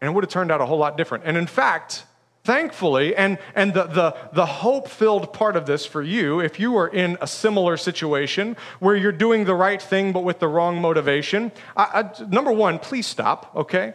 and 0.00 0.10
it 0.10 0.14
would 0.14 0.24
have 0.24 0.30
turned 0.30 0.50
out 0.50 0.62
a 0.62 0.66
whole 0.66 0.78
lot 0.78 0.96
different. 0.96 1.24
And 1.26 1.36
in 1.36 1.46
fact, 1.46 2.04
thankfully, 2.42 3.14
and, 3.14 3.36
and 3.54 3.74
the, 3.74 3.84
the, 3.84 4.16
the 4.32 4.46
hope 4.46 4.88
filled 4.88 5.34
part 5.34 5.54
of 5.54 5.66
this 5.66 5.84
for 5.84 6.02
you, 6.02 6.40
if 6.40 6.58
you 6.58 6.74
are 6.78 6.88
in 6.88 7.18
a 7.20 7.26
similar 7.26 7.76
situation 7.76 8.56
where 8.78 8.96
you're 8.96 9.12
doing 9.12 9.44
the 9.44 9.54
right 9.54 9.82
thing 9.82 10.12
but 10.12 10.24
with 10.24 10.38
the 10.38 10.48
wrong 10.48 10.80
motivation, 10.80 11.52
I, 11.76 12.02
I, 12.02 12.24
number 12.30 12.50
one, 12.50 12.78
please 12.78 13.06
stop, 13.06 13.54
okay? 13.54 13.92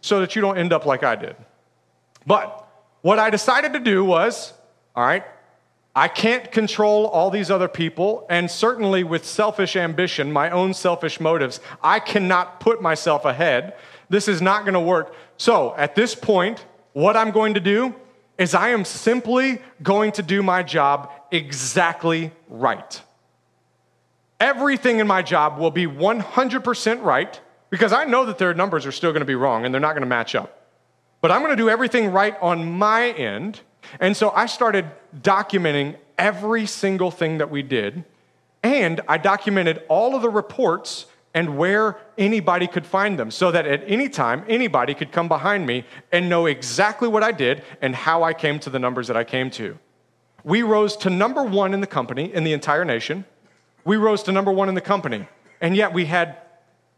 So 0.00 0.18
that 0.18 0.34
you 0.34 0.42
don't 0.42 0.58
end 0.58 0.72
up 0.72 0.86
like 0.86 1.04
I 1.04 1.14
did. 1.14 1.36
But 2.26 2.66
what 3.02 3.18
I 3.18 3.30
decided 3.30 3.72
to 3.72 3.80
do 3.80 4.04
was, 4.04 4.52
all 4.94 5.04
right, 5.04 5.24
I 5.94 6.08
can't 6.08 6.52
control 6.52 7.06
all 7.06 7.30
these 7.30 7.50
other 7.50 7.68
people, 7.68 8.26
and 8.30 8.50
certainly 8.50 9.02
with 9.02 9.24
selfish 9.24 9.74
ambition, 9.74 10.30
my 10.30 10.50
own 10.50 10.72
selfish 10.72 11.18
motives, 11.18 11.60
I 11.82 11.98
cannot 11.98 12.60
put 12.60 12.80
myself 12.80 13.24
ahead. 13.24 13.74
This 14.08 14.28
is 14.28 14.40
not 14.40 14.62
going 14.62 14.74
to 14.74 14.80
work. 14.80 15.14
So 15.36 15.74
at 15.76 15.94
this 15.94 16.14
point, 16.14 16.64
what 16.92 17.16
I'm 17.16 17.32
going 17.32 17.54
to 17.54 17.60
do 17.60 17.94
is 18.38 18.54
I 18.54 18.70
am 18.70 18.84
simply 18.84 19.60
going 19.82 20.12
to 20.12 20.22
do 20.22 20.42
my 20.42 20.62
job 20.62 21.10
exactly 21.30 22.32
right. 22.48 23.00
Everything 24.38 25.00
in 25.00 25.06
my 25.06 25.22
job 25.22 25.58
will 25.58 25.70
be 25.70 25.86
100% 25.86 27.02
right 27.02 27.40
because 27.68 27.92
I 27.92 28.04
know 28.04 28.24
that 28.26 28.38
their 28.38 28.54
numbers 28.54 28.86
are 28.86 28.92
still 28.92 29.10
going 29.10 29.20
to 29.20 29.26
be 29.26 29.34
wrong 29.34 29.64
and 29.64 29.74
they're 29.74 29.80
not 29.80 29.92
going 29.92 30.02
to 30.02 30.08
match 30.08 30.34
up. 30.34 30.59
But 31.20 31.30
I'm 31.30 31.40
going 31.40 31.50
to 31.50 31.56
do 31.56 31.68
everything 31.68 32.12
right 32.12 32.36
on 32.40 32.70
my 32.70 33.10
end. 33.10 33.60
And 33.98 34.16
so 34.16 34.30
I 34.30 34.46
started 34.46 34.90
documenting 35.20 35.96
every 36.18 36.66
single 36.66 37.10
thing 37.10 37.38
that 37.38 37.50
we 37.50 37.62
did. 37.62 38.04
And 38.62 39.00
I 39.08 39.18
documented 39.18 39.82
all 39.88 40.14
of 40.14 40.22
the 40.22 40.28
reports 40.28 41.06
and 41.32 41.56
where 41.56 41.96
anybody 42.18 42.66
could 42.66 42.84
find 42.84 43.18
them 43.18 43.30
so 43.30 43.50
that 43.52 43.66
at 43.66 43.82
any 43.86 44.08
time 44.08 44.44
anybody 44.48 44.94
could 44.94 45.12
come 45.12 45.28
behind 45.28 45.66
me 45.66 45.84
and 46.10 46.28
know 46.28 46.46
exactly 46.46 47.08
what 47.08 47.22
I 47.22 47.32
did 47.32 47.62
and 47.80 47.94
how 47.94 48.22
I 48.22 48.34
came 48.34 48.58
to 48.60 48.70
the 48.70 48.78
numbers 48.78 49.06
that 49.06 49.16
I 49.16 49.24
came 49.24 49.50
to. 49.52 49.78
We 50.42 50.62
rose 50.62 50.96
to 50.98 51.10
number 51.10 51.42
one 51.42 51.72
in 51.74 51.80
the 51.80 51.86
company, 51.86 52.32
in 52.32 52.44
the 52.44 52.52
entire 52.52 52.84
nation. 52.84 53.24
We 53.84 53.96
rose 53.96 54.22
to 54.24 54.32
number 54.32 54.50
one 54.50 54.68
in 54.68 54.74
the 54.74 54.80
company, 54.80 55.28
and 55.60 55.76
yet 55.76 55.92
we 55.92 56.06
had 56.06 56.38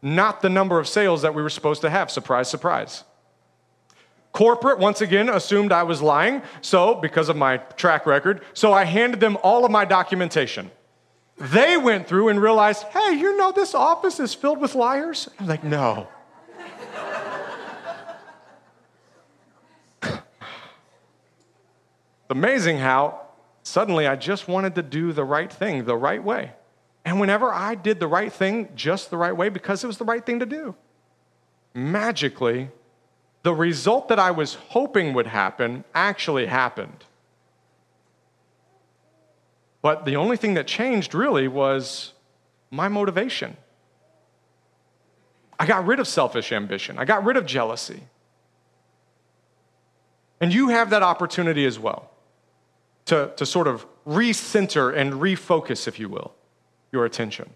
not 0.01 0.41
the 0.41 0.49
number 0.49 0.79
of 0.79 0.87
sales 0.87 1.21
that 1.21 1.35
we 1.35 1.41
were 1.41 1.49
supposed 1.49 1.81
to 1.81 1.89
have. 1.89 2.09
Surprise, 2.09 2.49
surprise. 2.49 3.03
Corporate, 4.33 4.79
once 4.79 4.99
again, 5.01 5.29
assumed 5.29 5.71
I 5.71 5.83
was 5.83 6.01
lying, 6.01 6.41
so 6.61 6.95
because 6.95 7.29
of 7.29 7.37
my 7.37 7.57
track 7.57 8.07
record, 8.07 8.41
so 8.53 8.73
I 8.73 8.83
handed 8.83 9.19
them 9.19 9.37
all 9.43 9.63
of 9.63 9.71
my 9.71 9.85
documentation. 9.85 10.71
They 11.37 11.77
went 11.77 12.07
through 12.07 12.29
and 12.29 12.41
realized, 12.41 12.83
hey, 12.87 13.13
you 13.13 13.37
know, 13.37 13.51
this 13.51 13.75
office 13.75 14.19
is 14.19 14.33
filled 14.33 14.59
with 14.59 14.73
liars? 14.73 15.29
I'm 15.39 15.47
like, 15.47 15.63
no. 15.63 16.07
amazing 22.29 22.79
how 22.79 23.21
suddenly 23.61 24.07
I 24.07 24.15
just 24.15 24.47
wanted 24.47 24.73
to 24.75 24.81
do 24.81 25.13
the 25.13 25.23
right 25.23 25.53
thing 25.53 25.85
the 25.85 25.95
right 25.95 26.23
way. 26.23 26.53
And 27.05 27.19
whenever 27.19 27.51
I 27.53 27.75
did 27.75 27.99
the 27.99 28.07
right 28.07 28.33
thing 28.33 28.69
just 28.75 29.11
the 29.11 29.17
right 29.17 29.35
way 29.35 29.49
because 29.49 29.83
it 29.83 29.87
was 29.87 29.97
the 29.97 30.05
right 30.05 30.25
thing 30.25 30.39
to 30.39 30.45
do, 30.45 30.75
magically, 31.73 32.69
the 33.43 33.53
result 33.53 34.07
that 34.07 34.19
I 34.19 34.31
was 34.31 34.55
hoping 34.69 35.13
would 35.13 35.27
happen 35.27 35.83
actually 35.93 36.45
happened. 36.45 37.03
But 39.81 40.05
the 40.05 40.15
only 40.15 40.37
thing 40.37 40.53
that 40.53 40.65
changed 40.65 41.13
really 41.13 41.49
was 41.49 42.13
my 42.71 42.87
motivation. 42.87 43.57
I 45.59 45.65
got 45.65 45.85
rid 45.85 45.99
of 45.99 46.07
selfish 46.07 46.51
ambition, 46.51 46.97
I 46.97 47.05
got 47.05 47.23
rid 47.23 47.37
of 47.37 47.45
jealousy. 47.45 48.01
And 50.39 50.53
you 50.53 50.69
have 50.69 50.89
that 50.89 51.03
opportunity 51.03 51.65
as 51.65 51.79
well 51.79 52.11
to, 53.05 53.31
to 53.37 53.45
sort 53.45 53.67
of 53.67 53.85
recenter 54.05 54.93
and 54.93 55.13
refocus, 55.13 55.87
if 55.87 55.99
you 55.99 56.09
will, 56.09 56.33
your 56.91 57.05
attention. 57.05 57.49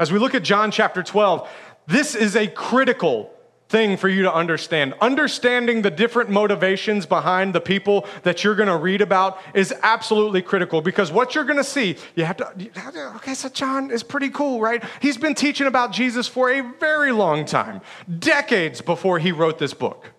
As 0.00 0.10
we 0.10 0.18
look 0.18 0.34
at 0.34 0.42
John 0.42 0.70
chapter 0.70 1.02
12, 1.02 1.48
this 1.86 2.14
is 2.14 2.34
a 2.34 2.48
critical 2.48 3.32
thing 3.68 3.96
for 3.96 4.08
you 4.08 4.22
to 4.22 4.32
understand. 4.32 4.94
Understanding 5.00 5.82
the 5.82 5.90
different 5.90 6.30
motivations 6.30 7.04
behind 7.04 7.54
the 7.54 7.60
people 7.60 8.06
that 8.22 8.42
you're 8.42 8.54
going 8.54 8.68
to 8.68 8.76
read 8.76 9.02
about 9.02 9.38
is 9.54 9.74
absolutely 9.82 10.40
critical 10.40 10.80
because 10.80 11.12
what 11.12 11.34
you're 11.34 11.44
going 11.44 11.58
to 11.58 11.64
see, 11.64 11.96
you 12.14 12.24
have, 12.24 12.38
to. 12.38 13.12
Okay, 13.16 13.34
so 13.34 13.48
John 13.48 13.90
is 13.90 14.02
pretty 14.02 14.30
cool, 14.30 14.60
right? 14.60 14.82
He's 15.00 15.18
been 15.18 15.34
teaching 15.34 15.66
about 15.66 15.92
Jesus 15.92 16.26
for 16.26 16.50
a 16.50 16.62
very 16.80 17.12
long 17.12 17.44
time, 17.44 17.82
decades 18.18 18.80
before 18.80 19.18
he 19.18 19.32
wrote 19.32 19.58
this 19.58 19.74
book. 19.74 20.12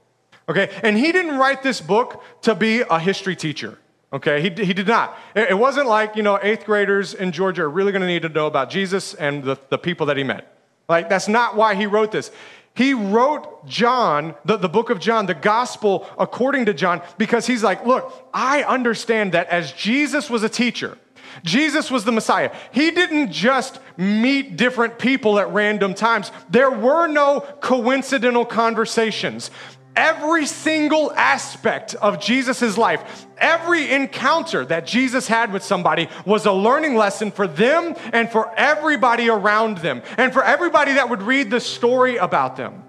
Okay, 0.47 0.69
and 0.83 0.97
he 0.97 1.11
didn't 1.11 1.37
write 1.37 1.61
this 1.61 1.79
book 1.79 2.23
to 2.41 2.55
be 2.55 2.81
a 2.81 2.99
history 2.99 3.35
teacher. 3.35 3.77
Okay, 4.11 4.41
he, 4.41 4.49
he 4.65 4.73
did 4.73 4.87
not. 4.87 5.17
It, 5.35 5.51
it 5.51 5.57
wasn't 5.57 5.87
like, 5.87 6.15
you 6.15 6.23
know, 6.23 6.39
eighth 6.41 6.65
graders 6.65 7.13
in 7.13 7.31
Georgia 7.31 7.63
are 7.63 7.69
really 7.69 7.91
going 7.91 8.01
to 8.01 8.07
need 8.07 8.23
to 8.23 8.29
know 8.29 8.47
about 8.47 8.71
Jesus 8.71 9.13
and 9.13 9.43
the, 9.43 9.59
the 9.69 9.77
people 9.77 10.07
that 10.07 10.17
he 10.17 10.23
met. 10.23 10.55
Like, 10.87 11.07
that's 11.07 11.27
not 11.27 11.55
why 11.55 11.75
he 11.75 11.85
wrote 11.85 12.11
this. 12.11 12.31
He 12.79 12.93
wrote 12.93 13.65
John, 13.65 14.35
the, 14.45 14.55
the 14.55 14.69
book 14.69 14.89
of 14.89 15.01
John, 15.01 15.25
the 15.25 15.33
gospel 15.33 16.09
according 16.17 16.67
to 16.67 16.73
John, 16.73 17.01
because 17.17 17.45
he's 17.45 17.61
like, 17.61 17.85
look, 17.85 18.29
I 18.33 18.63
understand 18.63 19.33
that 19.33 19.47
as 19.49 19.73
Jesus 19.73 20.29
was 20.29 20.43
a 20.43 20.49
teacher, 20.49 20.97
Jesus 21.43 21.91
was 21.91 22.05
the 22.05 22.13
Messiah. 22.13 22.55
He 22.71 22.91
didn't 22.91 23.33
just 23.33 23.81
meet 23.97 24.55
different 24.55 24.97
people 24.97 25.39
at 25.39 25.51
random 25.51 25.93
times. 25.93 26.31
There 26.49 26.71
were 26.71 27.07
no 27.07 27.41
coincidental 27.59 28.45
conversations. 28.45 29.51
Every 29.95 30.45
single 30.45 31.11
aspect 31.13 31.95
of 31.95 32.21
Jesus' 32.21 32.77
life, 32.77 33.25
every 33.37 33.91
encounter 33.91 34.65
that 34.65 34.85
Jesus 34.85 35.27
had 35.27 35.51
with 35.51 35.63
somebody 35.63 36.07
was 36.25 36.45
a 36.45 36.53
learning 36.53 36.95
lesson 36.95 37.31
for 37.31 37.47
them 37.47 37.95
and 38.13 38.29
for 38.29 38.53
everybody 38.55 39.29
around 39.29 39.79
them, 39.79 40.01
and 40.17 40.31
for 40.31 40.43
everybody 40.43 40.93
that 40.93 41.09
would 41.09 41.21
read 41.21 41.49
the 41.49 41.59
story 41.59 42.17
about 42.17 42.55
them. 42.55 42.83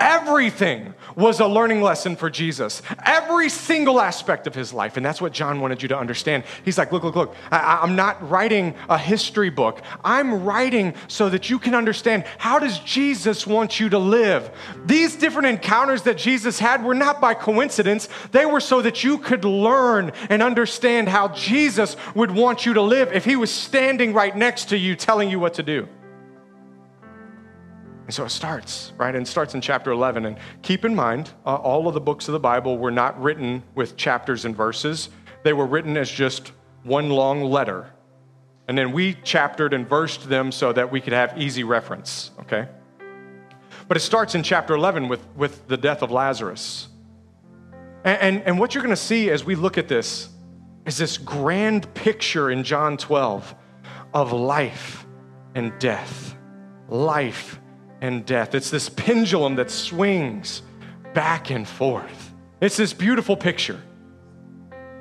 Everything 0.00 0.94
was 1.16 1.40
a 1.40 1.46
learning 1.46 1.82
lesson 1.82 2.14
for 2.14 2.30
Jesus. 2.30 2.82
Every 3.04 3.48
single 3.48 4.00
aspect 4.00 4.46
of 4.46 4.54
his 4.54 4.72
life. 4.72 4.96
And 4.96 5.04
that's 5.04 5.20
what 5.20 5.32
John 5.32 5.60
wanted 5.60 5.82
you 5.82 5.88
to 5.88 5.98
understand. 5.98 6.44
He's 6.64 6.78
like, 6.78 6.92
look, 6.92 7.02
look, 7.02 7.16
look, 7.16 7.34
I, 7.50 7.82
am 7.82 7.96
not 7.96 8.28
writing 8.30 8.74
a 8.88 8.96
history 8.96 9.50
book. 9.50 9.82
I'm 10.04 10.44
writing 10.44 10.94
so 11.08 11.28
that 11.30 11.50
you 11.50 11.58
can 11.58 11.74
understand 11.74 12.24
how 12.38 12.60
does 12.60 12.78
Jesus 12.80 13.44
want 13.44 13.80
you 13.80 13.88
to 13.88 13.98
live. 13.98 14.50
These 14.86 15.16
different 15.16 15.48
encounters 15.48 16.02
that 16.02 16.16
Jesus 16.16 16.60
had 16.60 16.84
were 16.84 16.94
not 16.94 17.20
by 17.20 17.34
coincidence. 17.34 18.08
They 18.30 18.46
were 18.46 18.60
so 18.60 18.80
that 18.82 19.02
you 19.02 19.18
could 19.18 19.44
learn 19.44 20.12
and 20.30 20.44
understand 20.44 21.08
how 21.08 21.28
Jesus 21.28 21.96
would 22.14 22.30
want 22.30 22.64
you 22.64 22.74
to 22.74 22.82
live 22.82 23.12
if 23.12 23.24
he 23.24 23.34
was 23.34 23.50
standing 23.50 24.12
right 24.12 24.36
next 24.36 24.66
to 24.66 24.78
you 24.78 24.94
telling 24.94 25.28
you 25.28 25.40
what 25.40 25.54
to 25.54 25.64
do. 25.64 25.88
And 28.08 28.14
so 28.14 28.24
it 28.24 28.30
starts, 28.30 28.94
right? 28.96 29.14
And 29.14 29.26
it 29.26 29.28
starts 29.28 29.52
in 29.52 29.60
chapter 29.60 29.90
11. 29.90 30.24
And 30.24 30.38
keep 30.62 30.86
in 30.86 30.94
mind, 30.94 31.30
uh, 31.44 31.56
all 31.56 31.86
of 31.88 31.92
the 31.92 32.00
books 32.00 32.26
of 32.26 32.32
the 32.32 32.40
Bible 32.40 32.78
were 32.78 32.90
not 32.90 33.20
written 33.20 33.62
with 33.74 33.98
chapters 33.98 34.46
and 34.46 34.56
verses, 34.56 35.10
they 35.42 35.52
were 35.52 35.66
written 35.66 35.94
as 35.98 36.10
just 36.10 36.52
one 36.84 37.10
long 37.10 37.42
letter. 37.42 37.92
And 38.66 38.78
then 38.78 38.92
we 38.92 39.12
chaptered 39.12 39.74
and 39.74 39.86
versed 39.86 40.26
them 40.26 40.52
so 40.52 40.72
that 40.72 40.90
we 40.90 41.02
could 41.02 41.12
have 41.12 41.36
easy 41.36 41.64
reference, 41.64 42.30
okay? 42.40 42.66
But 43.88 43.98
it 43.98 44.00
starts 44.00 44.34
in 44.34 44.42
chapter 44.42 44.72
11 44.72 45.08
with, 45.08 45.20
with 45.36 45.68
the 45.68 45.76
death 45.76 46.00
of 46.00 46.10
Lazarus. 46.10 46.88
And, 48.04 48.22
and, 48.22 48.42
and 48.44 48.58
what 48.58 48.74
you're 48.74 48.82
going 48.82 48.96
to 48.96 48.96
see 48.96 49.28
as 49.28 49.44
we 49.44 49.54
look 49.54 49.76
at 49.76 49.86
this 49.86 50.30
is 50.86 50.96
this 50.96 51.18
grand 51.18 51.92
picture 51.92 52.50
in 52.50 52.64
John 52.64 52.96
12 52.96 53.54
of 54.14 54.32
life 54.32 55.06
and 55.54 55.78
death. 55.78 56.34
Life 56.88 57.60
and 58.00 58.24
death. 58.24 58.54
It's 58.54 58.70
this 58.70 58.88
pendulum 58.88 59.56
that 59.56 59.70
swings 59.70 60.62
back 61.14 61.50
and 61.50 61.66
forth. 61.66 62.32
It's 62.60 62.76
this 62.76 62.92
beautiful 62.92 63.36
picture 63.36 63.80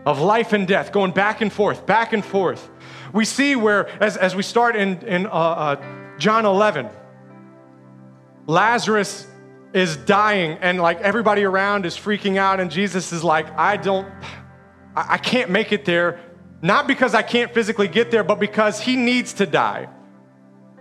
of 0.06 0.20
life 0.22 0.54
and 0.54 0.68
death 0.68 0.92
going 0.92 1.12
back 1.12 1.42
and 1.42 1.52
forth, 1.52 1.86
back 1.86 2.14
and 2.14 2.24
forth. 2.24 2.70
We 3.14 3.26
see 3.26 3.56
where, 3.56 3.90
as, 4.02 4.18
as 4.18 4.36
we 4.36 4.44
start 4.44 4.76
in, 4.76 5.02
in 5.06 5.28
uh, 5.28 5.30
uh, 5.30 6.16
John 6.18 6.46
11, 6.46 6.90
Lazarus 8.46 9.28
is 9.74 9.98
dying 9.98 10.58
and 10.62 10.80
like 10.80 11.00
everybody 11.02 11.44
around 11.44 11.86
is 11.86 11.96
freaking 11.96 12.38
out 12.38 12.60
and 12.60 12.72
Jesus 12.72 13.12
is 13.12 13.24
like, 13.24 13.52
I 13.58 13.78
don't, 13.78 14.08
I, 14.96 15.14
I 15.14 15.18
can't 15.18 15.50
make 15.50 15.72
it 15.72 15.86
there. 15.86 16.20
Not 16.62 16.88
because 16.88 17.14
I 17.14 17.22
can't 17.22 17.54
physically 17.54 17.88
get 17.88 18.10
there, 18.10 18.24
but 18.24 18.40
because 18.40 18.80
he 18.80 18.96
needs 18.96 19.34
to 19.34 19.46
die. 19.46 19.90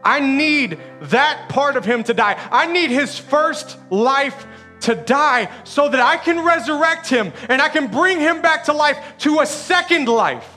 I 0.07 0.21
need 0.21 0.79
that 1.03 1.49
part 1.49 1.77
of 1.77 1.85
him 1.85 2.05
to 2.05 2.15
die. 2.15 2.39
I 2.53 2.67
need 2.71 2.91
his 2.91 3.19
first 3.19 3.77
life 3.91 4.47
to 4.83 4.95
die 4.95 5.51
so 5.65 5.89
that 5.89 5.99
I 5.99 6.17
can 6.17 6.45
resurrect 6.45 7.09
him 7.09 7.33
and 7.49 7.61
I 7.61 7.69
can 7.69 7.89
bring 7.89 8.21
him 8.21 8.41
back 8.41 8.65
to 8.67 8.73
life 8.73 8.99
to 9.19 9.41
a 9.41 9.47
second 9.47 10.07
life. 10.07 10.49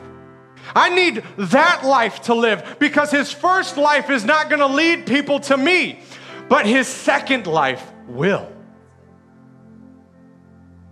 I 0.76 0.90
need 0.90 1.24
that 1.38 1.84
life 1.84 2.22
to 2.24 2.36
live 2.36 2.78
because 2.78 3.10
his 3.10 3.32
first 3.32 3.76
life 3.76 4.12
is 4.12 4.24
not 4.24 4.50
going 4.50 4.60
to 4.60 4.68
lead 4.68 5.08
people 5.08 5.40
to 5.40 5.58
me, 5.58 6.02
but 6.48 6.68
his 6.68 6.88
second 6.88 7.48
life 7.48 7.92
will. 8.08 8.48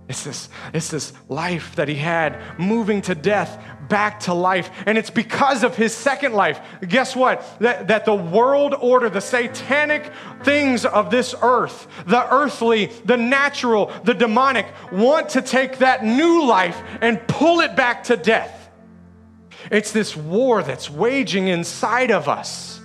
It's 0.09 0.23
this, 0.23 0.49
it's 0.73 0.89
this 0.89 1.13
life 1.29 1.75
that 1.75 1.89
he 1.89 1.95
had 1.95 2.41
moving 2.57 3.03
to 3.03 3.13
death 3.13 3.61
back 3.89 4.21
to 4.21 4.33
life. 4.33 4.69
And 4.85 4.97
it's 4.97 5.09
because 5.09 5.63
of 5.63 5.75
his 5.75 5.93
second 5.93 6.33
life. 6.33 6.59
Guess 6.87 7.15
what? 7.15 7.43
That, 7.59 7.87
that 7.87 8.05
the 8.05 8.15
world 8.15 8.73
order, 8.73 9.09
the 9.09 9.21
satanic 9.21 10.11
things 10.43 10.85
of 10.85 11.09
this 11.09 11.35
earth, 11.41 11.87
the 12.05 12.31
earthly, 12.33 12.87
the 13.05 13.17
natural, 13.17 13.91
the 14.03 14.13
demonic, 14.13 14.67
want 14.91 15.29
to 15.29 15.41
take 15.41 15.79
that 15.79 16.03
new 16.03 16.45
life 16.45 16.81
and 17.01 17.25
pull 17.27 17.59
it 17.61 17.75
back 17.75 18.03
to 18.05 18.17
death. 18.17 18.69
It's 19.71 19.91
this 19.91 20.15
war 20.15 20.63
that's 20.63 20.89
waging 20.89 21.47
inside 21.47 22.11
of 22.11 22.27
us 22.29 22.79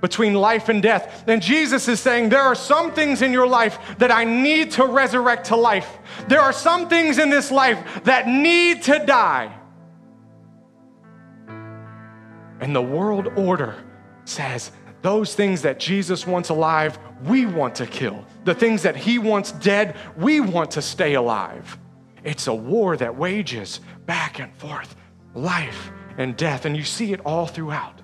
between 0.00 0.34
life 0.34 0.68
and 0.68 0.82
death. 0.82 1.24
And 1.26 1.40
Jesus 1.40 1.88
is 1.88 2.00
saying, 2.00 2.28
There 2.28 2.42
are 2.42 2.54
some 2.54 2.92
things 2.92 3.22
in 3.22 3.32
your 3.32 3.46
life 3.46 3.78
that 3.98 4.10
I 4.10 4.24
need 4.24 4.72
to 4.72 4.84
resurrect 4.84 5.46
to 5.46 5.56
life. 5.56 5.98
There 6.28 6.40
are 6.40 6.52
some 6.52 6.88
things 6.88 7.18
in 7.18 7.30
this 7.30 7.50
life 7.50 8.04
that 8.04 8.26
need 8.28 8.82
to 8.84 8.98
die. 9.06 9.58
And 12.62 12.74
the 12.74 12.80
world 12.80 13.26
order 13.36 13.74
says, 14.24 14.70
those 15.02 15.34
things 15.34 15.62
that 15.62 15.80
Jesus 15.80 16.28
wants 16.28 16.48
alive, 16.48 16.96
we 17.24 17.44
want 17.44 17.74
to 17.74 17.86
kill. 17.86 18.24
The 18.44 18.54
things 18.54 18.82
that 18.82 18.94
he 18.94 19.18
wants 19.18 19.50
dead, 19.50 19.96
we 20.16 20.38
want 20.40 20.70
to 20.72 20.82
stay 20.82 21.14
alive. 21.14 21.76
It's 22.22 22.46
a 22.46 22.54
war 22.54 22.96
that 22.96 23.16
wages 23.16 23.80
back 24.06 24.38
and 24.38 24.54
forth, 24.54 24.94
life 25.34 25.90
and 26.16 26.36
death. 26.36 26.64
And 26.64 26.76
you 26.76 26.84
see 26.84 27.12
it 27.12 27.20
all 27.26 27.48
throughout. 27.48 28.00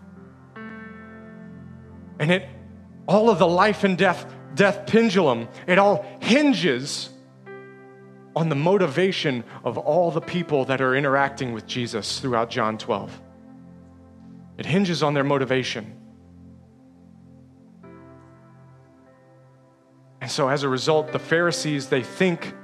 And 2.19 2.33
it, 2.33 2.49
all 3.07 3.31
of 3.31 3.39
the 3.39 3.47
life 3.47 3.85
and 3.85 3.97
death, 3.97 4.27
death 4.57 4.89
pendulum, 4.89 5.47
it 5.69 5.79
all 5.79 6.05
hinges 6.21 7.11
on 8.35 8.49
the 8.49 8.57
motivation 8.57 9.45
of 9.63 9.79
all 9.79 10.11
the 10.11 10.21
people 10.21 10.65
that 10.65 10.81
are 10.81 10.97
interacting 10.97 11.53
with 11.53 11.65
Jesus 11.65 12.19
throughout 12.19 12.51
John 12.51 12.77
12. 12.77 13.23
It 14.59 14.67
hinges 14.67 15.05
on 15.05 15.15
their 15.15 15.25
motivation. 15.25 15.95
And 20.21 20.31
so 20.31 20.49
as 20.49 20.65
a 20.65 20.69
result, 20.69 21.13
the 21.13 21.19
Pharisees, 21.21 21.89
they 21.89 22.03
think 22.03 22.55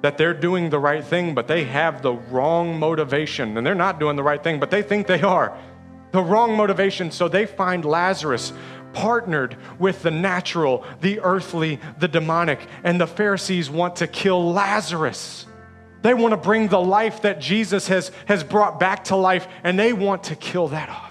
that 0.00 0.16
they're 0.16 0.34
doing 0.34 0.70
the 0.70 0.78
right 0.78 1.04
thing, 1.04 1.34
but 1.34 1.46
they 1.46 1.64
have 1.64 2.00
the 2.02 2.14
wrong 2.14 2.78
motivation. 2.78 3.58
And 3.58 3.66
they're 3.66 3.74
not 3.74 4.00
doing 4.00 4.16
the 4.16 4.22
right 4.22 4.42
thing, 4.42 4.58
but 4.58 4.70
they 4.70 4.82
think 4.82 5.06
they 5.06 5.20
are. 5.20 5.56
The 6.12 6.22
wrong 6.22 6.56
motivation. 6.56 7.10
So 7.10 7.28
they 7.28 7.44
find 7.44 7.84
Lazarus 7.84 8.54
partnered 8.94 9.58
with 9.78 10.02
the 10.02 10.10
natural, 10.10 10.84
the 11.02 11.20
earthly, 11.20 11.78
the 11.98 12.08
demonic. 12.08 12.60
And 12.84 12.98
the 12.98 13.06
Pharisees 13.06 13.68
want 13.68 13.96
to 13.96 14.06
kill 14.06 14.52
Lazarus. 14.52 15.44
They 16.00 16.14
want 16.14 16.32
to 16.32 16.38
bring 16.38 16.68
the 16.68 16.80
life 16.80 17.22
that 17.22 17.38
Jesus 17.38 17.88
has, 17.88 18.12
has 18.26 18.42
brought 18.42 18.80
back 18.80 19.04
to 19.04 19.16
life, 19.16 19.46
and 19.62 19.78
they 19.78 19.92
want 19.92 20.24
to 20.24 20.36
kill 20.36 20.68
that 20.68 20.88
off 20.88 21.07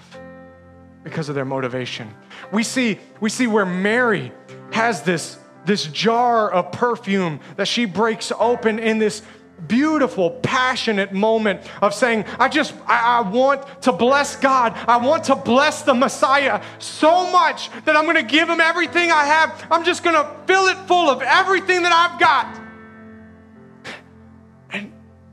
because 1.08 1.28
of 1.28 1.34
their 1.34 1.44
motivation. 1.44 2.12
We 2.52 2.62
see, 2.62 2.98
we 3.20 3.30
see 3.30 3.46
where 3.46 3.66
Mary 3.66 4.32
has 4.72 5.02
this, 5.02 5.38
this 5.64 5.86
jar 5.86 6.50
of 6.50 6.72
perfume 6.72 7.40
that 7.56 7.68
she 7.68 7.84
breaks 7.84 8.32
open 8.38 8.78
in 8.78 8.98
this 8.98 9.22
beautiful, 9.66 10.30
passionate 10.30 11.12
moment 11.12 11.60
of 11.82 11.92
saying, 11.92 12.24
I 12.38 12.48
just, 12.48 12.74
I, 12.86 13.18
I, 13.18 13.28
want 13.28 13.82
to 13.82 13.92
bless 13.92 14.36
God. 14.36 14.74
I 14.86 14.98
want 14.98 15.24
to 15.24 15.34
bless 15.34 15.82
the 15.82 15.94
Messiah 15.94 16.62
so 16.78 17.30
much 17.32 17.70
that 17.84 17.96
I'm 17.96 18.04
going 18.04 18.16
to 18.16 18.22
give 18.22 18.48
him 18.48 18.60
everything 18.60 19.10
I 19.10 19.24
have. 19.24 19.66
I'm 19.70 19.84
just 19.84 20.04
going 20.04 20.14
to 20.14 20.36
fill 20.46 20.66
it 20.66 20.76
full 20.86 21.10
of 21.10 21.22
everything 21.22 21.82
that 21.82 21.92
I've 21.92 22.20
got. 22.20 22.67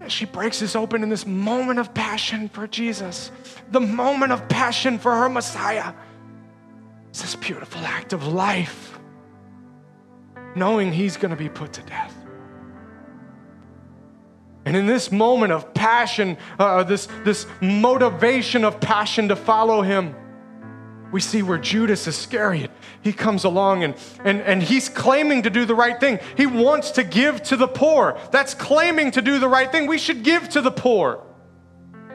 She 0.07 0.25
breaks 0.25 0.59
this 0.59 0.75
open 0.75 1.03
in 1.03 1.09
this 1.09 1.25
moment 1.25 1.79
of 1.79 1.93
passion 1.93 2.49
for 2.49 2.67
Jesus, 2.67 3.31
the 3.71 3.81
moment 3.81 4.31
of 4.31 4.47
passion 4.47 4.99
for 4.99 5.15
her 5.15 5.29
Messiah. 5.29 5.93
It's 7.09 7.21
this 7.21 7.35
beautiful 7.35 7.81
act 7.81 8.13
of 8.13 8.27
life, 8.27 8.99
knowing 10.55 10.91
he's 10.91 11.17
going 11.17 11.31
to 11.31 11.37
be 11.37 11.49
put 11.49 11.73
to 11.73 11.81
death. 11.83 12.13
And 14.65 14.75
in 14.75 14.87
this 14.87 15.11
moment 15.11 15.53
of 15.53 15.73
passion, 15.73 16.37
uh, 16.57 16.83
this, 16.83 17.07
this 17.23 17.45
motivation 17.61 18.63
of 18.63 18.79
passion 18.79 19.27
to 19.27 19.35
follow 19.35 19.83
him, 19.83 20.15
we 21.15 21.21
see 21.21 21.41
where 21.41 21.57
Judas 21.57 22.07
Iscariot, 22.07 22.69
he 23.01 23.13
comes 23.13 23.45
along 23.45 23.85
and, 23.85 23.95
and, 24.25 24.41
and 24.41 24.61
he's 24.61 24.89
claiming 24.89 25.43
to 25.43 25.49
do 25.49 25.63
the 25.63 25.73
right 25.73 25.97
thing. 25.97 26.19
He 26.35 26.45
wants 26.45 26.91
to 26.91 27.05
give 27.05 27.41
to 27.43 27.55
the 27.55 27.69
poor. 27.69 28.19
That's 28.31 28.53
claiming 28.53 29.11
to 29.11 29.21
do 29.21 29.39
the 29.39 29.47
right 29.47 29.71
thing. 29.71 29.87
We 29.87 29.97
should 29.97 30.23
give 30.23 30.49
to 30.49 30.61
the 30.61 30.71
poor. 30.71 31.23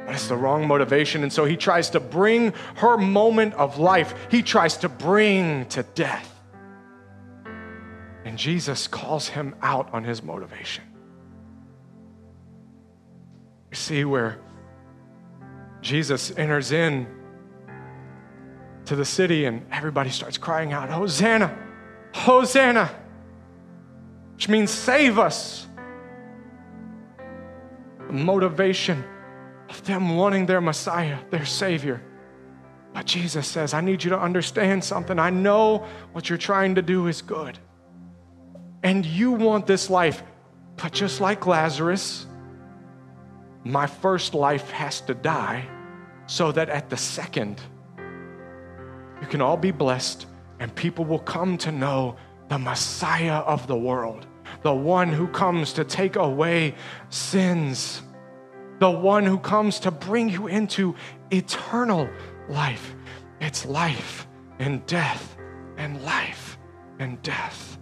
It's 0.06 0.28
the 0.28 0.36
wrong 0.36 0.68
motivation. 0.68 1.22
And 1.22 1.32
so 1.32 1.46
he 1.46 1.56
tries 1.56 1.88
to 1.90 1.98
bring 1.98 2.52
her 2.74 2.98
moment 2.98 3.54
of 3.54 3.78
life, 3.78 4.14
he 4.30 4.42
tries 4.42 4.76
to 4.76 4.90
bring 4.90 5.64
to 5.70 5.82
death. 5.82 6.38
And 8.26 8.36
Jesus 8.36 8.86
calls 8.86 9.28
him 9.28 9.56
out 9.62 9.94
on 9.94 10.04
his 10.04 10.22
motivation. 10.22 10.84
You 13.70 13.76
see 13.76 14.04
where 14.04 14.38
Jesus 15.80 16.36
enters 16.36 16.70
in 16.70 17.06
to 18.86 18.96
the 18.96 19.04
city 19.04 19.44
and 19.44 19.64
everybody 19.70 20.10
starts 20.10 20.38
crying 20.38 20.72
out, 20.72 20.88
Hosanna, 20.90 21.56
Hosanna, 22.14 22.90
which 24.34 24.48
means 24.48 24.70
save 24.70 25.18
us. 25.18 25.66
The 28.06 28.12
motivation 28.12 29.04
of 29.68 29.84
them 29.84 30.16
wanting 30.16 30.46
their 30.46 30.60
Messiah, 30.60 31.18
their 31.30 31.44
Savior. 31.44 32.02
But 32.92 33.06
Jesus 33.06 33.46
says, 33.46 33.72
I 33.72 33.80
need 33.80 34.02
you 34.02 34.10
to 34.10 34.18
understand 34.18 34.82
something. 34.82 35.18
I 35.18 35.30
know 35.30 35.86
what 36.12 36.28
you're 36.28 36.38
trying 36.38 36.74
to 36.74 36.82
do 36.82 37.06
is 37.06 37.22
good. 37.22 37.58
And 38.82 39.06
you 39.06 39.32
want 39.32 39.66
this 39.66 39.88
life. 39.88 40.22
But 40.76 40.92
just 40.92 41.20
like 41.20 41.46
Lazarus, 41.46 42.26
my 43.64 43.86
first 43.86 44.34
life 44.34 44.70
has 44.70 45.00
to 45.02 45.14
die 45.14 45.68
so 46.26 46.50
that 46.52 46.68
at 46.68 46.90
the 46.90 46.96
second, 46.96 47.60
you 49.20 49.26
can 49.26 49.40
all 49.40 49.56
be 49.56 49.70
blessed 49.70 50.26
and 50.58 50.74
people 50.74 51.04
will 51.04 51.18
come 51.18 51.56
to 51.58 51.72
know 51.72 52.16
the 52.48 52.58
Messiah 52.58 53.38
of 53.38 53.66
the 53.66 53.76
world, 53.76 54.26
the 54.62 54.74
one 54.74 55.08
who 55.08 55.28
comes 55.28 55.72
to 55.74 55.84
take 55.84 56.16
away 56.16 56.74
sins, 57.08 58.02
the 58.78 58.90
one 58.90 59.24
who 59.24 59.38
comes 59.38 59.80
to 59.80 59.90
bring 59.90 60.28
you 60.28 60.46
into 60.46 60.94
eternal 61.30 62.08
life. 62.48 62.94
It's 63.40 63.64
life 63.64 64.26
and 64.58 64.84
death 64.86 65.36
and 65.76 66.02
life 66.02 66.58
and 66.98 67.20
death. 67.22 67.78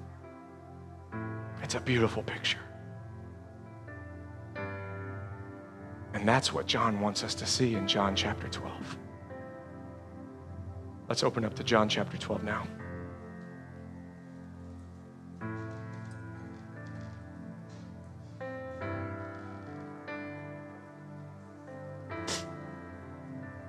It's 1.63 1.75
a 1.75 1.81
beautiful 1.81 2.23
picture. 2.23 2.59
And 6.15 6.27
that's 6.27 6.53
what 6.53 6.67
John 6.67 7.01
wants 7.01 7.23
us 7.23 7.35
to 7.37 7.47
see 7.47 7.75
in 7.75 7.87
John 7.87 8.15
chapter 8.15 8.49
12. 8.49 8.99
Let's 11.09 11.23
open 11.23 11.43
up 11.43 11.55
to 11.55 11.65
John 11.65 11.89
chapter 11.89 12.19
12 12.19 12.45
now. 12.45 12.67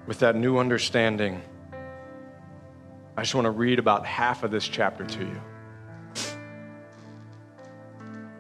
With 0.06 0.20
that 0.20 0.36
new 0.36 0.58
understanding, 0.58 1.42
I 3.16 3.22
just 3.22 3.36
want 3.36 3.46
to 3.46 3.52
read 3.52 3.80
about 3.80 4.06
half 4.06 4.44
of 4.44 4.52
this 4.52 4.68
chapter 4.68 5.06
to 5.06 5.20
you. 5.20 5.42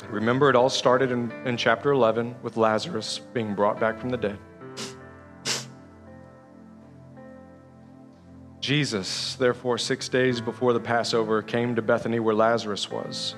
Remember, 0.10 0.50
it 0.50 0.56
all 0.58 0.70
started 0.70 1.12
in, 1.12 1.32
in 1.46 1.56
chapter 1.56 1.92
11 1.92 2.36
with 2.42 2.58
Lazarus 2.58 3.20
being 3.34 3.56
brought 3.56 3.80
back 3.80 3.98
from 3.98 4.10
the 4.10 4.18
dead. 4.18 4.40
Jesus, 8.70 9.34
therefore, 9.34 9.80
six 9.80 10.08
days 10.08 10.40
before 10.40 10.74
the 10.74 10.80
Passover, 10.80 11.42
came 11.42 11.76
to 11.76 11.82
Bethany 11.82 12.20
where 12.20 12.36
Lazarus 12.36 12.92
was, 12.92 13.34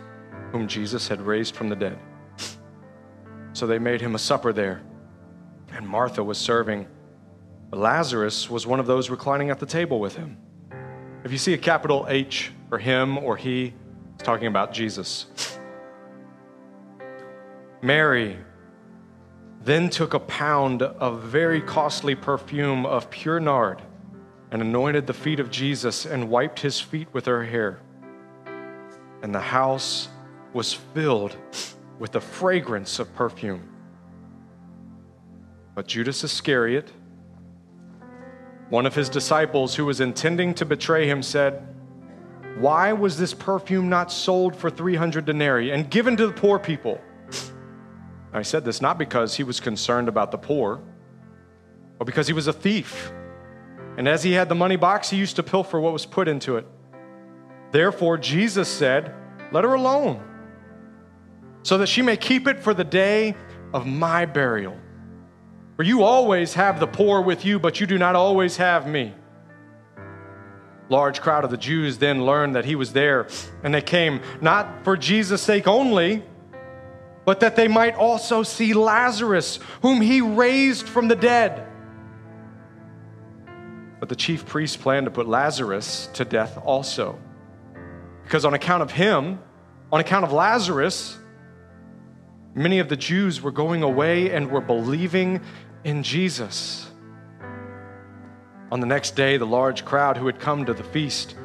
whom 0.51 0.67
Jesus 0.67 1.07
had 1.07 1.21
raised 1.21 1.55
from 1.55 1.69
the 1.69 1.75
dead. 1.77 1.97
So 3.53 3.65
they 3.65 3.79
made 3.79 4.01
him 4.01 4.13
a 4.13 4.19
supper 4.19 4.51
there, 4.51 4.81
and 5.71 5.87
Martha 5.87 6.21
was 6.21 6.37
serving. 6.37 6.85
But 7.69 7.79
Lazarus 7.79 8.49
was 8.49 8.67
one 8.67 8.81
of 8.81 8.87
those 8.87 9.09
reclining 9.09 9.51
at 9.51 9.59
the 9.59 9.65
table 9.65 10.01
with 10.01 10.17
him. 10.17 10.35
If 11.23 11.31
you 11.31 11.37
see 11.37 11.53
a 11.53 11.57
capital 11.57 12.07
H 12.09 12.51
for 12.67 12.77
him 12.77 13.17
or 13.17 13.37
he, 13.37 13.73
it's 14.15 14.23
talking 14.23 14.47
about 14.47 14.73
Jesus. 14.73 15.27
Mary 17.81 18.37
then 19.63 19.89
took 19.89 20.13
a 20.13 20.19
pound 20.19 20.81
of 20.81 21.21
very 21.23 21.61
costly 21.61 22.15
perfume 22.15 22.85
of 22.85 23.09
pure 23.09 23.39
nard 23.39 23.81
and 24.51 24.61
anointed 24.61 25.07
the 25.07 25.13
feet 25.13 25.39
of 25.39 25.49
Jesus 25.49 26.05
and 26.05 26.29
wiped 26.29 26.59
his 26.59 26.79
feet 26.79 27.07
with 27.13 27.25
her 27.25 27.43
hair. 27.43 27.79
And 29.23 29.33
the 29.33 29.39
house 29.39 30.09
was 30.53 30.73
filled 30.73 31.37
with 31.99 32.11
the 32.11 32.19
fragrance 32.19 32.99
of 32.99 33.13
perfume. 33.15 33.69
But 35.73 35.87
Judas 35.87 36.23
Iscariot, 36.23 36.91
one 38.69 38.85
of 38.85 38.93
his 38.93 39.07
disciples 39.07 39.75
who 39.75 39.85
was 39.85 40.01
intending 40.01 40.53
to 40.55 40.65
betray 40.65 41.07
him, 41.07 41.23
said, 41.23 41.65
Why 42.57 42.91
was 42.91 43.17
this 43.17 43.33
perfume 43.33 43.87
not 43.87 44.11
sold 44.11 44.55
for 44.55 44.69
300 44.69 45.23
denarii 45.23 45.71
and 45.71 45.89
given 45.89 46.17
to 46.17 46.27
the 46.27 46.33
poor 46.33 46.59
people? 46.59 46.99
I 48.33 48.41
said 48.41 48.65
this 48.65 48.81
not 48.81 48.97
because 48.97 49.35
he 49.35 49.43
was 49.43 49.59
concerned 49.59 50.09
about 50.09 50.31
the 50.31 50.37
poor, 50.37 50.81
but 51.97 52.05
because 52.05 52.27
he 52.27 52.33
was 52.33 52.47
a 52.47 52.53
thief. 52.53 53.11
And 53.97 54.07
as 54.07 54.23
he 54.23 54.33
had 54.33 54.49
the 54.49 54.55
money 54.55 54.77
box, 54.77 55.09
he 55.09 55.17
used 55.17 55.35
to 55.35 55.43
pilfer 55.43 55.79
what 55.79 55.93
was 55.93 56.05
put 56.05 56.27
into 56.27 56.57
it. 56.57 56.65
Therefore, 57.71 58.17
Jesus 58.17 58.69
said, 58.69 59.13
Let 59.51 59.63
her 59.63 59.73
alone, 59.73 60.23
so 61.63 61.77
that 61.77 61.87
she 61.87 62.01
may 62.01 62.17
keep 62.17 62.47
it 62.47 62.59
for 62.59 62.73
the 62.73 62.83
day 62.83 63.35
of 63.73 63.85
my 63.85 64.25
burial. 64.25 64.77
For 65.75 65.83
you 65.83 66.03
always 66.03 66.53
have 66.53 66.79
the 66.79 66.87
poor 66.87 67.21
with 67.21 67.45
you, 67.45 67.59
but 67.59 67.79
you 67.79 67.87
do 67.87 67.97
not 67.97 68.15
always 68.15 68.57
have 68.57 68.87
me. 68.87 69.13
Large 70.89 71.21
crowd 71.21 71.45
of 71.45 71.51
the 71.51 71.57
Jews 71.57 71.97
then 71.97 72.25
learned 72.25 72.55
that 72.55 72.65
he 72.65 72.75
was 72.75 72.91
there, 72.91 73.27
and 73.63 73.73
they 73.73 73.81
came 73.81 74.21
not 74.41 74.83
for 74.83 74.97
Jesus' 74.97 75.41
sake 75.41 75.67
only, 75.67 76.23
but 77.23 77.39
that 77.39 77.55
they 77.55 77.69
might 77.69 77.95
also 77.95 78.43
see 78.43 78.73
Lazarus, 78.73 79.59
whom 79.81 80.01
he 80.01 80.19
raised 80.19 80.87
from 80.89 81.07
the 81.07 81.15
dead. 81.15 81.65
But 84.01 84.09
the 84.09 84.15
chief 84.15 84.47
priests 84.47 84.75
planned 84.75 85.05
to 85.05 85.11
put 85.11 85.27
Lazarus 85.27 86.09
to 86.15 86.25
death 86.25 86.57
also. 86.65 87.19
Because 88.23 88.45
on 88.45 88.55
account 88.55 88.81
of 88.81 88.91
him, 88.91 89.39
on 89.91 89.99
account 89.99 90.25
of 90.25 90.33
Lazarus, 90.33 91.19
many 92.55 92.79
of 92.79 92.89
the 92.89 92.95
Jews 92.95 93.43
were 93.43 93.51
going 93.51 93.83
away 93.83 94.31
and 94.31 94.49
were 94.49 94.59
believing 94.59 95.39
in 95.83 96.01
Jesus. 96.01 96.89
On 98.71 98.79
the 98.79 98.87
next 98.87 99.15
day, 99.15 99.37
the 99.37 99.45
large 99.45 99.85
crowd 99.85 100.17
who 100.17 100.25
had 100.25 100.39
come 100.39 100.65
to 100.65 100.73
the 100.73 100.83
feast, 100.83 101.35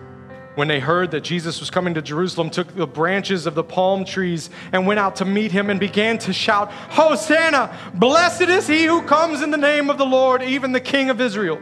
when 0.55 0.67
they 0.67 0.81
heard 0.81 1.11
that 1.11 1.25
Jesus 1.25 1.61
was 1.61 1.69
coming 1.69 1.93
to 1.93 2.01
Jerusalem, 2.01 2.49
took 2.49 2.75
the 2.75 2.87
branches 2.87 3.45
of 3.45 3.55
the 3.55 3.65
palm 3.65 4.07
trees 4.07 4.49
and 4.73 4.87
went 4.87 4.99
out 4.99 5.17
to 5.17 5.27
meet 5.27 5.53
him 5.53 5.69
and 5.69 5.79
began 5.79 6.17
to 6.21 6.33
shout, 6.33 6.73
Hosanna! 6.73 7.77
Blessed 7.93 8.49
is 8.49 8.67
he 8.67 8.87
who 8.87 9.03
comes 9.03 9.43
in 9.43 9.51
the 9.51 9.59
name 9.59 9.91
of 9.91 9.99
the 9.99 10.07
Lord, 10.07 10.43
even 10.43 10.73
the 10.73 10.81
King 10.81 11.11
of 11.11 11.21
Israel. 11.21 11.61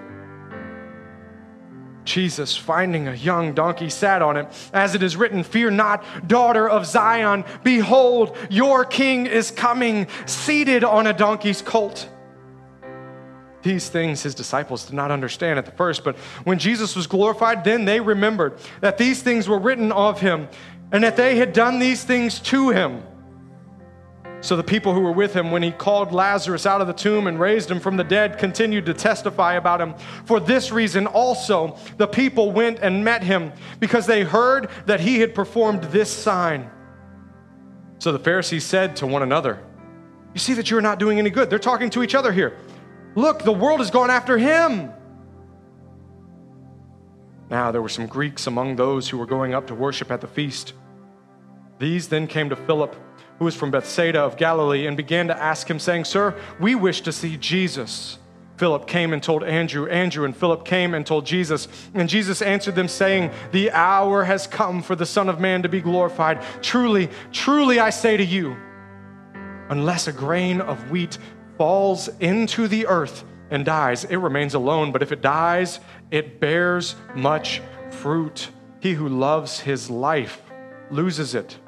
Jesus, 2.05 2.57
finding 2.57 3.09
a 3.09 3.14
young 3.14 3.55
donkey, 3.55 3.88
sat 3.88 4.22
on 4.22 4.36
it. 4.36 4.46
As 4.72 4.94
it 4.94 5.02
is 5.02 5.16
written, 5.16 5.42
Fear 5.42 5.70
not, 5.72 6.28
daughter 6.28 6.68
of 6.68 6.86
Zion. 6.86 7.44
Behold, 7.62 8.36
your 8.50 8.84
king 8.84 9.26
is 9.26 9.50
coming, 9.50 10.07
seated 10.26 10.84
on 10.84 11.07
a 11.07 11.12
donkey's 11.12 11.62
colt. 11.62 12.09
These 13.62 13.88
things 13.88 14.22
his 14.22 14.34
disciples 14.34 14.84
did 14.84 14.94
not 14.94 15.11
understand 15.11 15.59
at 15.59 15.64
the 15.64 15.72
first, 15.72 16.05
but 16.05 16.16
when 16.44 16.59
Jesus 16.59 16.94
was 16.94 17.07
glorified, 17.07 17.64
then 17.64 17.86
they 17.86 17.98
remembered 17.98 18.59
that 18.82 18.98
these 18.98 19.22
things 19.22 19.48
were 19.48 19.59
written 19.59 19.90
of 19.90 20.20
him 20.20 20.48
and 20.92 21.02
that 21.02 21.16
they 21.16 21.36
had 21.36 21.55
done 21.55 21.78
these 21.78 22.05
things 22.05 22.40
to 22.40 22.70
him. 22.70 23.02
So 24.45 24.57
the 24.57 24.62
people 24.62 24.92
who 24.92 25.01
were 25.01 25.11
with 25.11 25.32
him 25.32 25.51
when 25.51 25.62
he 25.62 25.70
called 25.70 26.12
Lazarus 26.12 26.66
out 26.66 26.82
of 26.82 26.86
the 26.86 26.92
tomb 26.92 27.28
and 27.28 27.40
raised 27.40 27.70
him 27.70 27.80
from 27.80 27.97
the 27.97 28.05
dead 28.05 28.36
continued 28.36 28.84
to 28.84 28.92
testify 28.92 29.55
about 29.55 29.80
him. 29.80 29.95
For 30.26 30.38
this 30.38 30.70
reason 30.70 31.07
also 31.07 31.78
the 31.97 32.07
people 32.07 32.53
went 32.53 32.80
and 32.80 33.03
met 33.03 33.22
him 33.22 33.55
because 33.80 34.05
they 34.05 34.22
heard 34.22 34.68
that 34.84 35.01
he 35.01 35.20
had 35.20 35.34
performed 35.34 35.84
this 35.84 36.11
sign. 36.11 36.70
So 38.01 38.12
the 38.12 38.18
Pharisees 38.18 38.64
said 38.64 38.97
to 38.97 39.07
one 39.07 39.22
another, 39.22 39.64
You 40.34 40.40
see 40.40 40.53
that 40.53 40.70
you're 40.70 40.82
not 40.82 40.99
doing 40.99 41.18
any 41.18 41.30
good. 41.30 41.49
They're 41.49 41.59
talking 41.59 41.88
to 41.88 42.03
each 42.03 42.14
other 42.14 42.30
here. 42.30 42.55
Look, 43.14 43.45
the 43.45 43.53
world 43.53 43.80
has 43.80 43.90
gone 43.90 44.11
after 44.11 44.36
him. 44.36 44.92
Now 47.49 47.72
there 47.72 47.80
were 47.80 47.88
some 47.88 48.07
Greeks 48.07 48.47
among 48.47 48.76
those 48.76 49.09
who 49.09 49.16
were 49.16 49.24
going 49.24 49.55
up 49.55 49.68
to 49.68 49.74
worship 49.74 50.11
at 50.11 50.20
the 50.20 50.28
feast. 50.28 50.74
These 51.78 52.09
then 52.09 52.26
came 52.26 52.51
to 52.51 52.57
Philip, 52.57 52.95
who 53.39 53.45
was 53.45 53.55
from 53.55 53.70
Bethsaida 53.70 54.20
of 54.20 54.37
Galilee, 54.37 54.87
and 54.87 54.97
began 54.97 55.28
to 55.28 55.37
ask 55.37 55.68
him, 55.68 55.78
saying, 55.78 56.05
Sir, 56.05 56.35
we 56.61 56.74
wish 56.74 57.01
to 57.03 57.12
see 57.12 57.37
Jesus. 57.37 58.18
Philip 58.57 58.87
came 58.87 59.12
and 59.12 59.22
told 59.22 59.43
Andrew. 59.43 59.89
Andrew 59.89 60.24
and 60.24 60.37
Philip 60.37 60.64
came 60.64 60.95
and 60.95 61.05
told 61.05 61.26
Jesus. 61.26 61.66
And 61.95 62.09
Jesus 62.09 62.41
answered 62.41 62.76
them, 62.76 62.87
saying, 62.87 63.32
The 63.51 63.72
hour 63.72 64.24
has 64.24 64.47
come 64.47 64.82
for 64.82 64.95
the 64.95 65.07
Son 65.07 65.28
of 65.28 65.41
Man 65.41 65.62
to 65.62 65.68
be 65.68 65.80
glorified. 65.80 66.43
Truly, 66.62 67.09
truly, 67.32 67.80
I 67.80 67.91
say 67.91 68.16
to 68.16 68.24
you, 68.24 68.57
unless 69.68 70.07
a 70.07 70.12
grain 70.12 70.61
of 70.61 70.91
wheat 70.91 71.18
falls 71.59 72.09
into 72.20 72.68
the 72.68 72.87
earth 72.87 73.24
and 73.51 73.64
dies, 73.64 74.05
it 74.05 74.16
remains 74.16 74.55
alone. 74.55 74.93
But 74.93 75.03
if 75.03 75.11
it 75.11 75.20
dies, 75.20 75.80
it 76.11 76.39
bears 76.41 76.95
much 77.16 77.61
fruit. 77.91 78.51
He 78.80 78.93
who 78.93 79.09
loves 79.09 79.61
his 79.61 79.91
life 79.91 80.43
loses 80.91 81.35
it, 81.35 81.59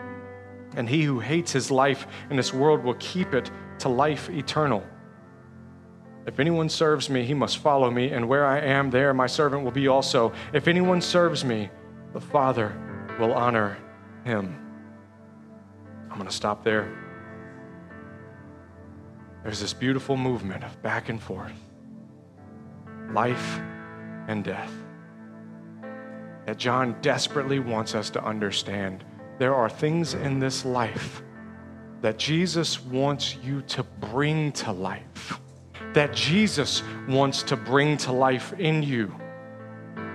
and 0.76 0.88
he 0.88 1.02
who 1.02 1.18
hates 1.18 1.52
his 1.52 1.70
life 1.70 2.06
in 2.30 2.36
this 2.36 2.54
world 2.54 2.84
will 2.84 2.94
keep 2.94 3.34
it 3.34 3.50
to 3.78 3.88
life 3.88 4.30
eternal. 4.30 4.84
If 6.26 6.40
anyone 6.40 6.68
serves 6.68 7.08
me, 7.08 7.24
he 7.24 7.34
must 7.34 7.58
follow 7.58 7.90
me, 7.90 8.10
and 8.10 8.28
where 8.28 8.46
I 8.46 8.60
am, 8.60 8.90
there 8.90 9.14
my 9.14 9.26
servant 9.26 9.64
will 9.64 9.70
be 9.70 9.88
also. 9.88 10.32
If 10.52 10.68
anyone 10.68 11.00
serves 11.00 11.44
me, 11.44 11.70
the 12.12 12.20
Father 12.20 12.76
will 13.18 13.32
honor 13.32 13.78
him. 14.24 14.54
I'm 16.10 16.16
going 16.18 16.28
to 16.28 16.34
stop 16.34 16.64
there. 16.64 16.92
There's 19.42 19.60
this 19.60 19.72
beautiful 19.72 20.16
movement 20.16 20.64
of 20.64 20.82
back 20.82 21.08
and 21.08 21.22
forth 21.22 21.52
life 23.12 23.60
and 24.26 24.42
death 24.42 24.72
that 26.46 26.58
John 26.58 26.96
desperately 27.02 27.58
wants 27.58 27.94
us 27.94 28.10
to 28.10 28.24
understand. 28.24 29.04
There 29.38 29.54
are 29.54 29.68
things 29.68 30.14
in 30.14 30.38
this 30.38 30.64
life 30.64 31.22
that 32.00 32.18
Jesus 32.18 32.82
wants 32.84 33.36
you 33.42 33.62
to 33.62 33.82
bring 33.82 34.52
to 34.52 34.72
life, 34.72 35.40
that 35.92 36.14
Jesus 36.14 36.82
wants 37.08 37.42
to 37.44 37.56
bring 37.56 37.96
to 37.98 38.12
life 38.12 38.52
in 38.58 38.82
you. 38.82 39.14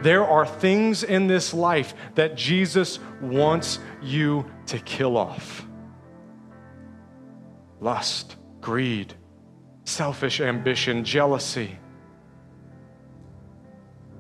There 0.02 0.26
are 0.26 0.46
things 0.46 1.04
in 1.04 1.28
this 1.28 1.54
life 1.54 1.94
that 2.16 2.36
Jesus 2.36 3.00
wants 3.22 3.80
you 4.02 4.46
to 4.68 4.80
kill 4.80 5.18
off 5.18 5.66
lust, 7.82 8.36
greed, 8.62 9.14
selfish 9.86 10.40
ambition, 10.40 11.04
jealousy, 11.04 11.78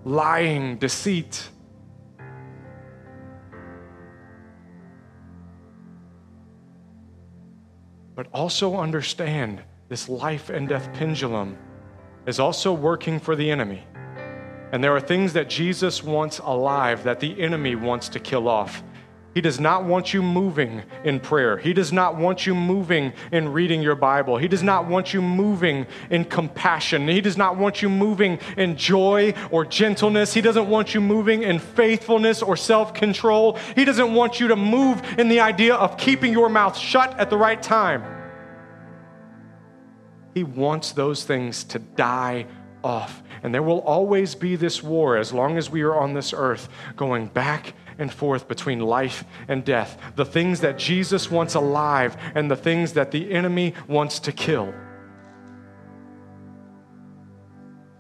lying, 0.03 0.77
deceit. 0.77 1.47
But 8.21 8.29
also 8.35 8.75
understand 8.77 9.63
this 9.89 10.07
life 10.07 10.51
and 10.51 10.69
death 10.69 10.93
pendulum 10.93 11.57
is 12.27 12.39
also 12.39 12.71
working 12.71 13.19
for 13.19 13.35
the 13.35 13.49
enemy. 13.49 13.83
And 14.71 14.83
there 14.83 14.95
are 14.95 15.01
things 15.01 15.33
that 15.33 15.49
Jesus 15.49 16.03
wants 16.03 16.37
alive 16.37 17.03
that 17.03 17.19
the 17.19 17.41
enemy 17.41 17.73
wants 17.73 18.09
to 18.09 18.19
kill 18.19 18.47
off. 18.47 18.83
He 19.33 19.39
does 19.39 19.61
not 19.61 19.85
want 19.85 20.13
you 20.13 20.21
moving 20.21 20.83
in 21.05 21.21
prayer. 21.21 21.57
He 21.57 21.71
does 21.71 21.93
not 21.93 22.17
want 22.17 22.45
you 22.45 22.53
moving 22.53 23.13
in 23.31 23.53
reading 23.53 23.81
your 23.81 23.95
Bible. 23.95 24.37
He 24.37 24.49
does 24.49 24.61
not 24.61 24.87
want 24.87 25.13
you 25.13 25.21
moving 25.21 25.87
in 26.09 26.25
compassion. 26.25 27.07
He 27.07 27.21
does 27.21 27.37
not 27.37 27.55
want 27.55 27.81
you 27.81 27.89
moving 27.89 28.39
in 28.57 28.75
joy 28.75 29.33
or 29.49 29.65
gentleness. 29.65 30.33
He 30.33 30.41
doesn't 30.41 30.67
want 30.67 30.93
you 30.93 30.99
moving 30.99 31.43
in 31.43 31.59
faithfulness 31.59 32.41
or 32.41 32.57
self 32.57 32.93
control. 32.93 33.57
He 33.73 33.85
doesn't 33.85 34.13
want 34.13 34.41
you 34.41 34.49
to 34.49 34.57
move 34.57 35.01
in 35.17 35.29
the 35.29 35.39
idea 35.39 35.75
of 35.75 35.97
keeping 35.97 36.33
your 36.33 36.49
mouth 36.49 36.77
shut 36.77 37.17
at 37.17 37.29
the 37.29 37.37
right 37.37 37.61
time. 37.61 38.03
He 40.33 40.43
wants 40.43 40.91
those 40.91 41.23
things 41.23 41.63
to 41.65 41.79
die 41.79 42.47
off. 42.83 43.23
And 43.43 43.53
there 43.53 43.63
will 43.63 43.79
always 43.79 44.35
be 44.35 44.55
this 44.55 44.83
war 44.83 45.17
as 45.17 45.31
long 45.31 45.57
as 45.57 45.69
we 45.69 45.83
are 45.83 45.95
on 45.95 46.13
this 46.13 46.33
earth 46.33 46.67
going 46.95 47.27
back 47.27 47.73
and 48.01 48.11
forth 48.11 48.47
between 48.47 48.79
life 48.79 49.23
and 49.47 49.63
death, 49.63 49.97
the 50.15 50.25
things 50.25 50.61
that 50.61 50.77
Jesus 50.77 51.29
wants 51.29 51.53
alive 51.53 52.17
and 52.33 52.49
the 52.49 52.55
things 52.55 52.93
that 52.93 53.11
the 53.11 53.31
enemy 53.31 53.75
wants 53.87 54.19
to 54.21 54.31
kill. 54.31 54.73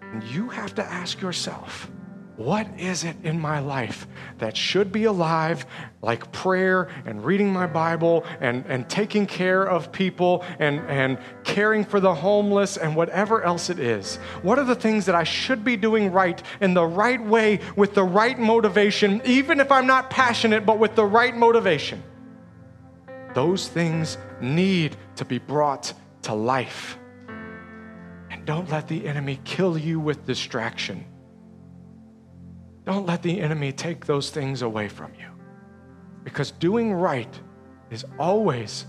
And 0.01 0.23
you 0.23 0.49
have 0.49 0.73
to 0.75 0.83
ask 0.83 1.21
yourself, 1.21 1.89
what 2.37 2.67
is 2.79 3.03
it 3.03 3.15
in 3.23 3.39
my 3.39 3.59
life 3.59 4.07
that 4.39 4.57
should 4.57 4.91
be 4.91 5.03
alive, 5.03 5.65
like 6.01 6.31
prayer 6.31 6.89
and 7.05 7.23
reading 7.23 7.51
my 7.51 7.67
Bible 7.67 8.25
and, 8.39 8.65
and 8.67 8.89
taking 8.89 9.25
care 9.25 9.63
of 9.63 9.91
people 9.91 10.43
and, 10.57 10.79
and 10.81 11.19
caring 11.43 11.83
for 11.83 11.99
the 11.99 12.15
homeless 12.15 12.77
and 12.77 12.95
whatever 12.95 13.43
else 13.43 13.69
it 13.69 13.79
is? 13.79 14.15
What 14.41 14.57
are 14.59 14.65
the 14.65 14.75
things 14.75 15.05
that 15.05 15.15
I 15.15 15.23
should 15.23 15.63
be 15.63 15.77
doing 15.77 16.11
right 16.11 16.41
in 16.61 16.73
the 16.73 16.85
right 16.85 17.23
way 17.23 17.59
with 17.75 17.93
the 17.93 18.03
right 18.03 18.39
motivation, 18.39 19.21
even 19.25 19.59
if 19.59 19.71
I'm 19.71 19.87
not 19.87 20.09
passionate, 20.09 20.65
but 20.65 20.79
with 20.79 20.95
the 20.95 21.05
right 21.05 21.35
motivation? 21.35 22.03
those 23.33 23.67
things 23.67 24.17
need 24.39 24.95
to 25.15 25.25
be 25.25 25.39
brought 25.39 25.93
to 26.23 26.33
life. 26.33 26.97
And 28.29 28.45
don't 28.45 28.69
let 28.69 28.87
the 28.87 29.07
enemy 29.07 29.39
kill 29.43 29.77
you 29.77 29.99
with 29.99 30.25
distraction. 30.25 31.05
Don't 32.85 33.05
let 33.05 33.21
the 33.21 33.39
enemy 33.39 33.71
take 33.71 34.05
those 34.05 34.29
things 34.29 34.61
away 34.61 34.87
from 34.87 35.13
you. 35.19 35.27
Because 36.23 36.51
doing 36.51 36.93
right 36.93 37.39
is 37.89 38.05
always 38.17 38.85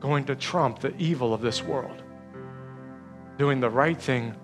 going 0.00 0.24
to 0.24 0.36
trump 0.36 0.80
the 0.80 0.96
evil 0.96 1.32
of 1.32 1.40
this 1.40 1.62
world. 1.62 2.02
Doing 3.38 3.60
the 3.60 3.70
right 3.70 4.00
thing 4.00 4.34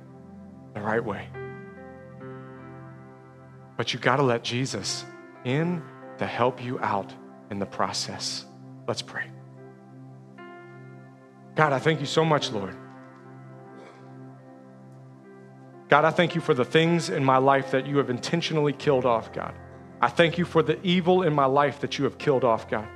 the 0.74 0.80
right 0.80 1.04
way. 1.04 1.28
But 3.76 3.92
you 3.92 3.98
got 3.98 4.16
to 4.16 4.22
let 4.22 4.44
Jesus 4.44 5.04
in 5.44 5.82
to 6.18 6.26
help 6.26 6.62
you 6.62 6.78
out 6.80 7.12
in 7.50 7.58
the 7.58 7.66
process. 7.66 8.44
Let's 8.86 9.02
pray. 9.02 9.24
God, 11.54 11.72
I 11.72 11.78
thank 11.78 12.00
you 12.00 12.06
so 12.06 12.24
much, 12.24 12.50
Lord. 12.50 12.76
God, 15.92 16.06
I 16.06 16.10
thank 16.10 16.34
you 16.34 16.40
for 16.40 16.54
the 16.54 16.64
things 16.64 17.10
in 17.10 17.22
my 17.22 17.36
life 17.36 17.72
that 17.72 17.86
you 17.86 17.98
have 17.98 18.08
intentionally 18.08 18.72
killed 18.72 19.04
off, 19.04 19.30
God. 19.30 19.54
I 20.00 20.08
thank 20.08 20.38
you 20.38 20.46
for 20.46 20.62
the 20.62 20.82
evil 20.82 21.22
in 21.22 21.34
my 21.34 21.44
life 21.44 21.80
that 21.80 21.98
you 21.98 22.04
have 22.04 22.16
killed 22.16 22.44
off, 22.44 22.66
God. 22.66 22.88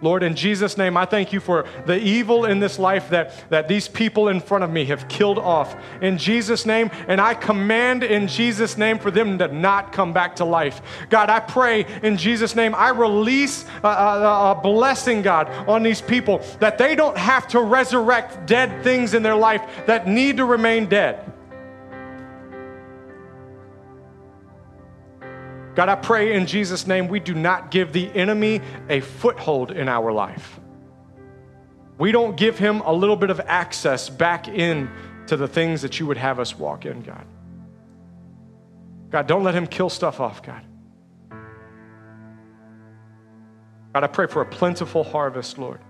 Lord, 0.00 0.24
in 0.24 0.34
Jesus' 0.34 0.76
name, 0.76 0.96
I 0.96 1.04
thank 1.04 1.32
you 1.32 1.38
for 1.38 1.66
the 1.86 1.96
evil 1.96 2.46
in 2.46 2.58
this 2.58 2.80
life 2.80 3.10
that, 3.10 3.48
that 3.50 3.68
these 3.68 3.86
people 3.86 4.26
in 4.26 4.40
front 4.40 4.64
of 4.64 4.70
me 4.72 4.84
have 4.86 5.06
killed 5.06 5.38
off. 5.38 5.76
In 6.00 6.18
Jesus' 6.18 6.66
name, 6.66 6.90
and 7.06 7.20
I 7.20 7.34
command 7.34 8.02
in 8.02 8.26
Jesus' 8.26 8.76
name 8.76 8.98
for 8.98 9.12
them 9.12 9.38
to 9.38 9.46
not 9.46 9.92
come 9.92 10.12
back 10.12 10.34
to 10.34 10.44
life. 10.44 10.82
God, 11.10 11.30
I 11.30 11.38
pray 11.38 11.86
in 12.02 12.16
Jesus' 12.16 12.56
name, 12.56 12.74
I 12.74 12.88
release 12.88 13.64
a, 13.84 13.86
a, 13.86 14.50
a 14.50 14.60
blessing, 14.60 15.22
God, 15.22 15.48
on 15.68 15.84
these 15.84 16.00
people 16.00 16.44
that 16.58 16.76
they 16.76 16.96
don't 16.96 17.16
have 17.16 17.46
to 17.48 17.60
resurrect 17.60 18.46
dead 18.46 18.82
things 18.82 19.14
in 19.14 19.22
their 19.22 19.36
life 19.36 19.62
that 19.86 20.08
need 20.08 20.38
to 20.38 20.44
remain 20.44 20.86
dead. 20.86 21.31
God, 25.74 25.88
I 25.88 25.94
pray 25.94 26.34
in 26.34 26.46
Jesus' 26.46 26.86
name 26.86 27.08
we 27.08 27.18
do 27.18 27.34
not 27.34 27.70
give 27.70 27.92
the 27.92 28.10
enemy 28.14 28.60
a 28.88 29.00
foothold 29.00 29.70
in 29.70 29.88
our 29.88 30.12
life. 30.12 30.60
We 31.98 32.12
don't 32.12 32.36
give 32.36 32.58
him 32.58 32.80
a 32.80 32.92
little 32.92 33.16
bit 33.16 33.30
of 33.30 33.40
access 33.40 34.08
back 34.10 34.48
in 34.48 34.90
to 35.28 35.36
the 35.36 35.48
things 35.48 35.82
that 35.82 35.98
you 35.98 36.06
would 36.06 36.16
have 36.16 36.38
us 36.38 36.58
walk 36.58 36.84
in, 36.84 37.02
God. 37.02 37.24
God, 39.10 39.26
don't 39.26 39.44
let 39.44 39.54
him 39.54 39.66
kill 39.66 39.88
stuff 39.88 40.20
off, 40.20 40.42
God. 40.42 40.62
God, 43.94 44.04
I 44.04 44.06
pray 44.06 44.26
for 44.26 44.40
a 44.42 44.46
plentiful 44.46 45.04
harvest, 45.04 45.58
Lord. 45.58 45.80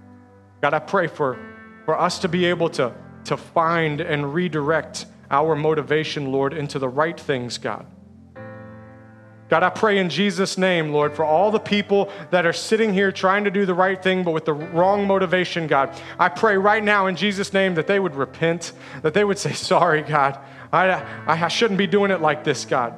God, 0.60 0.74
I 0.74 0.80
pray 0.80 1.06
for, 1.06 1.38
for 1.84 1.98
us 1.98 2.20
to 2.20 2.28
be 2.28 2.46
able 2.46 2.68
to, 2.70 2.94
to 3.24 3.36
find 3.36 4.00
and 4.00 4.34
redirect 4.34 5.06
our 5.30 5.56
motivation, 5.56 6.30
Lord, 6.30 6.52
into 6.52 6.78
the 6.78 6.88
right 6.88 7.18
things, 7.18 7.58
God. 7.58 7.86
God, 9.52 9.62
I 9.62 9.68
pray 9.68 9.98
in 9.98 10.08
Jesus' 10.08 10.56
name, 10.56 10.94
Lord, 10.94 11.14
for 11.14 11.26
all 11.26 11.50
the 11.50 11.60
people 11.60 12.10
that 12.30 12.46
are 12.46 12.54
sitting 12.54 12.94
here 12.94 13.12
trying 13.12 13.44
to 13.44 13.50
do 13.50 13.66
the 13.66 13.74
right 13.74 14.02
thing, 14.02 14.24
but 14.24 14.30
with 14.30 14.46
the 14.46 14.54
wrong 14.54 15.06
motivation, 15.06 15.66
God. 15.66 15.94
I 16.18 16.30
pray 16.30 16.56
right 16.56 16.82
now 16.82 17.06
in 17.06 17.16
Jesus' 17.16 17.52
name 17.52 17.74
that 17.74 17.86
they 17.86 18.00
would 18.00 18.14
repent, 18.14 18.72
that 19.02 19.12
they 19.12 19.24
would 19.24 19.38
say, 19.38 19.52
Sorry, 19.52 20.00
God. 20.00 20.38
I, 20.72 21.04
I 21.26 21.48
shouldn't 21.48 21.76
be 21.76 21.86
doing 21.86 22.10
it 22.10 22.22
like 22.22 22.44
this, 22.44 22.64
God. 22.64 22.94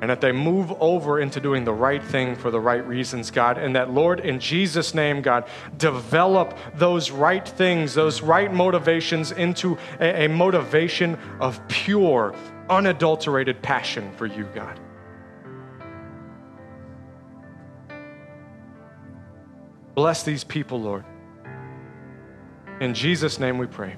And 0.00 0.10
that 0.10 0.20
they 0.20 0.32
move 0.32 0.72
over 0.80 1.20
into 1.20 1.38
doing 1.38 1.62
the 1.62 1.72
right 1.72 2.02
thing 2.02 2.34
for 2.34 2.50
the 2.50 2.58
right 2.58 2.84
reasons, 2.84 3.30
God. 3.30 3.58
And 3.58 3.76
that, 3.76 3.92
Lord, 3.92 4.18
in 4.18 4.40
Jesus' 4.40 4.92
name, 4.92 5.22
God, 5.22 5.46
develop 5.76 6.58
those 6.74 7.12
right 7.12 7.46
things, 7.48 7.94
those 7.94 8.22
right 8.22 8.52
motivations 8.52 9.30
into 9.30 9.78
a, 10.00 10.24
a 10.24 10.28
motivation 10.28 11.16
of 11.38 11.60
pure, 11.68 12.34
unadulterated 12.70 13.60
passion 13.62 14.12
for 14.16 14.26
you, 14.26 14.44
God. 14.54 14.80
Bless 19.94 20.22
these 20.22 20.44
people, 20.44 20.80
Lord. 20.80 21.04
In 22.80 22.94
Jesus' 22.94 23.40
name 23.40 23.58
we 23.58 23.66
pray. 23.66 23.96